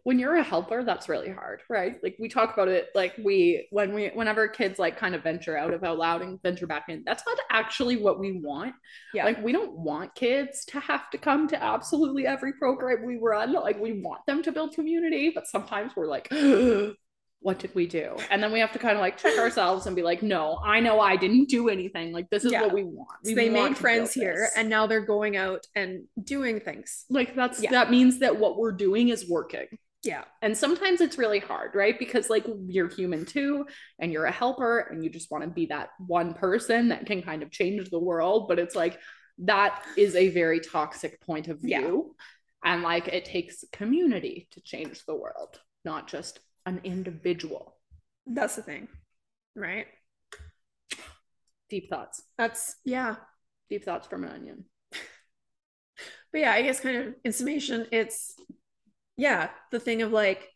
When 0.03 0.19
you're 0.19 0.37
a 0.37 0.43
helper, 0.43 0.83
that's 0.83 1.11
really 1.11 1.31
hard, 1.31 1.61
right? 1.69 2.03
Like 2.03 2.17
we 2.19 2.29
talk 2.31 2.55
about 2.55 2.69
it, 2.69 2.89
like 2.95 3.15
we 3.23 3.69
when 3.71 3.93
we 3.93 4.09
whenever 4.09 4.49
kids 4.49 4.79
like 4.79 4.97
kind 4.97 5.15
of 5.15 5.23
venture 5.23 5.59
out 5.59 5.75
of 5.75 5.85
out 5.85 5.99
loud 5.99 6.23
and 6.23 6.43
venture 6.43 6.67
back 6.67 6.87
in, 6.89 7.03
that's 7.05 7.23
not 7.27 7.37
actually 7.51 7.99
what 7.99 8.19
we 8.19 8.41
want. 8.43 8.75
Yeah. 9.13 9.27
Like 9.27 9.43
we 9.43 9.53
don't 9.53 9.73
want 9.73 10.15
kids 10.15 10.65
to 10.67 10.81
have 10.81 11.11
to 11.11 11.19
come 11.19 11.49
to 11.49 11.63
absolutely 11.63 12.27
every 12.27 12.55
program 12.55 13.05
we 13.05 13.19
run. 13.21 13.53
Like 13.53 13.79
we 13.79 14.01
want 14.01 14.25
them 14.27 14.43
to 14.45 14.53
build 14.53 14.73
community, 14.73 15.33
but 15.35 15.47
sometimes 15.47 15.93
we're 15.95 16.09
like, 16.09 16.33
what 17.43 17.59
did 17.59 17.75
we 17.75 17.87
do? 17.87 18.17
And 18.31 18.43
then 18.43 18.53
we 18.53 18.61
have 18.61 18.73
to 18.73 18.79
kind 18.79 18.95
of 18.97 19.01
like 19.01 19.17
check 19.17 19.39
ourselves 19.39 19.87
and 19.87 19.97
be 19.97 20.03
like, 20.03 20.23
no, 20.23 20.61
I 20.65 20.81
know 20.81 21.01
I 21.01 21.17
didn't 21.17 21.49
do 21.49 21.69
anything. 21.71 22.13
Like 22.13 22.29
this 22.31 22.45
is 22.45 22.53
Yeah. 22.53 22.63
what 22.63 22.75
we 22.75 22.85
want. 22.85 23.09
So 23.25 23.35
they 23.35 23.49
want 23.49 23.73
made 23.73 23.79
friends 23.79 24.13
here 24.13 24.49
and 24.57 24.69
now 24.69 24.87
they're 24.87 25.07
going 25.07 25.37
out 25.37 25.67
and 25.75 26.05
doing 26.23 26.61
things. 26.61 27.07
like 27.09 27.35
that's 27.35 27.63
Yeah. 27.63 27.71
that 27.71 27.91
means 27.91 28.19
that 28.19 28.39
what 28.39 28.59
we're 28.59 28.73
doing 28.73 29.09
is 29.09 29.29
working. 29.29 29.67
Yeah. 30.03 30.25
And 30.43 30.57
sometimes 30.57 31.01
it's 31.01 31.19
really 31.19 31.39
hard, 31.41 31.75
right? 31.75 31.99
Because 31.99 32.29
like 32.31 32.47
you're 32.67 32.89
human 32.89 33.25
too, 33.27 33.67
and 33.99 34.13
you're 34.13 34.25
a 34.27 34.33
helper, 34.33 34.79
and 34.91 35.05
you 35.05 35.11
just 35.11 35.31
want 35.31 35.45
to 35.45 35.51
be 35.51 35.67
that 35.67 35.91
one 36.07 36.33
person 36.35 36.89
that 36.89 37.05
can 37.07 37.23
kind 37.23 37.43
of 37.43 37.51
change 37.51 37.91
the 37.91 37.99
world. 37.99 38.49
But 38.49 38.59
it's 38.59 38.75
like 38.75 38.99
that 39.39 39.83
is 39.97 40.15
a 40.15 40.29
very 40.31 40.61
toxic 40.61 41.21
point 41.23 41.49
of 41.49 41.59
Yeah. 41.63 41.81
view. 41.81 42.17
And 42.65 42.83
like 42.83 43.09
it 43.09 43.25
takes 43.25 43.65
community 43.73 44.49
to 44.53 44.61
change 44.63 45.05
the 45.07 45.15
world, 45.15 45.59
not 45.85 46.07
just 46.09 46.41
an 46.67 46.81
individual. 46.85 47.77
That's 48.27 48.57
the 48.57 48.63
thing. 48.63 48.89
Right. 49.55 49.87
Deep 51.69 51.89
thoughts. 51.89 52.23
That's, 52.39 52.77
yeah. 52.85 53.17
Deep 53.69 53.85
thoughts 53.85 54.07
from 54.09 54.25
an 54.25 54.31
onion. 54.31 54.65
But 56.33 56.41
yeah, 56.43 56.53
I 56.53 56.63
guess 56.63 56.79
kind 56.81 56.97
of 56.97 57.15
in 57.25 57.33
summation, 57.33 57.87
it's, 57.91 58.35
yeah, 59.17 59.51
the 59.73 59.81
thing 59.81 60.03
of 60.03 60.13
like, 60.13 60.49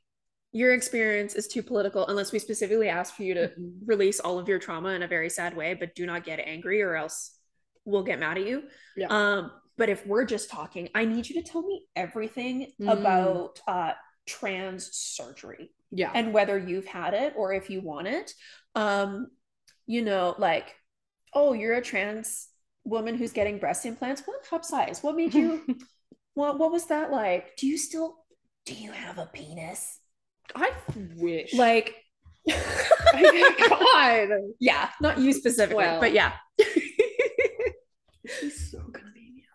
your 0.53 0.73
experience 0.73 1.35
is 1.35 1.49
too 1.49 1.64
political 1.64 2.07
unless 2.07 2.31
we 2.31 2.38
specifically 2.38 2.88
ask 2.88 3.14
for 3.17 3.25
you 3.25 3.35
to 3.35 3.49
Mhm. 3.49 3.81
release 3.85 4.21
all 4.21 4.38
of 4.38 4.49
your 4.49 4.61
trauma 4.61 4.90
in 4.90 5.03
a 5.03 5.09
very 5.09 5.29
sad 5.29 5.57
way, 5.57 5.75
but 5.75 5.97
do 5.97 6.07
not 6.07 6.23
get 6.25 6.38
angry 6.38 6.81
or 6.81 6.95
else 6.95 7.37
we'll 7.85 8.05
get 8.05 8.21
mad 8.21 8.38
at 8.38 8.47
you. 8.47 8.69
Yeah. 8.97 9.09
Um, 9.11 9.51
but 9.77 9.88
if 9.88 10.07
we're 10.07 10.25
just 10.25 10.51
talking, 10.51 10.90
I 10.95 11.07
need 11.07 11.29
you 11.29 11.43
to 11.43 11.49
tell 11.51 11.62
me 11.62 11.87
everything 11.97 12.73
Mm. 12.81 12.93
about 12.93 13.61
uh 13.67 13.95
trans 14.27 14.95
surgery 14.97 15.75
Yeah. 15.96 16.11
and 16.14 16.33
whether 16.35 16.59
you've 16.59 16.87
had 16.87 17.14
it 17.14 17.35
or 17.37 17.52
if 17.54 17.70
you 17.70 17.80
want 17.80 18.09
it. 18.09 18.33
Um, 18.74 19.28
you 19.87 20.02
know, 20.02 20.35
like, 20.38 20.74
oh, 21.33 21.52
you're 21.52 21.74
a 21.74 21.83
trans 21.83 22.48
woman 22.85 23.14
who's 23.16 23.33
getting 23.33 23.59
breast 23.59 23.87
implants. 23.87 24.22
What 24.26 24.44
cup 24.44 24.64
size? 24.64 25.02
What 25.02 25.16
made 25.16 25.33
you 25.35 25.62
what 26.35 26.59
what 26.59 26.72
was 26.72 26.87
that 26.87 27.11
like? 27.12 27.57
Do 27.57 27.66
you 27.66 27.78
still 27.78 28.16
do 28.66 28.74
you 28.74 28.90
have 28.92 29.18
a 29.18 29.26
penis? 29.26 30.00
I 30.54 30.70
wish. 31.16 31.54
Like 31.54 31.94
God. 32.48 34.28
yeah, 34.61 34.90
not 35.00 35.18
you 35.18 35.33
specifically, 35.33 35.76
Well. 35.76 36.00
but 36.00 36.12
yeah. 36.12 36.33
He's 38.40 38.70
so 38.70 38.78
convenient. 38.80 39.48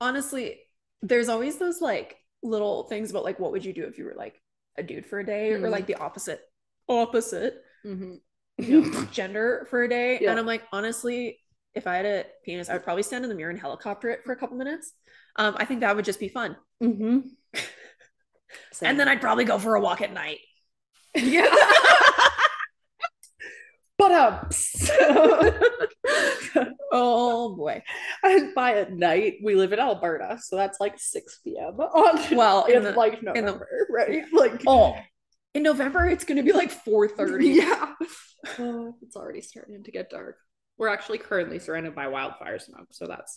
Honestly, 0.00 0.60
there's 1.02 1.28
always 1.28 1.58
those 1.58 1.80
like 1.80 2.16
little 2.42 2.84
things 2.84 3.10
about 3.10 3.24
like 3.24 3.38
what 3.38 3.52
would 3.52 3.64
you 3.64 3.72
do 3.72 3.84
if 3.84 3.98
you 3.98 4.04
were 4.04 4.14
like 4.16 4.39
a 4.76 4.82
dude 4.82 5.06
for 5.06 5.18
a 5.20 5.26
day 5.26 5.52
or 5.52 5.60
Mhm. 5.60 5.70
like 5.70 5.86
the 5.86 5.96
opposite 5.96 6.40
opposite 6.88 7.62
Mm-hmm. 7.86 9.04
gender 9.10 9.66
for 9.70 9.82
a 9.82 9.88
day. 9.88 10.18
Yeah. 10.20 10.30
And 10.30 10.38
I'm 10.38 10.46
like, 10.46 10.64
honestly, 10.72 11.38
if 11.74 11.86
I 11.86 11.96
had 11.96 12.04
a 12.06 12.24
penis, 12.44 12.68
I 12.68 12.74
would 12.74 12.82
probably 12.84 13.02
stand 13.02 13.24
in 13.24 13.28
the 13.30 13.34
mirror 13.34 13.50
and 13.50 13.58
helicopter 13.58 14.10
it 14.10 14.20
for 14.24 14.32
a 14.32 14.36
couple 14.36 14.56
minutes. 14.56 14.92
Um, 15.36 15.54
I 15.58 15.64
think 15.64 15.80
that 15.80 15.96
would 15.96 16.04
just 16.04 16.20
be 16.20 16.28
fun. 16.28 16.56
Mm-hmm. 16.82 17.20
And 18.82 18.98
then 18.98 19.08
I'd 19.08 19.20
probably 19.20 19.44
go 19.44 19.58
for 19.58 19.76
a 19.76 19.80
walk 19.80 20.00
at 20.00 20.12
night. 20.12 20.38
yeah. 21.14 21.46
But 24.00 24.12
um, 24.12 24.48
oh 26.92 27.54
boy. 27.56 27.82
and 28.22 28.54
by 28.54 28.74
at 28.74 28.92
night 28.92 29.34
we 29.42 29.54
live 29.54 29.72
in 29.72 29.78
Alberta, 29.78 30.38
so 30.42 30.56
that's 30.56 30.80
like 30.80 30.94
six 30.98 31.38
p.m. 31.44 31.78
on 31.80 32.36
Well, 32.36 32.64
in 32.66 32.82
the- 32.82 32.92
like 32.92 33.22
November, 33.22 33.68
right? 33.90 34.24
Like 34.32 34.62
Oh, 34.66 34.96
in 35.54 35.62
November 35.62 36.06
it's 36.06 36.24
gonna 36.24 36.42
be 36.42 36.52
like 36.52 36.70
4:30. 36.84 37.54
yeah. 37.56 37.94
Oh, 38.58 38.94
it's 39.02 39.16
already 39.16 39.42
starting 39.42 39.82
to 39.84 39.90
get 39.90 40.10
dark. 40.10 40.36
We're 40.78 40.88
actually 40.88 41.18
currently 41.18 41.58
surrounded 41.58 41.94
by 41.94 42.08
wildfire 42.08 42.58
smoke, 42.58 42.88
so 42.92 43.06
that's 43.06 43.36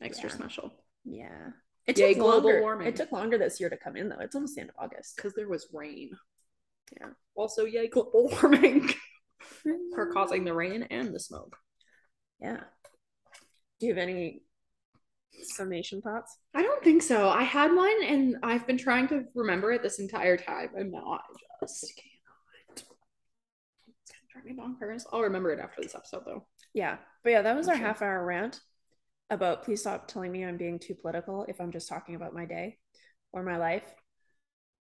extra 0.00 0.28
Yeah. 0.28 0.34
special 0.36 0.72
Yeah. 1.04 1.50
It 1.86 1.98
Yay, 1.98 2.14
took 2.14 2.22
global 2.22 2.50
longer. 2.50 2.60
warming. 2.60 2.86
It 2.88 2.96
took 2.96 3.10
longer 3.12 3.38
this 3.38 3.58
year 3.60 3.68
to 3.70 3.76
come 3.76 3.96
in 3.96 4.08
though. 4.08 4.18
It's 4.20 4.34
almost 4.34 4.54
the 4.54 4.60
end 4.62 4.70
of 4.70 4.76
August. 4.84 5.16
because 5.16 5.34
there 5.34 5.48
was 5.48 5.66
rain. 5.72 6.10
Yeah. 7.00 7.08
Also, 7.34 7.64
yay, 7.64 7.88
global 7.88 8.28
warming 8.42 8.90
for 9.94 10.12
causing 10.12 10.44
the 10.44 10.54
rain 10.54 10.82
and 10.90 11.14
the 11.14 11.20
smoke. 11.20 11.56
Yeah. 12.40 12.60
Do 13.80 13.86
you 13.86 13.94
have 13.94 14.02
any 14.02 14.42
summation 15.44 16.02
thoughts? 16.02 16.36
I 16.54 16.62
don't 16.62 16.82
think 16.84 17.02
so. 17.02 17.28
I 17.28 17.42
had 17.42 17.72
one 17.74 18.02
and 18.04 18.36
I've 18.42 18.66
been 18.66 18.78
trying 18.78 19.08
to 19.08 19.24
remember 19.34 19.72
it 19.72 19.82
this 19.82 19.98
entire 19.98 20.36
time 20.36 20.70
and 20.76 20.92
now 20.92 21.18
I 21.20 21.20
just 21.62 21.92
cannot. 21.96 22.76
It's 22.76 22.82
gonna 24.12 24.26
drive 24.32 24.44
me 24.44 24.52
bonkers. 24.54 25.04
I'll 25.12 25.22
remember 25.22 25.52
it 25.52 25.60
after 25.60 25.82
this 25.82 25.94
episode 25.94 26.22
though. 26.26 26.46
Yeah. 26.74 26.98
But 27.24 27.30
yeah, 27.30 27.42
that 27.42 27.56
was 27.56 27.68
our 27.68 27.76
Sure. 27.76 27.86
half 27.86 28.02
hour 28.02 28.24
rant 28.24 28.60
about 29.30 29.64
please 29.64 29.80
stop 29.80 30.06
telling 30.08 30.30
me 30.32 30.44
I'm 30.44 30.56
being 30.58 30.78
too 30.78 30.94
political 30.94 31.44
if 31.48 31.60
I'm 31.60 31.72
just 31.72 31.88
talking 31.88 32.14
about 32.14 32.34
my 32.34 32.44
day 32.44 32.78
or 33.32 33.42
my 33.42 33.56
life. 33.56 33.84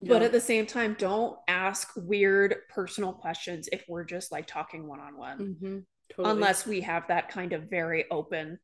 But 0.04 0.22
at 0.22 0.32
the 0.32 0.40
same 0.40 0.66
time, 0.66 0.96
don't 0.98 1.36
ask 1.46 1.92
weird 1.96 2.56
personal 2.68 3.12
questions 3.12 3.68
if 3.72 3.84
we're 3.88 4.04
just 4.04 4.32
like 4.32 4.46
talking 4.46 4.88
one 4.88 5.00
on 5.00 5.16
one, 5.16 5.84
unless 6.18 6.66
we 6.66 6.80
have 6.80 7.06
that 7.08 7.28
kind 7.28 7.52
of 7.52 7.70
very 7.70 8.04
open, 8.10 8.58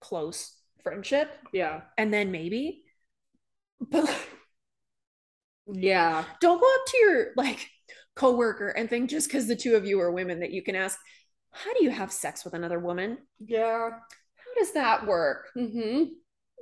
close 0.00 0.56
friendship. 0.82 1.30
yeah, 1.52 1.82
And 1.98 2.12
then 2.12 2.30
maybe, 2.30 2.82
but 3.80 4.04
like, 4.04 4.16
yeah, 5.66 6.24
don't 6.40 6.60
go 6.60 6.66
up 6.66 6.86
to 6.86 6.98
your 6.98 7.26
like 7.36 7.68
coworker 8.16 8.68
and 8.68 8.88
think 8.88 9.10
just 9.10 9.28
because 9.28 9.46
the 9.48 9.56
two 9.56 9.74
of 9.76 9.84
you 9.84 10.00
are 10.00 10.12
women 10.12 10.40
that 10.40 10.50
you 10.52 10.62
can 10.62 10.74
ask, 10.76 10.98
how 11.50 11.72
do 11.74 11.84
you 11.84 11.90
have 11.90 12.12
sex 12.12 12.44
with 12.44 12.54
another 12.54 12.78
woman? 12.78 13.18
yeah. 13.38 13.90
How 14.36 14.60
does 14.60 14.72
that 14.74 15.06
work? 15.06 15.48
Mm-hmm. 15.56 16.04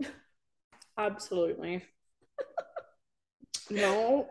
Absolutely. 0.98 1.82
no. 3.70 4.28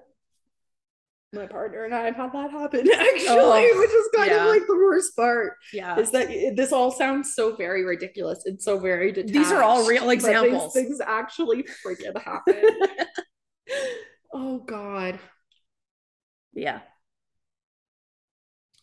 My 1.34 1.48
partner 1.48 1.86
and 1.86 1.96
I 1.96 2.02
have 2.08 2.16
had 2.18 2.34
that 2.34 2.52
happen 2.52 2.82
oh, 2.92 2.94
actually, 2.94 3.30
Oh, 3.30 3.80
which 3.80 3.90
is 3.90 4.10
kind 4.14 4.32
yeah. 4.32 4.42
of 4.44 4.48
like 4.50 4.68
the 4.68 4.76
worst 4.76 5.16
part. 5.16 5.54
Yeah. 5.72 5.98
is 5.98 6.12
that 6.12 6.28
this 6.58 6.74
all 6.74 6.92
sounds 6.92 7.34
so 7.36 7.56
very 7.56 7.86
ridiculous 7.86 8.44
and 8.46 8.62
so 8.62 8.78
very 8.78 9.14
detached. 9.14 9.34
These 9.34 9.50
are 9.50 9.64
all 9.64 9.88
real 9.88 10.10
examples. 10.10 10.74
things 10.74 11.00
actually 11.00 11.64
freaking 11.86 12.22
happen. 12.22 12.62
oh 14.34 14.58
God, 14.60 15.20
yeah. 16.54 16.82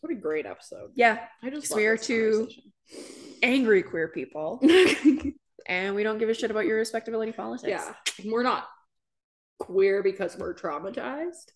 what 0.01 0.11
a 0.11 0.17
great 0.17 0.47
episode! 0.47 0.93
Yeah. 0.95 1.19
I 1.43 1.51
just 1.51 1.75
we 1.77 1.85
are 1.85 1.99
two- 1.99 2.49
Angry 3.43 3.83
queer 3.83 4.09
people. 4.09 4.59
And 5.67 5.95
we 5.95 6.03
don't 6.03 6.17
give 6.17 6.31
a 6.31 6.35
shit 6.35 6.51
about 6.51 6.65
your 6.65 6.79
respectability 6.79 7.31
politics. 7.33 7.69
yeah, 7.69 7.93
we're 8.25 8.43
not 8.43 8.67
queer 9.59 10.03
because 10.03 10.37
we're 10.37 10.55
traumatized. 10.55 11.53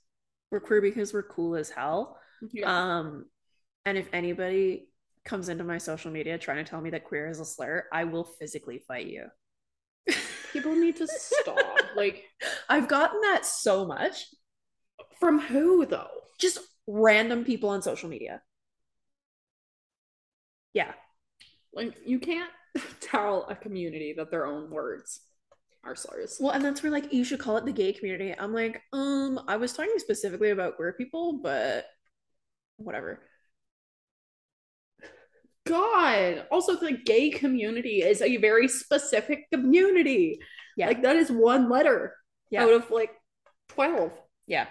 We're 0.50 0.60
queer 0.60 0.80
because 0.80 1.12
we're 1.12 1.22
cool 1.22 1.56
as 1.56 1.70
hell. 1.70 2.18
Yeah, 2.52 2.66
Um, 2.98 3.26
and 3.84 3.96
if 3.98 4.08
anybody 4.12 4.88
comes 5.24 5.48
into 5.48 5.64
my 5.64 5.78
social 5.78 6.10
media 6.10 6.38
trying 6.38 6.64
to 6.64 6.68
tell 6.68 6.80
me 6.80 6.90
that 6.90 7.04
queer 7.04 7.28
is 7.28 7.40
a 7.40 7.44
slur, 7.44 7.86
I 7.92 8.04
will 8.04 8.24
physically 8.24 8.78
fight 8.86 9.06
you. 9.06 9.26
people 10.52 10.74
need 10.76 10.96
to 10.96 11.06
stop. 11.08 11.58
like, 11.96 12.24
I've 12.68 12.88
gotten 12.88 13.20
that 13.22 13.44
so 13.46 13.86
much. 13.86 14.26
from 15.20 15.40
who 15.40 15.86
though? 15.86 16.08
Just 16.38 16.58
random 16.86 17.44
people 17.44 17.70
on 17.70 17.82
social 17.82 18.08
media. 18.08 18.42
Yeah. 20.74 20.92
Like 21.72 21.94
you 22.04 22.18
can't 22.18 22.50
tell 23.00 23.46
a 23.48 23.56
community 23.56 24.14
that 24.16 24.30
their 24.30 24.46
own 24.46 24.70
words 24.70 25.20
are 25.84 25.96
slurs. 25.96 26.36
Well, 26.40 26.52
and 26.52 26.64
that's 26.64 26.82
where 26.82 26.92
like 26.92 27.12
you 27.12 27.24
should 27.24 27.40
call 27.40 27.56
it 27.56 27.64
the 27.64 27.72
gay 27.72 27.92
community. 27.92 28.34
I'm 28.38 28.52
like, 28.54 28.82
um, 28.92 29.40
I 29.48 29.56
was 29.56 29.72
talking 29.72 29.94
specifically 29.98 30.50
about 30.50 30.76
queer 30.76 30.92
people, 30.92 31.40
but 31.42 31.86
whatever. 32.76 33.20
God. 35.66 36.46
Also, 36.50 36.76
the 36.76 36.92
gay 37.04 37.30
community 37.30 38.02
is 38.02 38.20
a 38.20 38.36
very 38.38 38.68
specific 38.68 39.46
community. 39.52 40.40
Yeah. 40.76 40.88
Like 40.88 41.02
that 41.02 41.16
is 41.16 41.30
one 41.30 41.68
letter 41.68 42.14
Yeah. 42.50 42.64
out 42.64 42.72
of 42.72 42.90
like 42.90 43.10
12. 43.68 44.12
Yeah. 44.46 44.66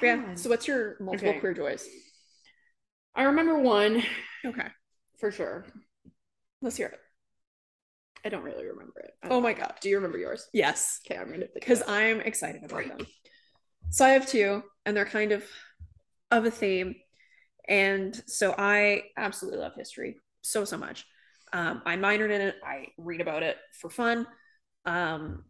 Yeah. 0.00 0.34
So 0.34 0.50
what's 0.50 0.68
your 0.68 0.96
multiple 1.00 1.30
Okay. 1.30 1.40
queer 1.40 1.54
joys? 1.54 1.86
I 3.14 3.24
remember 3.24 3.58
one 3.58 4.02
Okay. 4.44 4.68
for 5.18 5.32
sure. 5.32 5.66
Let's 6.62 6.76
hear 6.76 6.88
it. 6.88 7.00
I 8.24 8.28
don't 8.28 8.42
really 8.42 8.66
remember 8.66 9.00
it. 9.00 9.12
Oh 9.24 9.28
don't 9.28 9.42
my 9.42 9.52
know. 9.52 9.60
god. 9.60 9.74
Do 9.80 9.88
you 9.88 9.96
remember 9.96 10.18
yours? 10.18 10.46
Yes. 10.52 11.00
Okay, 11.06 11.18
I'm 11.18 11.30
gonna 11.30 11.46
Because. 11.52 11.82
I'm 11.86 12.20
excited 12.20 12.62
about 12.64 12.86
them. 12.86 13.06
So 13.90 14.04
I 14.04 14.10
have 14.10 14.26
two, 14.26 14.62
and 14.86 14.96
they're 14.96 15.04
kind 15.06 15.32
of 15.32 15.44
of 16.30 16.44
a 16.44 16.50
theme. 16.50 16.94
And 17.68 18.14
so 18.26 18.54
I 18.56 19.02
absolutely 19.16 19.60
love 19.60 19.72
history 19.76 20.16
so, 20.42 20.64
so 20.64 20.76
much. 20.76 21.04
Um, 21.52 21.82
I 21.84 21.96
minored 21.96 22.30
in 22.30 22.40
it, 22.40 22.56
I 22.64 22.88
read 22.98 23.20
about 23.20 23.42
it 23.42 23.56
for 23.80 23.90
fun. 23.90 24.26
Um, 24.86 25.44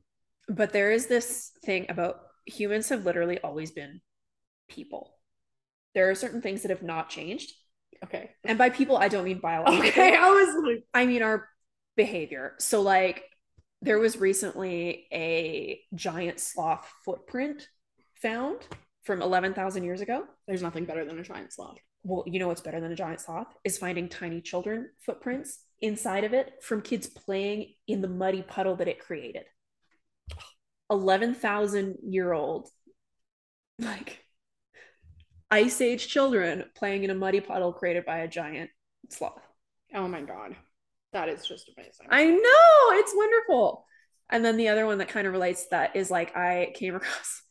but 0.49 0.73
there 0.73 0.91
is 0.93 1.07
this 1.07 1.53
thing 1.65 1.87
about 1.89 2.21
humans 2.47 2.89
have 2.89 3.05
literally 3.05 3.39
always 3.41 3.71
been 3.71 4.01
people. 4.69 5.15
There 5.95 6.11
are 6.11 6.15
certain 6.15 6.41
things 6.41 6.63
that 6.63 6.71
have 6.71 6.83
not 6.83 7.11
changed. 7.11 7.53
okay. 8.05 8.31
And 8.45 8.57
by 8.59 8.71
people, 8.71 8.97
I 8.97 9.09
don't 9.09 9.25
mean 9.25 9.41
biological. 9.41 9.89
Okay, 9.89 10.17
I 10.17 10.31
was 10.31 10.65
like, 10.65 10.85
I 10.95 11.07
mean 11.07 11.23
our 11.23 11.49
behavior. 12.01 12.55
So 12.59 12.81
like 12.81 13.25
there 13.83 13.99
was 13.99 14.17
recently 14.17 15.07
a 15.13 15.81
giant 15.95 16.41
sloth 16.41 16.91
footprint 17.05 17.69
found 18.23 18.57
from 19.05 19.21
11,000 19.21 19.85
years 19.85 20.01
ago. 20.01 20.25
there's 20.47 20.63
nothing 20.63 20.87
better 20.87 21.05
than 21.05 21.19
a 21.19 21.23
giant 21.23 21.53
sloth. 21.53 21.77
Well, 22.03 22.25
you 22.27 22.39
know 22.39 22.49
what's 22.49 22.63
better 22.63 22.81
than 22.81 22.91
a 22.91 22.97
giant 22.97 23.21
sloth 23.21 23.55
is 23.65 23.77
finding 23.77 24.09
tiny 24.09 24.41
children 24.41 24.89
footprints 25.05 25.59
inside 25.83 26.25
of 26.25 26.33
it 26.33 26.55
from 26.63 26.81
kids 26.81 27.07
playing 27.07 27.75
in 27.87 28.01
the 28.01 28.09
muddy 28.09 28.41
puddle 28.41 28.77
that 28.77 28.89
it 28.89 28.99
created. 28.99 29.45
11,000 30.89 31.97
year 32.03 32.33
old 32.33 32.71
like 33.79 34.25
ice 35.51 35.83
age 35.83 36.09
children 36.09 36.65
playing 36.75 37.05
in 37.05 37.11
a 37.11 37.15
muddy 37.15 37.41
puddle 37.41 37.75
created 37.75 38.07
by 38.07 38.19
a 38.21 38.29
giant 38.29 38.71
sloth. 39.11 39.47
Oh 39.95 40.09
my 40.09 40.23
god. 40.23 40.57
That 41.13 41.29
is 41.29 41.47
just 41.47 41.71
amazing. 41.77 42.07
I 42.09 42.25
know 42.27 42.99
it's 43.01 43.13
wonderful. 43.15 43.87
And 44.31 44.45
then 44.45 44.57
the 44.57 44.69
other 44.69 44.87
one 44.87 44.99
that 44.99 45.09
kind 45.09 45.27
of 45.27 45.33
relates 45.33 45.65
to 45.65 45.71
that 45.73 45.97
is 45.97 46.11
like 46.11 46.37
I 46.37 46.73
came 46.75 46.95
across 46.97 47.43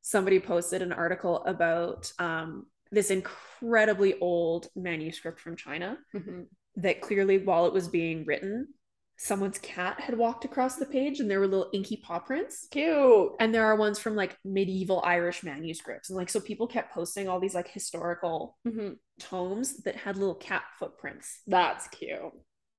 somebody 0.00 0.40
posted 0.40 0.82
an 0.82 0.92
article 0.92 1.44
about 1.44 2.10
um, 2.18 2.66
this 2.90 3.10
incredibly 3.10 4.18
old 4.18 4.68
manuscript 4.74 5.40
from 5.40 5.56
China 5.56 5.98
Mhm. 6.14 6.46
that 6.76 7.00
clearly, 7.00 7.38
while 7.38 7.66
it 7.66 7.72
was 7.72 7.88
being 7.88 8.24
written, 8.24 8.68
someone's 9.16 9.58
cat 9.58 10.00
had 10.00 10.18
walked 10.18 10.44
across 10.44 10.76
the 10.76 10.86
page 10.86 11.20
and 11.20 11.30
there 11.30 11.38
were 11.38 11.46
little 11.46 11.70
inky 11.72 11.98
paw 11.98 12.18
prints. 12.18 12.66
Cute. 12.72 13.32
And 13.38 13.54
there 13.54 13.64
are 13.66 13.76
ones 13.76 13.98
from 14.00 14.16
like 14.16 14.36
medieval 14.44 15.00
Irish 15.04 15.44
manuscripts. 15.44 16.10
And 16.10 16.16
like, 16.16 16.28
so 16.30 16.40
people 16.40 16.66
kept 16.66 16.92
posting 16.92 17.28
all 17.28 17.38
these 17.38 17.54
like 17.54 17.68
historical 17.68 18.58
Mhm. 18.66 18.96
tomes 19.20 19.76
that 19.84 19.94
had 19.96 20.16
little 20.16 20.34
cat 20.34 20.64
footprints. 20.78 21.42
That's 21.46 21.86
cute. 21.88 22.32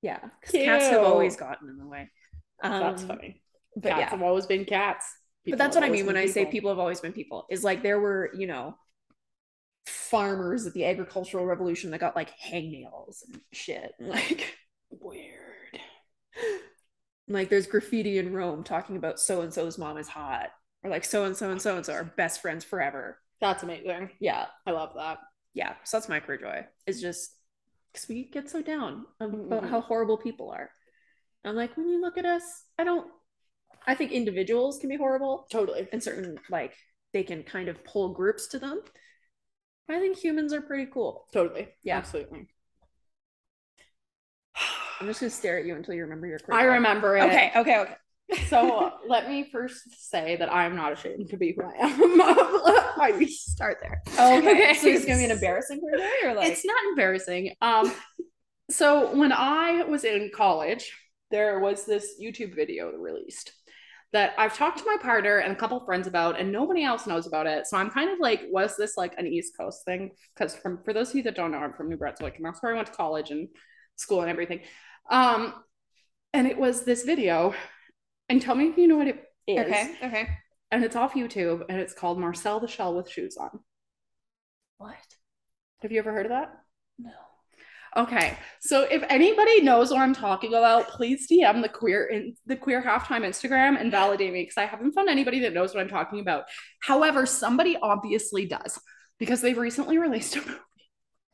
Yeah. 0.04 0.20
'cause 0.20 0.51
Cats 0.51 0.86
have 0.89 1.01
always 1.04 1.36
gotten 1.36 1.68
in 1.70 1.78
the 1.80 1.88
way. 1.88 2.12
That's 2.62 3.01
Um, 3.01 3.08
funny. 3.08 3.41
But 3.76 3.89
cats 3.89 3.99
yeah. 4.01 4.10
have 4.12 4.22
always 4.22 4.45
been 4.45 4.66
cats. 4.66 5.06
but 5.47 5.58
that's 5.58 5.76
what 5.76 5.84
I 5.84 5.89
mean 5.89 6.06
when 6.06 6.14
been 6.16 6.24
I 6.24 6.28
say 6.28 6.45
people 6.45 6.70
have 6.70 6.78
always 6.80 6.99
been 7.01 7.14
people. 7.14 7.47
Is 7.49 7.64
like 7.64 7.82
there 7.82 7.99
were, 7.99 8.30
you 8.36 8.45
know, 8.45 8.78
farmers 9.88 10.66
at 10.68 10.74
the 10.74 10.86
agricultural 10.86 11.45
revolution 11.45 11.91
that 11.91 11.99
got 11.99 12.16
like 12.16 12.38
hangnails 12.39 13.24
and 13.28 13.41
shit. 13.51 13.93
Like, 13.99 14.58
Weird. 14.89 15.80
like 17.28 17.49
there's 17.49 17.68
graffiti 17.68 18.18
in 18.20 18.34
Rome 18.34 18.64
talking 18.64 18.95
about 18.95 19.20
so 19.20 19.41
and 19.41 19.54
so's 19.54 19.78
mom 19.78 19.97
is 19.97 20.08
hot, 20.08 20.49
or 20.84 20.89
like 20.89 21.04
so 21.06 21.26
and 21.26 21.36
so 21.36 21.49
and 21.49 21.62
so 21.62 21.76
and 21.78 21.86
so 21.86 21.93
are 21.93 22.04
best 22.04 22.41
friends 22.41 22.64
forever. 22.64 23.20
That's 23.41 23.64
amazing. 23.64 24.12
Yeah, 24.20 24.45
I 24.66 24.72
love 24.72 24.93
that. 24.95 25.18
yeah. 25.54 25.76
So 25.84 25.97
that's 25.97 26.10
my 26.10 26.20
queer 26.20 26.38
joy. 26.38 26.66
Is 26.86 27.01
just 27.01 27.36
because 27.94 28.08
we 28.10 28.26
get 28.26 28.50
so 28.50 28.62
down 28.62 29.06
about 29.20 29.64
Mhm. 29.64 29.70
how 29.70 29.82
horrible 29.82 30.18
people 30.18 30.50
are. 30.52 30.72
I'm 31.46 31.56
like, 31.56 31.78
when 31.78 31.89
you 31.89 32.02
look 32.02 32.18
at 32.18 32.26
us, 32.26 32.66
I 32.80 32.84
don't. 32.84 33.12
I 33.86 33.96
think 33.96 34.12
individuals 34.12 34.80
can 34.80 34.89
be 34.89 34.96
horrible, 34.98 35.46
Totally. 35.52 35.88
and 35.91 36.02
certain 36.02 36.39
like 36.50 36.76
they 37.12 37.24
can 37.24 37.44
kind 37.44 37.70
of 37.70 37.84
pull 37.84 38.14
groups 38.14 38.48
to 38.48 38.60
them. 38.60 38.82
I 39.89 40.00
think 40.00 40.18
humans 40.18 40.54
are 40.54 40.62
pretty 40.62 40.89
cool. 40.91 41.28
Totally. 41.34 41.70
Yeah. 41.84 41.98
Absolutely. 41.98 42.48
I'm 45.00 45.08
just 45.08 45.20
gonna 45.20 45.30
stare 45.30 45.60
at 45.60 45.66
you 45.66 45.76
until 45.76 45.94
you 45.94 46.04
remember 46.04 46.28
your 46.28 46.39
career. 46.39 46.60
I 46.60 46.64
remember 46.64 47.18
it. 47.18 47.24
Okay, 47.24 47.52
okay, 47.56 47.80
okay. 47.80 47.96
So 48.47 48.91
let 49.07 49.30
me 49.30 49.49
first 49.51 50.09
say 50.09 50.36
that 50.38 50.51
I'm 50.51 50.76
not 50.76 50.93
ashamed 50.93 51.30
to 51.30 51.38
be 51.38 51.55
who 51.55 51.63
I 51.63 51.74
am. 51.88 52.21
I 53.01 53.26
start 53.30 53.78
there. 53.82 54.01
Okay, 54.07 54.47
Okay. 54.49 54.74
so 54.82 54.88
it's 54.88 55.05
gonna 55.05 55.19
be 55.19 55.26
an 55.26 55.32
embarrassing 55.39 55.80
joy, 55.80 56.28
or 56.30 56.34
like 56.34 56.51
it's 56.51 56.65
not 56.65 56.84
embarrassing. 56.89 57.53
Um, 57.61 57.93
so 58.69 59.15
when 59.15 59.32
I 59.32 59.84
was 59.84 60.03
in 60.03 60.32
college, 60.34 60.91
there 61.32 61.59
was 61.59 61.86
this 61.86 62.15
YouTube 62.21 62.55
video 62.55 62.91
released 62.91 63.53
that 64.13 64.34
I've 64.38 64.55
talked 64.55 64.78
to 64.80 64.86
my 64.86 64.97
partner 65.01 65.39
and 65.39 65.51
a 65.53 65.55
couple 65.55 65.84
friends 65.86 66.07
about, 66.07 66.39
and 66.39 66.51
nobody 66.51 66.84
else 66.84 67.07
knows 67.07 67.26
about 67.28 67.47
it. 67.47 67.65
So 67.65 67.78
I'm 67.78 67.89
kind 67.89 68.11
of 68.11 68.19
like, 68.19 68.43
was 68.51 68.78
this 68.78 68.95
like 68.95 69.15
an 69.17 69.26
East 69.28 69.57
Coast 69.57 69.84
thing? 69.86 70.11
Because 70.36 70.55
from 70.55 70.80
for 70.84 70.93
those 70.93 71.09
of 71.09 71.15
you 71.15 71.24
that 71.24 71.36
don't 71.36 71.51
know, 71.51 71.57
I'm 71.57 71.74
from 71.74 71.89
New 71.89 71.97
Brunswick, 71.97 72.36
and 72.38 72.45
that's 72.45 72.61
where 72.61 72.74
I 72.74 72.76
went 72.76 72.88
to 72.88 72.93
college 72.93 73.32
and 73.32 73.47
school 73.95 74.21
and 74.21 74.30
everything. 74.30 74.61
Um, 75.09 75.53
and 76.34 76.47
it 76.47 76.57
was 76.57 76.84
this 76.84 77.03
video, 77.03 77.53
and 78.34 78.42
tell 78.42 78.56
me 78.56 78.68
if 78.68 78.78
you 78.78 78.88
know 78.88 78.98
what 78.98 79.08
it 79.08 79.24
is. 79.48 79.60
okay, 79.60 79.96
okay. 80.04 80.28
And 80.72 80.84
it's 80.84 80.96
off 80.96 81.14
YouTube, 81.14 81.66
and 81.70 81.80
it's 81.80 81.94
called 81.94 82.20
Marcel 82.20 82.60
the 82.60 82.68
Shell 82.68 82.96
with 82.96 83.08
Shoes 83.08 83.38
On. 83.38 83.60
What? 84.80 84.96
Have 85.84 85.92
you 85.92 86.00
ever 86.00 86.12
heard 86.12 86.26
of 86.26 86.32
that? 86.32 86.52
No. 86.98 87.12
Okay, 87.96 88.36
so 88.60 88.82
if 88.90 89.04
anybody 89.08 89.62
knows 89.62 89.92
what 89.92 90.00
I'm 90.00 90.16
talking 90.16 90.56
about, 90.56 90.88
please 90.88 91.28
DM 91.32 91.62
the 91.62 91.70
queer 91.70 92.06
in 92.06 92.36
the 92.48 92.56
queer 92.56 92.82
halftime 92.82 93.22
Instagram 93.22 93.80
and 93.80 93.92
validate 93.92 94.34
me 94.34 94.42
because 94.42 94.58
I 94.58 94.66
haven't 94.66 94.94
found 94.94 95.10
anybody 95.10 95.42
that 95.42 95.54
knows 95.54 95.76
what 95.76 95.82
I'm 95.82 95.90
talking 95.90 96.20
about. 96.20 96.46
However, 96.82 97.28
somebody 97.28 97.78
obviously 97.80 98.48
does 98.48 98.80
because 99.20 99.42
they've 99.42 99.56
recently 99.56 100.00
released 100.00 100.38
a 100.38 100.40
movie 100.40 100.60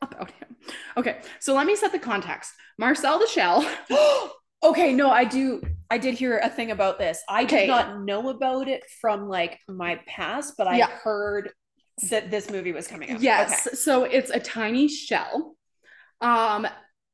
about 0.02 0.32
him. 0.32 0.56
Okay, 0.98 1.20
so 1.38 1.54
let 1.54 1.66
me 1.66 1.76
set 1.76 1.92
the 1.92 1.98
context. 1.98 2.52
Marcel 2.76 3.18
the 3.18 3.26
Shell. 3.26 3.66
okay, 4.62 4.92
no, 4.92 5.10
I 5.10 5.24
do. 5.24 5.62
I 5.90 5.98
did 5.98 6.14
hear 6.14 6.38
a 6.38 6.48
thing 6.48 6.70
about 6.70 6.98
this. 6.98 7.22
I 7.28 7.42
Okay. 7.44 7.60
did 7.62 7.68
not 7.68 8.02
know 8.02 8.28
about 8.28 8.68
it 8.68 8.84
from 9.00 9.28
like 9.28 9.58
my 9.68 10.00
past, 10.06 10.54
but 10.56 10.68
I 10.68 10.78
Yeah. 10.78 10.86
heard 10.86 11.52
that 12.10 12.30
this 12.30 12.50
movie 12.50 12.72
was 12.72 12.86
coming 12.86 13.10
out. 13.10 13.20
Yes. 13.20 13.66
Okay. 13.66 13.76
So 13.76 14.04
it's 14.04 14.30
a 14.30 14.40
tiny 14.40 14.88
shell. 14.88 15.56
Um, 16.20 16.66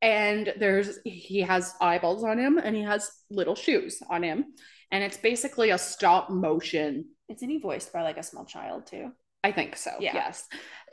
and 0.03 0.53
there's 0.59 0.99
he 1.05 1.41
has 1.41 1.75
eyeballs 1.81 2.23
on 2.23 2.39
him 2.39 2.59
and 2.59 2.77
he 2.77 2.83
has 2.83 3.11
little 3.31 3.55
shoes 3.55 4.03
on 4.11 4.23
him. 4.23 4.45
And 4.91 5.03
it's 5.03 5.17
basically 5.17 5.71
a 5.71 5.79
stop 5.79 6.31
motion. 6.31 7.07
Isn't 7.29 7.49
he 7.49 7.59
voiced 7.59 7.93
by 7.93 8.03
like 8.03 8.19
a 8.19 8.23
small 8.23 8.45
child 8.45 8.87
too? 8.87 9.13
I 9.43 9.53
think 9.53 9.77
so. 9.77 9.93
Yeah. 10.01 10.15
Yes. 10.15 10.45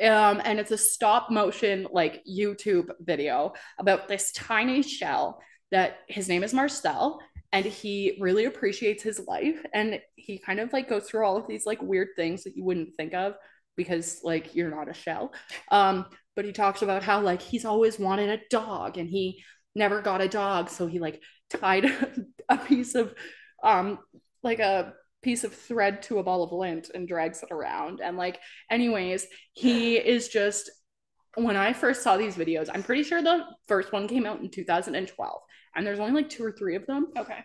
Um, 0.01 0.41
and 0.45 0.59
it's 0.59 0.71
a 0.71 0.77
stop 0.77 1.29
motion 1.29 1.87
like 1.91 2.23
YouTube 2.25 2.89
video 3.01 3.53
about 3.77 4.07
this 4.07 4.31
tiny 4.31 4.81
shell 4.83 5.41
that 5.73 5.97
his 6.07 6.29
name 6.29 6.43
is 6.43 6.53
Marcel 6.53 7.19
and 7.51 7.65
he 7.65 8.17
really 8.19 8.45
appreciates 8.45 9.01
his 9.03 9.19
life 9.27 9.63
and 9.73 9.99
he 10.15 10.37
kind 10.37 10.59
of 10.59 10.71
like 10.71 10.87
goes 10.87 11.09
through 11.09 11.25
all 11.25 11.35
of 11.35 11.47
these 11.47 11.65
like 11.65 11.81
weird 11.81 12.09
things 12.15 12.43
that 12.43 12.55
you 12.55 12.63
wouldn't 12.63 12.95
think 12.95 13.13
of 13.13 13.33
because 13.75 14.21
like 14.23 14.55
you're 14.55 14.69
not 14.69 14.89
a 14.89 14.93
shell. 14.93 15.33
Um, 15.71 16.05
but 16.35 16.45
he 16.45 16.51
talks 16.51 16.83
about 16.83 17.03
how 17.03 17.21
like 17.21 17.41
he's 17.41 17.65
always 17.65 17.97
wanted 17.97 18.29
a 18.29 18.41
dog 18.49 18.99
and 18.99 19.09
he 19.09 19.43
never 19.75 20.01
got 20.01 20.21
a 20.21 20.27
dog 20.27 20.69
so 20.69 20.85
he 20.85 20.99
like 20.99 21.21
tied 21.49 21.85
a 22.49 22.57
piece 22.57 22.93
of 22.93 23.13
um 23.63 23.97
like 24.43 24.59
a 24.59 24.93
piece 25.23 25.43
of 25.43 25.53
thread 25.53 26.03
to 26.03 26.19
a 26.19 26.23
ball 26.23 26.43
of 26.43 26.51
lint 26.51 26.91
and 26.93 27.07
drags 27.07 27.41
it 27.41 27.51
around 27.51 27.99
and 27.99 28.17
like 28.17 28.39
anyways 28.69 29.25
he 29.53 29.95
is 29.95 30.27
just 30.27 30.69
when 31.35 31.55
i 31.55 31.73
first 31.73 32.03
saw 32.03 32.17
these 32.17 32.35
videos 32.35 32.69
i'm 32.73 32.83
pretty 32.83 33.03
sure 33.03 33.21
the 33.21 33.43
first 33.67 33.91
one 33.91 34.07
came 34.07 34.25
out 34.25 34.41
in 34.41 34.49
2012 34.49 35.41
and 35.75 35.85
there's 35.85 35.99
only 35.99 36.13
like 36.13 36.29
two 36.29 36.43
or 36.43 36.51
three 36.51 36.75
of 36.75 36.85
them 36.85 37.07
Okay. 37.17 37.43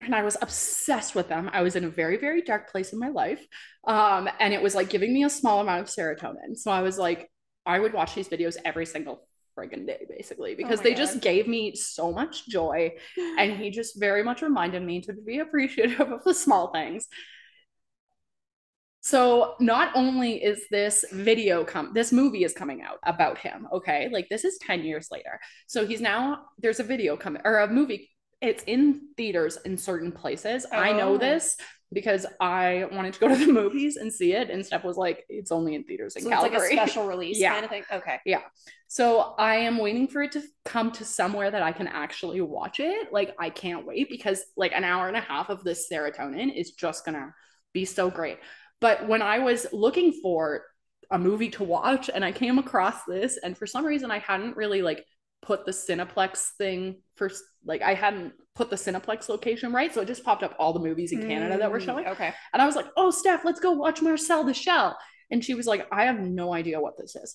and 0.00 0.14
I 0.14 0.22
was 0.22 0.36
obsessed 0.42 1.14
with 1.14 1.28
them. 1.28 1.48
I 1.52 1.62
was 1.62 1.76
in 1.76 1.84
a 1.84 1.88
very, 1.88 2.18
very 2.18 2.42
dark 2.42 2.70
place 2.70 2.92
in 2.92 2.98
my 2.98 3.08
life. 3.08 3.46
Um, 3.86 4.28
and 4.38 4.52
it 4.52 4.60
was 4.62 4.74
like 4.74 4.90
giving 4.90 5.14
me 5.14 5.24
a 5.24 5.30
small 5.30 5.60
amount 5.60 5.80
of 5.80 5.86
serotonin. 5.86 6.56
So 6.56 6.70
I 6.70 6.82
was 6.82 6.98
like, 6.98 7.30
I 7.64 7.78
would 7.78 7.94
watch 7.94 8.14
these 8.14 8.28
videos 8.28 8.56
every 8.66 8.84
single 8.84 9.26
friggin' 9.56 9.86
day, 9.86 10.04
basically, 10.08 10.54
because 10.56 10.80
Oh 10.80 10.82
they 10.82 10.92
just 10.94 11.20
gave 11.22 11.48
me 11.48 11.74
so 11.74 12.12
much 12.12 12.46
joy. 12.48 12.92
And 13.38 13.56
he 13.56 13.70
just 13.70 13.98
very 13.98 14.22
much 14.22 14.42
reminded 14.42 14.82
me 14.82 15.00
to 15.02 15.14
be 15.14 15.38
appreciative 15.38 16.00
of 16.12 16.22
the 16.24 16.34
small 16.34 16.70
things. 16.70 17.06
So 19.04 19.54
not 19.60 19.94
only 19.94 20.42
is 20.42 20.64
this 20.70 21.04
video 21.12 21.62
come 21.62 21.92
this 21.92 22.10
movie 22.10 22.42
is 22.42 22.54
coming 22.54 22.80
out 22.80 22.98
about 23.02 23.36
him, 23.36 23.68
okay? 23.70 24.08
Like 24.10 24.30
this 24.30 24.46
is 24.46 24.56
10 24.62 24.82
years 24.82 25.08
later. 25.12 25.38
So 25.66 25.86
he's 25.86 26.00
now 26.00 26.46
there's 26.58 26.80
a 26.80 26.84
video 26.84 27.14
coming 27.14 27.42
or 27.44 27.58
a 27.58 27.68
movie 27.68 28.10
it's 28.40 28.64
in 28.66 29.02
theaters 29.18 29.58
in 29.66 29.76
certain 29.76 30.10
places. 30.10 30.64
I 30.72 30.92
know 30.92 31.14
Oh. 31.14 31.18
this 31.18 31.58
because 31.92 32.24
I 32.40 32.86
wanted 32.92 33.12
to 33.12 33.20
go 33.20 33.28
to 33.28 33.36
the 33.36 33.52
movies 33.52 33.96
and 33.96 34.10
see 34.10 34.32
it 34.32 34.48
and 34.48 34.64
Steph 34.64 34.84
was 34.84 34.96
like 34.96 35.26
it's 35.28 35.52
only 35.52 35.74
in 35.74 35.84
theaters 35.84 36.16
in 36.16 36.22
So 36.22 36.32
it's 36.32 36.40
like 36.42 36.54
a 36.54 36.60
special 36.72 37.06
release 37.14 37.38
Yeah. 37.38 37.52
kind 37.52 37.64
of 37.66 37.70
thing. 37.70 37.84
Okay. 37.92 38.20
Yeah. 38.24 38.40
So 38.88 39.34
I 39.38 39.56
am 39.56 39.76
waiting 39.76 40.08
for 40.08 40.22
it 40.22 40.32
to 40.32 40.42
come 40.64 40.90
to 40.92 41.04
somewhere 41.04 41.50
that 41.50 41.62
I 41.62 41.72
can 41.72 41.88
actually 41.88 42.40
watch 42.40 42.80
it. 42.80 43.12
Like 43.12 43.34
I 43.38 43.50
can't 43.50 43.84
wait 43.86 44.08
because 44.08 44.46
like 44.56 44.72
an 44.72 44.82
hour 44.82 45.08
and 45.08 45.16
a 45.16 45.20
half 45.20 45.50
of 45.50 45.62
this 45.62 45.88
serotonin 45.92 46.54
is 46.56 46.70
just 46.72 47.04
gonna 47.04 47.34
be 47.74 47.84
so 47.84 48.08
great. 48.08 48.38
But 48.84 49.08
when 49.08 49.22
I 49.22 49.38
was 49.38 49.66
looking 49.72 50.12
for 50.20 50.62
a 51.10 51.18
movie 51.18 51.48
to 51.52 51.64
watch 51.64 52.10
and 52.12 52.22
I 52.22 52.32
came 52.32 52.58
across 52.58 53.02
this, 53.08 53.38
and 53.42 53.56
for 53.56 53.66
some 53.66 53.86
reason 53.86 54.10
I 54.10 54.18
hadn't 54.18 54.58
really 54.58 54.82
like 54.82 55.02
put 55.40 55.64
the 55.64 55.72
Cineplex 55.72 56.48
thing 56.58 56.96
first, 57.16 57.42
like 57.64 57.80
I 57.80 57.94
hadn't 57.94 58.34
put 58.54 58.68
the 58.68 58.76
Cineplex 58.76 59.30
location 59.30 59.72
right. 59.72 59.94
So 59.94 60.02
it 60.02 60.06
just 60.06 60.22
popped 60.22 60.42
up 60.42 60.54
all 60.58 60.74
the 60.74 60.80
movies 60.80 61.12
in 61.12 61.22
Canada 61.22 61.56
that 61.56 61.70
were 61.70 61.80
Mm, 61.80 61.86
showing. 61.86 62.06
Okay. 62.08 62.34
And 62.52 62.60
I 62.60 62.66
was 62.66 62.76
like, 62.76 62.84
oh, 62.98 63.10
Steph, 63.10 63.46
let's 63.46 63.58
go 63.58 63.72
watch 63.72 64.02
Marcel 64.02 64.44
the 64.44 64.52
Shell. 64.52 64.98
And 65.30 65.42
she 65.42 65.54
was 65.54 65.66
like, 65.66 65.86
I 65.90 66.04
have 66.04 66.20
no 66.20 66.52
idea 66.52 66.78
what 66.78 66.98
this 66.98 67.16
is. 67.16 67.34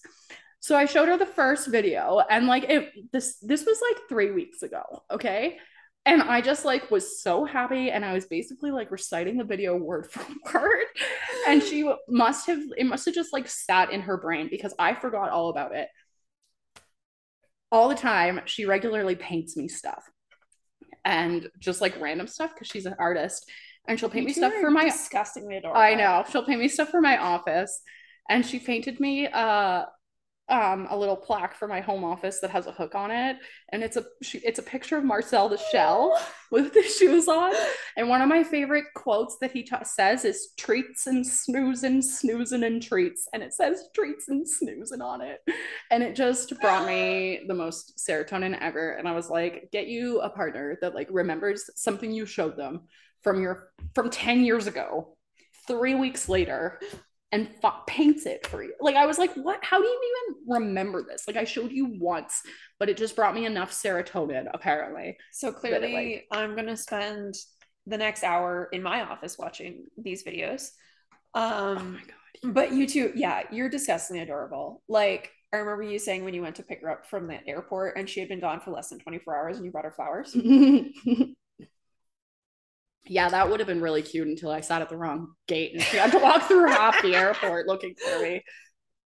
So 0.60 0.78
I 0.78 0.86
showed 0.86 1.08
her 1.08 1.18
the 1.18 1.26
first 1.26 1.68
video 1.68 2.22
and 2.30 2.46
like 2.46 2.66
it 2.66 2.92
this 3.12 3.40
this 3.42 3.66
was 3.66 3.82
like 3.90 4.08
3 4.08 4.34
weeks 4.34 4.62
ago, 4.62 4.84
okay? 5.10 5.58
And 6.06 6.24
I 6.24 6.42
just 6.42 6.66
like 6.66 6.90
was 6.90 7.22
so 7.22 7.46
happy 7.46 7.92
and 7.92 8.04
I 8.04 8.14
was 8.14 8.26
basically 8.26 8.72
like 8.72 8.90
reciting 8.90 9.38
the 9.38 9.44
video 9.44 9.76
word 9.76 10.10
for 10.10 10.26
word 10.54 10.86
and 11.48 11.62
she 11.62 11.92
must 12.08 12.48
have 12.48 12.60
it 12.78 12.86
must 12.86 13.06
have 13.06 13.16
just 13.16 13.34
like 13.34 13.48
sat 13.48 13.92
in 13.92 14.02
her 14.02 14.18
brain 14.18 14.48
because 14.50 14.74
I 14.80 14.96
forgot 14.96 15.30
all 15.30 15.50
about 15.50 15.76
it. 15.76 15.88
All 17.72 17.90
the 17.90 17.96
time 17.96 18.42
she 18.46 18.66
regularly 18.66 19.16
paints 19.16 19.56
me 19.56 19.68
stuff. 19.68 20.04
And 21.06 21.50
just 21.60 21.82
like 21.82 22.00
random 22.00 22.28
stuff 22.28 22.54
because 22.54 22.68
she's 22.68 22.86
an 22.86 22.96
artist 23.00 23.50
and 23.88 24.00
she'll 24.00 24.10
paint 24.10 24.26
me 24.26 24.34
stuff 24.34 24.54
for 24.60 24.70
my 24.70 24.86
disgustingly 24.86 25.58
adorable. 25.58 25.80
I 25.80 25.96
know. 25.96 26.24
She'll 26.30 26.46
paint 26.46 26.60
me 26.60 26.68
stuff 26.68 26.90
for 26.90 27.02
my 27.02 27.18
office. 27.18 27.82
And 28.30 28.46
she 28.46 28.60
painted 28.60 29.00
me 29.00 29.28
uh 29.28 29.86
um 30.50 30.88
a 30.90 30.98
little 30.98 31.16
plaque 31.16 31.56
for 31.56 31.68
my 31.68 31.80
home 31.80 32.04
office 32.04 32.40
that 32.40 32.50
has 32.50 32.68
a 32.68 32.72
hook 32.72 32.96
on 32.96 33.12
it. 33.12 33.38
And 33.72 33.84
it's 33.84 33.98
a 33.98 34.06
it's 34.34 34.60
a 34.60 34.64
picture 34.64 34.98
of 34.98 35.04
Marcel 35.04 35.50
the 35.50 35.58
shell 35.72 36.20
with 36.52 36.74
the 36.74 36.84
shoes 37.00 37.28
on. 37.28 37.54
And 37.98 38.10
one 38.10 38.22
of 38.22 38.30
my 38.30 38.44
favorite 38.44 38.86
quotes 38.96 39.38
that 39.42 39.52
he 39.52 39.70
says 39.84 40.26
is 40.26 40.54
treats 40.58 41.08
and 41.08 41.26
snoozing, 41.26 42.02
snoozing 42.02 42.64
and 42.64 42.82
treats. 42.82 43.28
And 43.34 43.44
it 43.44 43.54
says 43.54 43.90
treats 43.96 44.28
and 44.30 44.48
snoozing 44.48 45.02
on 45.02 45.22
it. 45.22 45.40
And 45.92 46.04
it 46.04 46.16
just 46.16 46.60
brought 46.60 46.88
me 46.88 47.42
the 47.48 47.54
most 47.54 48.02
serotonin 48.08 48.58
ever. 48.60 48.92
And 48.92 49.08
I 49.08 49.14
was 49.14 49.30
like, 49.30 49.70
get 49.72 49.88
you 49.88 50.22
a 50.22 50.30
partner 50.30 50.78
that 50.82 50.96
like 50.96 51.08
remembers 51.12 51.70
something 51.76 52.12
you 52.12 52.26
showed 52.26 52.58
them 52.58 52.82
from 53.24 53.42
your 53.42 53.70
from 53.94 54.10
10 54.10 54.44
years 54.44 54.68
ago 54.68 55.16
three 55.68 55.96
weeks 55.96 56.30
later 56.30 56.80
and 57.32 57.50
fa- 57.62 57.82
paints 57.88 58.26
it 58.26 58.46
for 58.48 58.64
you 58.64 58.74
like 58.82 58.96
i 58.96 59.06
was 59.06 59.18
like 59.20 59.34
what 59.36 59.64
how 59.64 59.80
do 59.80 59.86
you 59.86 60.02
even 60.30 60.42
remember 60.48 61.04
this 61.04 61.28
like 61.28 61.38
i 61.38 61.44
showed 61.44 61.72
you 61.72 61.86
once 62.00 62.42
but 62.80 62.90
it 62.90 62.98
just 62.98 63.16
brought 63.16 63.36
me 63.36 63.46
enough 63.46 63.72
serotonin 63.72 64.48
apparently 64.54 65.18
So 65.32 65.52
clearly, 65.52 66.26
I'm 66.32 66.56
gonna 66.56 66.78
spend 66.78 67.36
the 67.86 67.98
next 67.98 68.24
hour 68.24 68.70
in 68.72 68.84
my 68.84 69.02
office 69.02 69.38
watching 69.38 69.86
these 69.98 70.24
videos. 70.24 70.70
oh 71.36 71.76
Um, 71.76 71.94
my 71.94 72.00
god 72.00 72.16
but 72.44 72.72
you 72.74 72.88
two, 72.88 73.12
yeah, 73.16 73.44
you're 73.52 73.70
disgustingly 73.70 74.22
adorable. 74.22 74.82
Like 74.88 75.32
I 75.54 75.58
remember 75.58 75.84
you 75.84 76.00
saying 76.00 76.24
when 76.24 76.34
you 76.34 76.42
went 76.42 76.56
to 76.58 76.64
pick 76.64 76.82
her 76.82 76.90
up 76.92 77.06
from 77.08 77.28
the 77.28 77.46
airport 77.48 77.98
and 77.98 78.10
she 78.10 78.20
had 78.22 78.30
been 78.30 78.40
gone 78.40 78.62
for 78.62 78.72
less 78.72 78.90
than 78.90 79.00
24 79.00 79.36
hours 79.38 79.58
and 79.58 79.66
you 79.66 79.72
brought 79.72 79.86
her 79.86 79.92
flowers. 79.92 80.38
yeah 83.10 83.28
that 83.30 83.50
would 83.50 83.60
have 83.60 83.68
been 83.68 83.82
really 83.82 84.02
cute 84.02 84.28
until 84.28 84.52
i 84.52 84.62
sat 84.62 84.82
at 84.82 84.90
the 84.90 84.96
wrong 84.98 85.34
gate 85.48 85.74
and 85.74 85.84
she 85.84 85.98
had 85.98 86.12
to 86.12 86.20
walk 86.20 86.44
through 86.48 86.68
half 86.68 87.02
the 87.02 87.16
airport 87.16 87.68
looking 87.68 87.94
for 87.96 88.22
me 88.22 88.44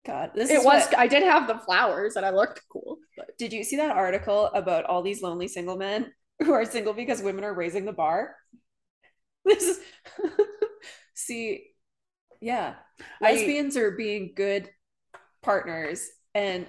God, 0.05 0.31
this 0.33 0.49
it 0.49 0.59
is 0.59 0.65
was 0.65 0.85
what- 0.85 0.97
i 0.97 1.07
did 1.07 1.23
have 1.23 1.45
the 1.47 1.59
flowers 1.59 2.15
and 2.15 2.25
i 2.25 2.29
looked 2.31 2.61
cool 2.71 2.97
but 3.17 3.37
Did 3.37 3.53
you 3.53 3.63
see 3.63 3.75
that 3.77 3.95
article 3.95 4.45
about 4.47 4.85
all 4.85 5.01
these 5.03 5.21
lonely 5.21 5.47
single 5.47 5.77
men 5.77 6.11
who 6.39 6.53
are 6.53 6.65
single 6.65 6.93
because 6.93 7.21
women 7.21 7.43
are 7.43 7.53
raising 7.53 7.85
the 7.85 7.93
bar? 7.93 8.35
This 9.45 9.63
is 9.63 9.79
see, 11.13 11.67
yeah, 12.41 12.75
I- 13.21 13.33
lesbians 13.33 13.77
are 13.77 13.91
being 13.91 14.33
good 14.35 14.69
partners, 15.41 16.07
and 16.33 16.65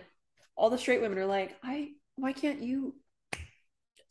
all 0.57 0.70
the 0.70 0.78
straight 0.78 1.01
women 1.01 1.18
are 1.18 1.26
like, 1.26 1.57
I 1.62 1.91
why 2.16 2.33
can't 2.33 2.62
you? 2.62 2.95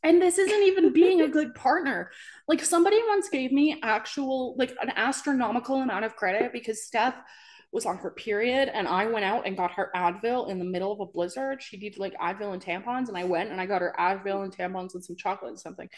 And 0.04 0.22
this 0.22 0.38
isn't 0.38 0.64
even 0.64 0.94
being 0.94 1.22
a 1.22 1.28
good 1.28 1.56
partner. 1.56 2.12
Like 2.48 2.64
somebody 2.64 3.00
once 3.08 3.30
gave 3.30 3.52
me 3.52 3.80
actual, 3.84 4.56
like 4.58 4.76
an 4.82 4.92
astronomical 4.96 5.82
amount 5.82 6.06
of 6.06 6.16
credit 6.16 6.54
because 6.54 6.86
Steph 6.86 7.16
was 7.72 7.86
on 7.86 7.98
her 7.98 8.10
period 8.12 8.70
and 8.74 8.88
I 8.88 9.06
went 9.06 9.26
out 9.26 9.46
and 9.46 9.56
got 9.56 9.72
her 9.72 9.92
Advil 9.96 10.50
in 10.50 10.58
the 10.58 10.66
middle 10.66 10.92
of 10.92 11.00
a 11.00 11.06
blizzard. 11.06 11.62
She 11.62 11.78
needed 11.78 12.00
like 12.00 12.14
Advil 12.16 12.54
and 12.54 12.64
tampons, 12.64 13.10
and 13.10 13.18
I 13.18 13.26
went 13.26 13.52
and 13.52 13.62
I 13.62 13.66
got 13.66 13.82
her 13.82 13.94
Advil 14.00 14.44
and 14.44 14.56
tampons 14.56 14.96
and 14.96 15.04
some 15.04 15.16
chocolate 15.16 15.52
and 15.52 15.60
something. 15.60 15.90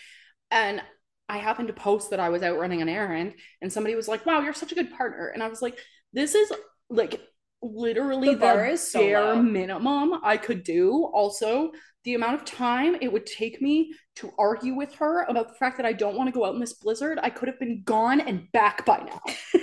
And 0.49 0.81
I 1.29 1.37
happened 1.37 1.69
to 1.69 1.73
post 1.73 2.09
that 2.09 2.19
I 2.19 2.27
was 2.27 2.43
out 2.43 2.59
running 2.59 2.81
an 2.81 2.89
errand, 2.89 3.35
and 3.61 3.71
somebody 3.71 3.95
was 3.95 4.09
like, 4.09 4.25
"Wow, 4.25 4.41
you're 4.41 4.53
such 4.53 4.73
a 4.73 4.75
good 4.75 4.91
partner." 4.91 5.29
And 5.29 5.41
I 5.41 5.47
was 5.47 5.61
like, 5.61 5.77
"This 6.11 6.35
is 6.35 6.51
like 6.89 7.21
literally 7.61 8.33
The 8.33 8.35
the 8.35 8.69
is 8.71 8.91
so 8.91 8.99
bare 8.99 9.35
low. 9.35 9.41
minimum 9.41 10.19
I 10.23 10.37
could 10.37 10.63
do." 10.63 11.09
Also, 11.13 11.71
the 12.03 12.15
amount 12.15 12.35
of 12.35 12.45
time 12.45 12.95
it 13.01 13.11
would 13.11 13.25
take 13.25 13.61
me 13.61 13.93
to 14.17 14.31
argue 14.37 14.75
with 14.75 14.95
her 14.95 15.23
about 15.23 15.49
the 15.49 15.55
fact 15.55 15.77
that 15.77 15.85
I 15.85 15.93
don't 15.93 16.15
want 16.17 16.27
to 16.27 16.31
go 16.31 16.45
out 16.45 16.53
in 16.53 16.59
this 16.59 16.73
blizzard, 16.73 17.19
I 17.21 17.29
could 17.29 17.47
have 17.47 17.59
been 17.59 17.83
gone 17.83 18.19
and 18.21 18.51
back 18.51 18.85
by 18.85 18.97
now. 18.99 19.21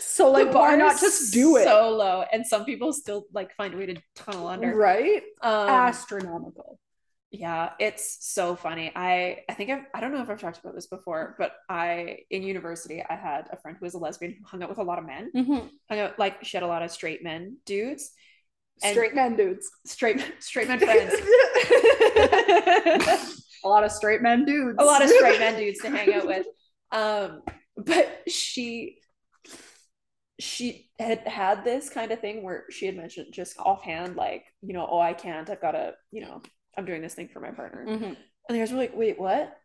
so 0.00 0.30
like, 0.30 0.52
why 0.52 0.76
not 0.76 1.00
just 1.00 1.32
do 1.32 1.56
it? 1.56 1.64
So 1.64 1.90
low, 1.90 2.24
and 2.32 2.46
some 2.46 2.64
people 2.64 2.92
still 2.92 3.24
like 3.32 3.54
find 3.56 3.74
a 3.74 3.76
way 3.76 3.86
to 3.86 3.96
tunnel 4.14 4.48
under. 4.48 4.74
right? 4.74 5.22
Um, 5.42 5.68
Astronomical. 5.68 6.78
Yeah, 7.34 7.70
it's 7.80 8.18
so 8.20 8.54
funny. 8.54 8.92
I 8.94 9.38
I 9.48 9.54
think 9.54 9.70
I've 9.70 9.84
I 9.94 10.00
don't 10.00 10.12
know 10.12 10.20
if 10.22 10.28
I've 10.28 10.40
talked 10.40 10.58
about 10.60 10.74
this 10.74 10.86
before, 10.86 11.34
but 11.38 11.52
I 11.68 12.18
in 12.30 12.42
university 12.42 13.02
I 13.08 13.14
had 13.16 13.48
a 13.50 13.56
friend 13.56 13.76
who 13.80 13.86
was 13.86 13.94
a 13.94 13.98
lesbian 13.98 14.32
who 14.34 14.44
hung 14.46 14.62
out 14.62 14.68
with 14.68 14.76
a 14.78 14.82
lot 14.82 14.98
of 14.98 15.06
men. 15.06 15.30
Mhm. 15.34 15.70
Hung 15.88 15.98
out 15.98 16.18
like 16.18 16.44
she 16.44 16.56
had 16.58 16.62
a 16.62 16.66
lot 16.66 16.82
of 16.82 16.90
straight 16.90 17.24
men 17.24 17.56
dudes. 17.64 18.12
And- 18.82 18.92
Straight 18.92 19.14
men 19.14 19.34
dudes. 19.36 19.70
Straight 19.86 20.22
straight 20.40 20.68
men 20.68 20.78
friends. 20.78 21.14
a 23.64 23.68
lot 23.68 23.84
of 23.84 23.92
straight 23.92 24.22
men 24.22 24.44
dudes. 24.44 24.76
a 24.78 24.84
lot 24.84 25.02
of 25.02 25.08
straight 25.08 25.38
men 25.40 25.58
dudes 25.58 25.80
to 25.80 25.90
hang 25.90 26.12
out 26.12 26.26
with. 26.26 26.46
Um, 26.90 27.42
but 27.76 28.22
she 28.28 28.98
she 30.38 30.90
had 30.98 31.20
had 31.26 31.64
this 31.64 31.88
kind 31.88 32.10
of 32.10 32.20
thing 32.20 32.42
where 32.42 32.64
she 32.70 32.86
had 32.86 32.96
mentioned 32.96 33.32
just 33.32 33.58
offhand, 33.58 34.16
like, 34.16 34.44
you 34.60 34.72
know, 34.72 34.86
oh, 34.90 34.98
I 35.00 35.12
can't, 35.14 35.48
I've 35.48 35.60
got 35.60 35.72
to, 35.72 35.94
you 36.10 36.22
know, 36.22 36.42
I'm 36.76 36.84
doing 36.84 37.02
this 37.02 37.14
thing 37.14 37.28
for 37.28 37.40
my 37.40 37.50
partner. 37.50 37.86
Mhm. 37.86 38.02
And 38.02 38.16
the 38.48 38.58
guys 38.58 38.72
were 38.72 38.78
like, 38.78 38.96
wait, 38.96 39.18
what? 39.20 39.56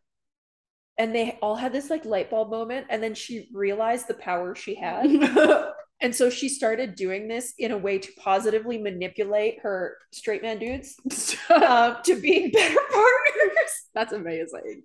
And 0.97 1.13
they 1.13 1.37
all 1.41 1.55
had 1.55 1.73
this 1.73 1.89
like 1.89 2.05
light 2.05 2.29
bulb 2.29 2.49
moment. 2.49 2.87
And 2.89 3.01
then 3.01 3.13
she 3.15 3.49
realized 3.53 4.07
the 4.07 4.13
power 4.15 4.55
she 4.55 4.75
had. 4.75 5.05
And 5.99 6.15
so 6.15 6.29
she 6.29 6.47
started 6.47 6.93
doing 6.93 7.27
this 7.27 7.53
in 7.57 7.71
a 7.71 7.77
way 7.77 7.97
to 7.97 8.11
positively 8.19 8.77
manipulate 8.77 9.59
her 9.61 9.97
straight 10.11 10.43
man 10.43 10.59
dudes 10.59 10.95
um, 11.49 11.97
to 12.03 12.21
being 12.21 12.51
better 12.51 12.77
partners. 12.91 13.71
That's 13.95 14.13
amazing. 14.13 14.83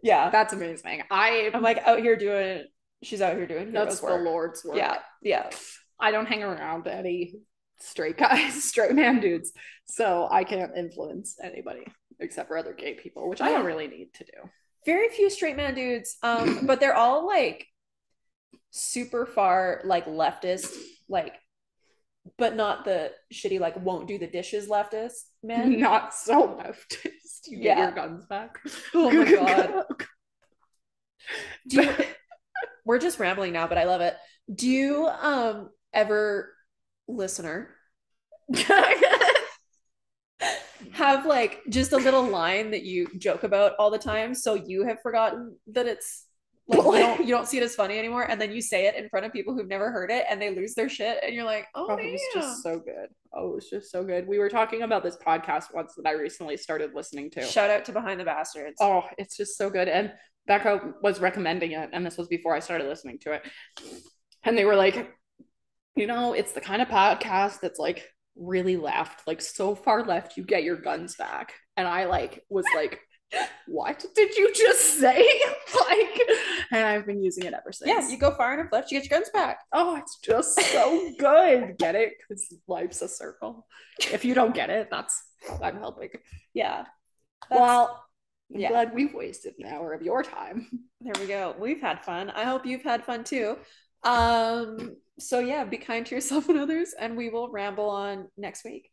Yeah. 0.00 0.30
That's 0.30 0.52
amazing. 0.52 1.02
I 1.10 1.50
I'm 1.52 1.62
like 1.62 1.78
out 1.78 1.98
here 1.98 2.14
doing, 2.14 2.62
she's 3.02 3.20
out 3.20 3.34
here 3.34 3.46
doing 3.48 3.72
that's 3.72 3.98
the 3.98 4.06
work. 4.06 4.24
Lord's 4.24 4.64
work. 4.64 4.76
Yeah. 4.76 4.98
Yeah. 5.20 5.50
I 5.98 6.12
don't 6.12 6.26
hang 6.26 6.44
around 6.44 6.86
any 6.86 7.34
straight 7.80 8.16
guys, 8.16 8.64
straight 8.70 8.94
man 8.94 9.20
dudes, 9.20 9.52
so 9.86 10.28
I 10.30 10.44
can't 10.44 10.72
influence 10.76 11.36
anybody 11.42 11.84
except 12.20 12.48
for 12.48 12.58
other 12.58 12.72
gay 12.72 12.94
people, 12.94 13.28
which 13.28 13.40
I 13.40 13.50
don't 13.50 13.64
really 13.64 13.86
need 13.86 14.12
to 14.14 14.24
do. 14.24 14.50
Very 14.86 15.08
few 15.08 15.30
straight 15.30 15.56
man 15.56 15.74
dudes. 15.74 16.16
Um, 16.22 16.60
but 16.66 16.80
they're 16.80 16.94
all 16.96 17.26
like 17.26 17.66
super 18.70 19.24
far 19.26 19.80
like 19.84 20.06
leftist, 20.06 20.74
like, 21.08 21.34
but 22.36 22.56
not 22.56 22.84
the 22.84 23.12
shitty, 23.32 23.60
like 23.60 23.82
won't 23.82 24.08
do 24.08 24.18
the 24.18 24.26
dishes 24.26 24.68
leftist 24.68 25.22
men. 25.42 25.78
Not 25.80 26.12
so 26.14 26.48
leftist. 26.60 27.46
You 27.46 27.58
get 27.58 27.78
Yeah. 27.78 27.82
your 27.84 27.92
guns 27.92 28.26
back. 28.26 28.58
Oh 28.94 29.10
my 29.10 29.30
God. 29.30 29.84
Do 31.68 31.82
you, 31.82 31.90
we're 32.84 32.98
just 32.98 33.18
rambling 33.18 33.52
now, 33.52 33.66
but 33.68 33.78
I 33.78 33.84
love 33.84 34.00
it. 34.00 34.16
Do 34.52 34.68
you 34.68 35.06
um 35.06 35.70
ever 35.92 36.52
listener 37.08 37.70
have 40.92 41.26
like 41.26 41.60
just 41.68 41.92
a 41.92 41.96
little 41.96 42.22
line 42.22 42.70
that 42.70 42.82
you 42.82 43.08
joke 43.18 43.42
about 43.44 43.72
all 43.78 43.90
the 43.90 43.98
time. 43.98 44.34
So 44.34 44.54
you 44.54 44.84
have 44.86 45.00
forgotten 45.02 45.56
that 45.68 45.86
it's 45.86 46.24
like 46.66 46.78
you 46.78 46.92
don't, 46.92 47.20
you 47.20 47.28
don't 47.28 47.48
see 47.48 47.56
it 47.56 47.62
as 47.62 47.74
funny 47.74 47.98
anymore. 47.98 48.24
And 48.24 48.40
then 48.40 48.52
you 48.52 48.60
say 48.60 48.86
it 48.86 48.94
in 48.94 49.08
front 49.08 49.24
of 49.24 49.32
people 49.32 49.54
who've 49.54 49.68
never 49.68 49.90
heard 49.90 50.10
it 50.10 50.26
and 50.28 50.40
they 50.40 50.54
lose 50.54 50.74
their 50.74 50.88
shit. 50.88 51.18
And 51.22 51.34
you're 51.34 51.44
like, 51.44 51.66
oh, 51.74 51.86
Oh, 51.90 51.96
it 51.96 52.12
was 52.12 52.20
just 52.34 52.62
so 52.62 52.78
good. 52.78 53.08
Oh, 53.32 53.50
it 53.50 53.54
was 53.54 53.70
just 53.70 53.90
so 53.90 54.04
good. 54.04 54.28
We 54.28 54.38
were 54.38 54.50
talking 54.50 54.82
about 54.82 55.02
this 55.02 55.16
podcast 55.16 55.72
once 55.72 55.94
that 55.96 56.06
I 56.06 56.12
recently 56.12 56.56
started 56.56 56.92
listening 56.94 57.30
to. 57.32 57.42
Shout 57.42 57.70
out 57.70 57.84
to 57.86 57.92
Behind 57.92 58.20
the 58.20 58.24
Bastards. 58.24 58.76
Oh, 58.80 59.04
it's 59.16 59.36
just 59.36 59.56
so 59.56 59.70
good. 59.70 59.88
And 59.88 60.12
Becca 60.46 60.94
was 61.02 61.20
recommending 61.20 61.72
it, 61.72 61.90
and 61.92 62.04
this 62.04 62.16
was 62.16 62.26
before 62.28 62.54
I 62.54 62.60
started 62.60 62.88
listening 62.88 63.18
to 63.20 63.32
it. 63.32 63.42
And 64.44 64.56
they 64.56 64.64
were 64.64 64.76
like, 64.76 65.10
you 65.98 66.06
know, 66.06 66.32
it's 66.32 66.52
the 66.52 66.60
kind 66.60 66.80
of 66.80 66.88
podcast 66.88 67.60
that's 67.60 67.78
like 67.78 68.08
really 68.36 68.76
left, 68.76 69.26
like 69.26 69.40
so 69.40 69.74
far 69.74 70.04
left, 70.04 70.36
you 70.36 70.44
get 70.44 70.62
your 70.62 70.76
guns 70.76 71.16
back. 71.16 71.52
And 71.76 71.88
I 71.88 72.04
like 72.04 72.44
was 72.48 72.64
like, 72.74 73.00
what 73.66 74.04
did 74.14 74.36
you 74.36 74.54
just 74.54 75.00
say? 75.00 75.18
like, 75.74 76.20
and 76.70 76.86
I've 76.86 77.04
been 77.04 77.22
using 77.22 77.44
it 77.44 77.52
ever 77.52 77.72
since. 77.72 77.88
Yeah, 77.88 78.08
you 78.08 78.16
go 78.16 78.34
far 78.36 78.54
enough 78.54 78.72
left, 78.72 78.92
you 78.92 79.00
get 79.00 79.10
your 79.10 79.18
guns 79.18 79.30
back. 79.30 79.58
Oh, 79.72 79.96
it's 79.96 80.18
just 80.20 80.58
so 80.60 81.10
good. 81.18 81.76
Get 81.78 81.96
it? 81.96 82.12
Because 82.16 82.54
life's 82.68 83.02
a 83.02 83.08
circle. 83.08 83.66
If 84.12 84.24
you 84.24 84.34
don't 84.34 84.54
get 84.54 84.70
it, 84.70 84.88
that's 84.90 85.20
I'm 85.60 85.78
helping. 85.78 86.10
Yeah. 86.54 86.84
Well, 87.50 88.04
I'm 88.54 88.60
yeah. 88.60 88.68
glad 88.68 88.94
we've 88.94 89.14
wasted 89.14 89.54
an 89.58 89.66
hour 89.66 89.92
of 89.92 90.02
your 90.02 90.22
time. 90.22 90.68
There 91.00 91.12
we 91.20 91.26
go. 91.26 91.54
We've 91.58 91.80
had 91.80 92.04
fun. 92.04 92.30
I 92.30 92.44
hope 92.44 92.66
you've 92.66 92.82
had 92.82 93.04
fun 93.04 93.24
too. 93.24 93.56
Um, 94.04 94.96
so 95.18 95.38
yeah, 95.40 95.64
be 95.64 95.78
kind 95.78 96.06
to 96.06 96.14
yourself 96.14 96.48
and 96.48 96.58
others, 96.58 96.94
and 96.98 97.16
we 97.16 97.28
will 97.28 97.50
ramble 97.50 97.90
on 97.90 98.28
next 98.36 98.64
week. 98.64 98.90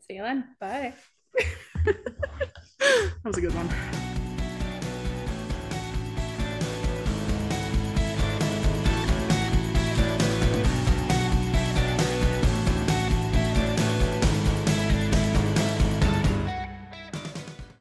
See 0.00 0.14
you 0.14 0.22
then. 0.22 0.44
Bye. 0.60 0.94
that 1.84 3.24
was 3.24 3.38
a 3.38 3.40
good 3.40 3.54
one. 3.54 4.15